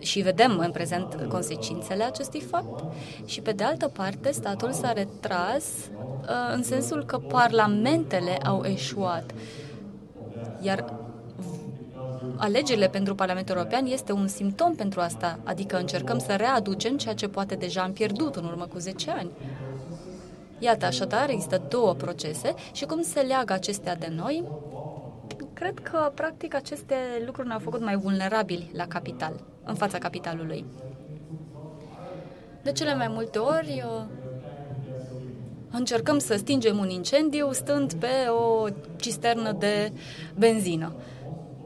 și 0.00 0.20
vedem 0.20 0.58
în 0.58 0.70
prezent 0.70 1.26
consecințele 1.28 2.04
acestui 2.04 2.40
fapt. 2.40 2.84
Și 3.24 3.40
pe 3.40 3.52
de 3.52 3.64
altă 3.64 3.88
parte 3.88 4.30
statul 4.30 4.72
s-a 4.72 4.92
retras 4.92 5.64
uh, 5.64 6.54
în 6.54 6.62
sensul 6.62 7.04
că 7.04 7.18
parlamentele 7.18 8.36
au 8.36 8.64
eșuat. 8.64 9.34
Iar 10.60 10.84
alegerile 12.36 12.88
pentru 12.88 13.14
Parlamentul 13.14 13.56
European 13.56 13.86
este 13.86 14.12
un 14.12 14.28
simptom 14.28 14.74
pentru 14.74 15.00
asta, 15.00 15.38
adică 15.44 15.78
încercăm 15.78 16.18
să 16.18 16.34
readucem 16.34 16.96
ceea 16.96 17.14
ce 17.14 17.28
poate 17.28 17.54
deja 17.54 17.82
am 17.82 17.92
pierdut 17.92 18.36
în 18.36 18.44
urmă 18.44 18.66
cu 18.66 18.78
10 18.78 19.10
ani. 19.10 19.30
Iată, 20.58 20.86
așadar, 20.86 21.28
există 21.30 21.62
două 21.68 21.94
procese 21.94 22.54
și 22.72 22.84
cum 22.84 23.02
se 23.02 23.20
leagă 23.20 23.52
acestea 23.52 23.96
de 23.96 24.12
noi, 24.16 24.44
cred 25.52 25.78
că, 25.78 26.12
practic, 26.14 26.54
aceste 26.54 26.94
lucruri 27.26 27.46
ne-au 27.46 27.58
făcut 27.58 27.80
mai 27.80 27.96
vulnerabili 27.96 28.70
la 28.74 28.86
capital, 28.86 29.40
în 29.68 29.74
fața 29.74 29.98
capitalului. 29.98 30.64
De 32.62 32.72
cele 32.72 32.94
mai 32.94 33.08
multe 33.08 33.38
ori, 33.38 33.84
încercăm 35.70 36.18
să 36.18 36.36
stingem 36.36 36.78
un 36.78 36.88
incendiu 36.88 37.52
stând 37.52 37.92
pe 37.92 38.28
o 38.28 38.66
cisternă 38.96 39.52
de 39.52 39.92
benzină. 40.38 40.92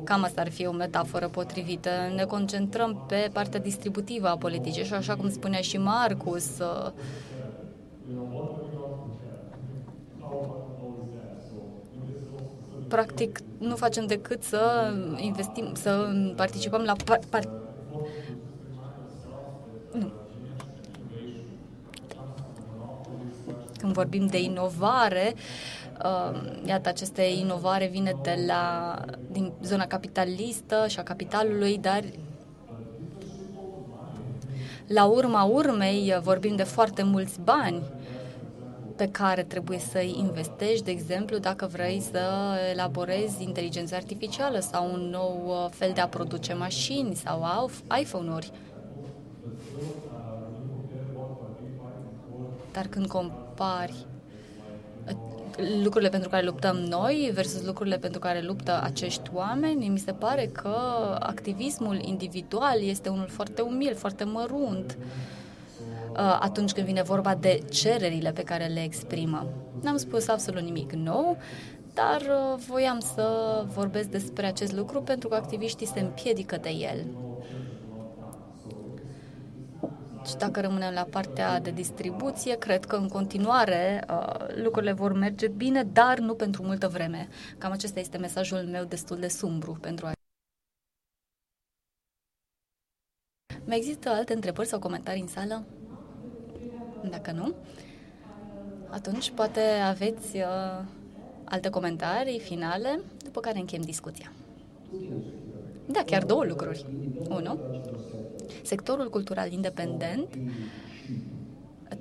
Cam 0.05 0.23
asta 0.23 0.41
ar 0.41 0.51
fi 0.51 0.67
o 0.67 0.73
metaforă 0.73 1.29
potrivită. 1.29 1.91
Ne 2.15 2.25
concentrăm 2.25 3.05
pe 3.09 3.31
partea 3.33 3.61
distributivă 3.61 4.29
a 4.29 4.37
politicii 4.37 4.85
și 4.85 4.95
așa 4.95 5.17
cum 5.17 5.31
spunea 5.31 5.61
și 5.61 5.79
Marcus, 5.79 6.59
uh, 6.59 6.91
practic 12.89 13.39
nu 13.59 13.77
facem 13.77 14.07
decât 14.07 14.43
să 14.43 14.93
investim, 15.17 15.75
să 15.75 16.13
participăm 16.37 16.83
la 16.83 16.95
par, 17.05 17.21
par, 17.31 17.49
nu. 19.93 20.11
Când 23.79 23.93
vorbim 23.93 24.27
de 24.27 24.41
inovare, 24.41 25.35
uh, 26.05 26.41
iată, 26.65 26.89
aceste 26.89 27.23
inovare 27.23 27.87
vine 27.87 28.17
de 28.23 28.45
la, 28.47 28.95
din 29.31 29.53
zona 29.63 29.87
capitalistă 29.87 30.85
și 30.89 30.99
a 30.99 31.03
capitalului, 31.03 31.79
dar 31.79 32.03
la 34.87 35.05
urma 35.05 35.43
urmei 35.43 36.19
vorbim 36.23 36.57
de 36.57 36.63
foarte 36.63 37.03
mulți 37.03 37.41
bani 37.41 37.83
pe 38.97 39.09
care 39.09 39.43
trebuie 39.43 39.79
să-i 39.79 40.15
investești, 40.19 40.85
de 40.85 40.91
exemplu, 40.91 41.39
dacă 41.39 41.67
vrei 41.73 42.03
să 42.11 42.21
elaborezi 42.71 43.43
inteligența 43.43 43.97
artificială 43.97 44.59
sau 44.59 44.93
un 44.93 45.01
nou 45.01 45.43
uh, 45.47 45.71
fel 45.71 45.91
de 45.95 46.01
a 46.01 46.09
produce 46.09 46.55
mașini 46.55 47.15
sau 47.15 47.71
iPhone-uri. 48.01 48.51
Dar 52.73 52.87
când 52.87 53.07
compari 53.07 54.07
uh, 55.09 55.17
lucrurile 55.83 56.11
pentru 56.11 56.29
care 56.29 56.45
luptăm 56.45 56.77
noi 56.77 57.31
versus 57.35 57.65
lucrurile 57.65 57.99
pentru 57.99 58.21
care 58.21 58.41
luptă 58.41 58.81
acești 58.83 59.31
oameni, 59.33 59.89
mi 59.89 59.99
se 59.99 60.13
pare 60.13 60.47
că 60.47 60.77
activismul 61.19 61.99
individual 62.03 62.83
este 62.83 63.09
unul 63.09 63.29
foarte 63.29 63.63
umil, 63.63 63.95
foarte 63.95 64.25
mărunt. 64.25 64.99
atunci 66.41 66.73
când 66.73 66.87
vine 66.87 67.03
vorba 67.03 67.35
de 67.35 67.63
cererile 67.71 68.33
pe 68.33 68.43
care 68.43 68.67
le 68.67 68.83
exprimă. 68.83 69.47
N-am 69.81 69.97
spus 69.97 70.29
absolut 70.29 70.63
nimic 70.63 70.93
nou, 70.93 71.37
dar 71.95 72.21
uh, 72.21 72.63
voiam 72.69 72.99
să 72.99 73.27
vorbesc 73.75 74.09
despre 74.09 74.47
acest 74.47 74.73
lucru 74.73 75.03
pentru 75.03 75.29
că 75.29 75.35
activiștii 75.35 75.87
se 75.87 76.01
împiedică 76.01 76.57
de 76.57 76.69
el. 76.69 77.07
Și 80.22 80.22
dacă 80.39 80.61
rămânem 80.61 80.93
la 80.93 81.07
partea 81.11 81.61
de 81.61 81.71
distribuție, 81.71 82.59
cred 82.59 82.85
că 82.85 82.97
în 82.97 83.09
continuare 83.09 84.05
uh, 84.11 84.63
lucrurile 84.63 84.93
vor 84.93 85.13
merge 85.13 85.49
bine, 85.49 85.83
dar 85.83 86.19
nu 86.19 86.35
pentru 86.35 86.63
multă 86.63 86.89
vreme. 86.89 87.29
Cam 87.59 87.73
acesta 87.73 88.01
este 88.01 88.19
mesajul 88.19 88.59
meu 88.59 88.85
destul 88.85 89.19
de 89.19 89.29
sumbru 89.29 89.79
pentru 89.81 90.07
a. 90.07 90.13
Mai 93.65 93.77
există 93.77 94.09
alte 94.09 94.33
întrebări 94.33 94.69
sau 94.69 94.79
comentarii 94.79 95.21
în 95.21 95.29
sală? 95.29 95.65
Dacă 97.11 97.33
nu, 97.33 97.55
atunci 98.89 99.31
poate 99.31 99.61
aveți 99.61 100.37
uh, 100.37 100.85
alte 101.45 101.69
comentarii 101.69 102.41
finale, 102.41 103.01
după 103.25 103.41
care 103.41 103.59
încheiem 103.59 103.85
discuția. 103.85 104.33
Da, 105.87 106.03
chiar 106.07 106.25
două 106.25 106.45
lucruri. 106.45 106.87
Unu, 107.29 107.59
sectorul 108.63 109.11
cultural 109.11 109.53
independent 109.53 110.29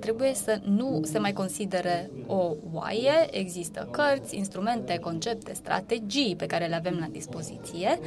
trebuie 0.02 0.34
să 0.34 0.60
nu 0.64 1.00
se 1.04 1.18
mai 1.18 1.32
considere 1.32 2.10
o 2.26 2.54
oaie, 2.72 3.26
există 3.30 3.88
cărți, 3.90 4.36
instrumente, 4.36 4.98
concepte, 4.98 5.52
strategii 5.54 6.36
pe 6.36 6.46
care 6.46 6.66
le 6.66 6.74
avem 6.74 6.96
la 7.00 7.06
dispoziție. 7.06 7.98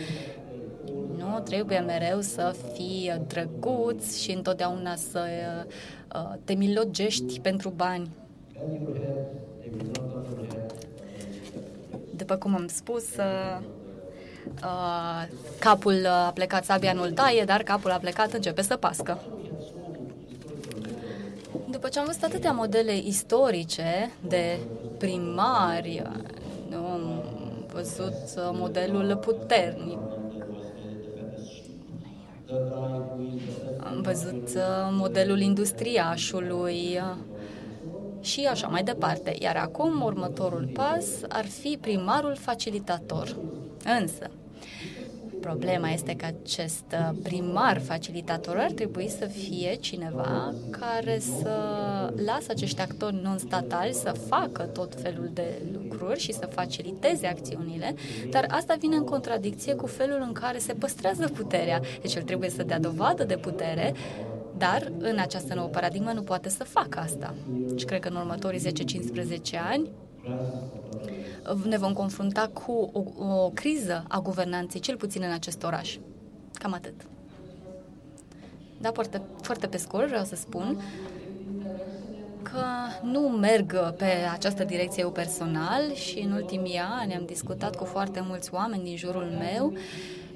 Nu 1.17 1.39
trebuie 1.43 1.79
mereu 1.79 2.21
să 2.21 2.55
fii 2.73 3.21
drăguț 3.27 4.17
și 4.17 4.31
întotdeauna 4.31 4.95
să 4.95 5.27
uh, 6.15 6.33
te 6.43 6.53
milogești 6.53 7.39
pentru 7.39 7.69
bani. 7.69 8.09
După 12.15 12.35
cum 12.35 12.55
am 12.55 12.67
spus, 12.67 13.03
uh, 13.15 13.59
uh, 13.59 13.65
capul 15.59 16.05
a 16.07 16.31
plecat, 16.33 16.65
sabia 16.65 16.93
nu-l 16.93 17.11
taie, 17.11 17.43
dar 17.43 17.63
capul 17.63 17.91
a 17.91 17.97
plecat, 17.97 18.33
începe 18.33 18.61
să 18.61 18.75
pască. 18.75 19.19
După 21.69 21.87
ce 21.87 21.99
am 21.99 22.05
văzut 22.05 22.23
atâtea 22.23 22.51
modele 22.51 22.97
istorice 22.97 24.11
de 24.27 24.57
primari, 24.97 26.01
am 26.75 27.23
văzut 27.73 28.13
uh, 28.35 28.49
modelul 28.51 29.15
puternic, 29.15 29.99
am 33.77 34.01
văzut 34.01 34.49
modelul 34.91 35.39
industriașului, 35.39 36.99
și 38.25 38.45
așa 38.45 38.67
mai 38.67 38.83
departe. 38.83 39.35
Iar 39.39 39.55
acum, 39.55 40.01
următorul 40.01 40.69
pas 40.73 41.05
ar 41.29 41.45
fi 41.45 41.77
primarul 41.81 42.35
facilitator. 42.35 43.35
Însă, 44.01 44.29
Problema 45.45 45.89
este 45.89 46.15
că 46.15 46.25
acest 46.25 46.95
primar 47.23 47.81
facilitator 47.81 48.57
ar 48.57 48.71
trebui 48.71 49.09
să 49.09 49.25
fie 49.25 49.75
cineva 49.75 50.53
care 50.69 51.19
să 51.19 51.49
lasă 52.25 52.47
acești 52.49 52.81
actori 52.81 53.21
non-statali 53.23 53.93
să 53.93 54.11
facă 54.27 54.63
tot 54.63 54.95
felul 55.01 55.29
de 55.33 55.61
lucruri 55.73 56.19
și 56.19 56.33
să 56.33 56.49
faciliteze 56.51 57.27
acțiunile, 57.27 57.95
dar 58.29 58.45
asta 58.49 58.75
vine 58.79 58.95
în 58.95 59.03
contradicție 59.03 59.73
cu 59.73 59.87
felul 59.87 60.23
în 60.27 60.31
care 60.31 60.57
se 60.57 60.73
păstrează 60.73 61.27
puterea. 61.27 61.81
Deci 62.01 62.15
el 62.15 62.23
trebuie 62.23 62.49
să 62.49 62.63
dea 62.63 62.79
dovadă 62.79 63.23
de 63.23 63.37
putere, 63.37 63.93
dar 64.57 64.91
în 64.97 65.17
această 65.19 65.53
nouă 65.53 65.67
paradigmă 65.67 66.11
nu 66.11 66.21
poate 66.21 66.49
să 66.49 66.63
facă 66.63 66.99
asta. 66.99 67.33
Și 67.75 67.85
cred 67.85 67.99
că 67.99 68.07
în 68.07 68.15
următorii 68.15 68.71
10-15 69.55 69.59
ani 69.71 69.89
ne 71.63 71.77
vom 71.77 71.93
confrunta 71.93 72.49
cu 72.53 72.89
o, 72.93 73.25
o 73.25 73.49
criză 73.49 74.03
a 74.07 74.19
guvernanței, 74.19 74.81
cel 74.81 74.97
puțin 74.97 75.21
în 75.23 75.31
acest 75.31 75.63
oraș. 75.63 75.97
Cam 76.53 76.73
atât. 76.73 76.93
Da, 78.81 78.91
foarte, 78.91 79.21
foarte 79.41 79.67
pe 79.67 79.77
scurt 79.77 80.07
vreau 80.07 80.23
să 80.23 80.35
spun 80.35 80.81
că 82.43 82.63
nu 83.01 83.19
merg 83.19 83.93
pe 83.97 84.05
această 84.31 84.63
direcție 84.63 85.03
eu 85.03 85.11
personal 85.11 85.93
și 85.93 86.19
în 86.19 86.31
ultimii 86.31 86.79
ani 87.01 87.15
am 87.15 87.25
discutat 87.25 87.75
cu 87.75 87.85
foarte 87.85 88.23
mulți 88.27 88.53
oameni 88.53 88.83
din 88.83 88.97
jurul 88.97 89.37
meu 89.39 89.73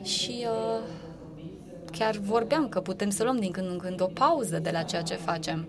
și 0.04 0.46
uh, 0.46 0.84
chiar 1.92 2.16
vorbeam 2.16 2.70
că 2.70 2.80
putem 2.82 3.10
să 3.10 3.24
luăm 3.24 3.38
din 3.38 3.52
când 3.52 3.70
în 3.70 3.78
când 3.78 4.02
o 4.02 4.06
pauză 4.06 4.60
de 4.60 4.70
la 4.70 4.82
ceea 4.82 5.02
ce 5.02 5.16
facem. 5.16 5.68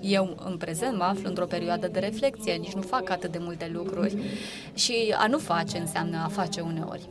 Eu, 0.00 0.36
în 0.44 0.56
prezent, 0.56 0.96
mă 0.96 1.04
aflu 1.04 1.28
într-o 1.28 1.46
perioadă 1.46 1.88
de 1.88 1.98
reflexie, 1.98 2.52
nici 2.54 2.72
nu 2.72 2.80
fac 2.80 3.10
atât 3.10 3.32
de 3.32 3.38
multe 3.40 3.70
lucruri 3.72 4.16
și 4.74 5.14
a 5.18 5.26
nu 5.26 5.38
face 5.38 5.78
înseamnă 5.78 6.22
a 6.24 6.28
face 6.28 6.60
uneori. 6.60 7.08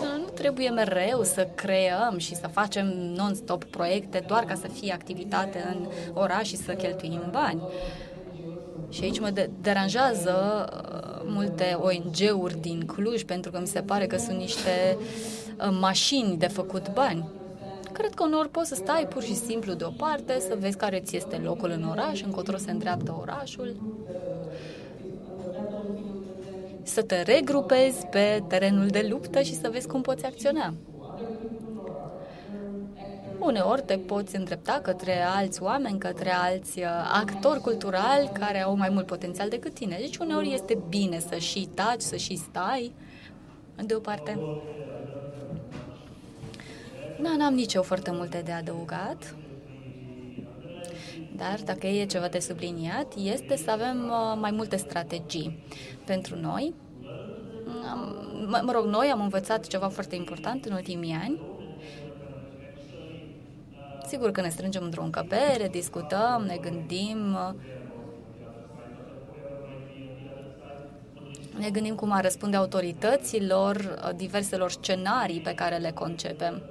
Dar 0.00 0.18
nu 0.18 0.24
trebuie 0.24 0.68
mereu 0.68 1.22
să 1.22 1.48
creăm 1.54 2.18
și 2.18 2.34
să 2.34 2.46
facem 2.52 2.86
non-stop 3.16 3.64
proiecte 3.64 4.24
doar 4.26 4.44
ca 4.44 4.54
să 4.54 4.68
fie 4.68 4.92
activitate 4.92 5.74
în 5.74 5.86
oraș 6.14 6.46
și 6.48 6.56
să 6.56 6.72
cheltuim 6.72 7.22
bani. 7.30 7.62
Și 8.90 9.02
aici 9.02 9.20
mă 9.20 9.30
de- 9.30 9.50
deranjează 9.60 10.66
uh, 10.72 11.22
multe 11.24 11.78
ONG-uri 11.80 12.60
din 12.60 12.86
Cluj 12.86 13.22
pentru 13.22 13.50
că 13.50 13.58
mi 13.60 13.66
se 13.66 13.80
pare 13.80 14.06
că 14.06 14.16
sunt 14.16 14.36
niște 14.36 14.96
uh, 14.98 15.76
mașini 15.80 16.36
de 16.36 16.46
făcut 16.46 16.92
bani. 16.92 17.28
Cred 17.98 18.14
că 18.14 18.24
uneori 18.24 18.48
poți 18.48 18.68
să 18.68 18.74
stai 18.74 19.06
pur 19.08 19.22
și 19.22 19.34
simplu 19.34 19.72
deoparte, 19.72 20.38
să 20.38 20.56
vezi 20.58 20.76
care 20.76 21.00
ți 21.00 21.16
este 21.16 21.36
locul 21.36 21.70
în 21.70 21.82
oraș, 21.82 22.22
încotro 22.22 22.56
se 22.56 22.70
îndreaptă 22.70 23.16
orașul, 23.20 23.76
să 26.82 27.02
te 27.02 27.22
regrupezi 27.22 28.06
pe 28.06 28.42
terenul 28.48 28.86
de 28.86 29.06
luptă 29.10 29.42
și 29.42 29.54
să 29.54 29.68
vezi 29.72 29.86
cum 29.86 30.00
poți 30.00 30.24
acționa. 30.24 30.74
Uneori 33.38 33.82
te 33.82 33.96
poți 33.96 34.36
îndrepta 34.36 34.80
către 34.82 35.22
alți 35.22 35.62
oameni, 35.62 35.98
către 35.98 36.30
alți 36.30 36.78
uh, 36.78 36.86
actori 37.12 37.60
culturali 37.60 38.30
care 38.32 38.62
au 38.62 38.76
mai 38.76 38.88
mult 38.88 39.06
potențial 39.06 39.48
decât 39.48 39.74
tine. 39.74 39.96
Deci 40.00 40.16
uneori 40.16 40.52
este 40.52 40.78
bine 40.88 41.18
să 41.18 41.36
și 41.36 41.68
taci, 41.74 42.00
să 42.00 42.16
și 42.16 42.36
stai 42.36 42.92
deoparte. 43.84 44.38
Da, 47.22 47.36
n-am 47.36 47.54
nici 47.54 47.74
eu 47.74 47.82
foarte 47.82 48.10
multe 48.10 48.42
de 48.44 48.52
adăugat. 48.52 49.34
Dar 51.36 51.60
dacă 51.64 51.86
e 51.86 52.04
ceva 52.04 52.28
de 52.28 52.38
subliniat, 52.38 53.14
este 53.22 53.56
să 53.56 53.70
avem 53.70 54.04
uh, 54.04 54.38
mai 54.40 54.50
multe 54.50 54.76
strategii 54.76 55.64
pentru 56.04 56.36
noi. 56.36 56.74
Mă, 58.46 58.60
mă 58.64 58.72
rog, 58.72 58.84
noi 58.84 59.06
am 59.06 59.20
învățat 59.20 59.66
ceva 59.66 59.88
foarte 59.88 60.16
important 60.16 60.64
în 60.64 60.72
ultimii 60.72 61.16
ani. 61.22 61.40
Sigur 64.06 64.30
că 64.30 64.40
ne 64.40 64.48
strângem 64.48 64.82
într-o 64.82 65.02
încăpere, 65.02 65.68
discutăm, 65.70 66.44
ne 66.46 66.56
gândim, 66.56 67.38
ne 71.58 71.70
gândim 71.70 71.94
cum 71.94 72.10
ar 72.10 72.22
răspunde 72.22 72.56
autorităților 72.56 73.76
uh, 73.76 74.10
diverselor 74.16 74.70
scenarii 74.70 75.40
pe 75.40 75.54
care 75.54 75.76
le 75.76 75.90
concepem. 75.90 76.62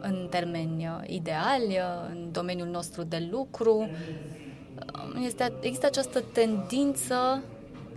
În 0.00 0.26
termeni 0.30 0.86
uh, 0.86 1.08
ideali, 1.08 1.66
uh, 1.66 2.10
în 2.10 2.28
domeniul 2.32 2.68
nostru 2.68 3.02
de 3.02 3.28
lucru. 3.30 3.76
Uh, 3.76 5.22
este, 5.24 5.52
există 5.60 5.86
această 5.86 6.20
tendință 6.32 7.42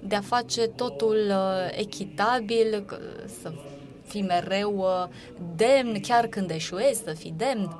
de 0.08 0.16
a 0.16 0.22
face 0.22 0.68
totul 0.68 1.32
echitabil, 1.72 2.86
să 3.42 3.52
fii 4.06 4.22
mereu 4.22 4.86
demn, 5.56 6.00
chiar 6.02 6.28
când 6.28 6.50
eșuezi, 6.50 7.04
să 7.04 7.14
fii 7.14 7.34
demn. 7.38 7.78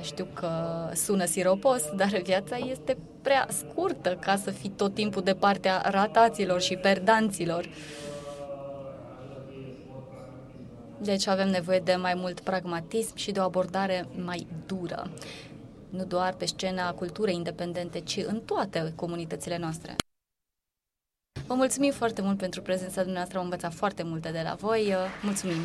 Știu 0.00 0.26
că 0.34 0.50
sună 0.94 1.24
siropos, 1.24 1.82
dar 1.96 2.20
viața 2.22 2.56
este 2.56 2.96
prea 3.22 3.46
scurtă 3.50 4.16
ca 4.20 4.36
să 4.36 4.50
fii 4.50 4.68
tot 4.70 4.94
timpul 4.94 5.22
de 5.22 5.34
partea 5.34 5.82
rataților 5.84 6.60
și 6.60 6.76
perdanților. 6.76 7.64
Uh, 7.64 8.09
deci 11.02 11.26
avem 11.26 11.48
nevoie 11.48 11.78
de 11.78 11.94
mai 11.94 12.14
mult 12.14 12.40
pragmatism 12.40 13.16
și 13.16 13.32
de 13.32 13.40
o 13.40 13.42
abordare 13.42 14.08
mai 14.24 14.46
dură, 14.66 15.10
nu 15.88 16.04
doar 16.04 16.34
pe 16.34 16.44
scena 16.44 16.92
culturii 16.92 17.34
independente, 17.34 18.00
ci 18.00 18.16
în 18.26 18.40
toate 18.40 18.92
comunitățile 18.96 19.58
noastre. 19.58 19.96
Vă 21.46 21.54
mulțumim 21.54 21.92
foarte 21.92 22.22
mult 22.22 22.38
pentru 22.38 22.62
prezența 22.62 23.00
dumneavoastră, 23.00 23.38
am 23.38 23.44
învățat 23.44 23.72
foarte 23.72 24.02
multe 24.02 24.30
de 24.30 24.40
la 24.44 24.54
voi. 24.54 24.94
Mulțumim! 25.22 25.60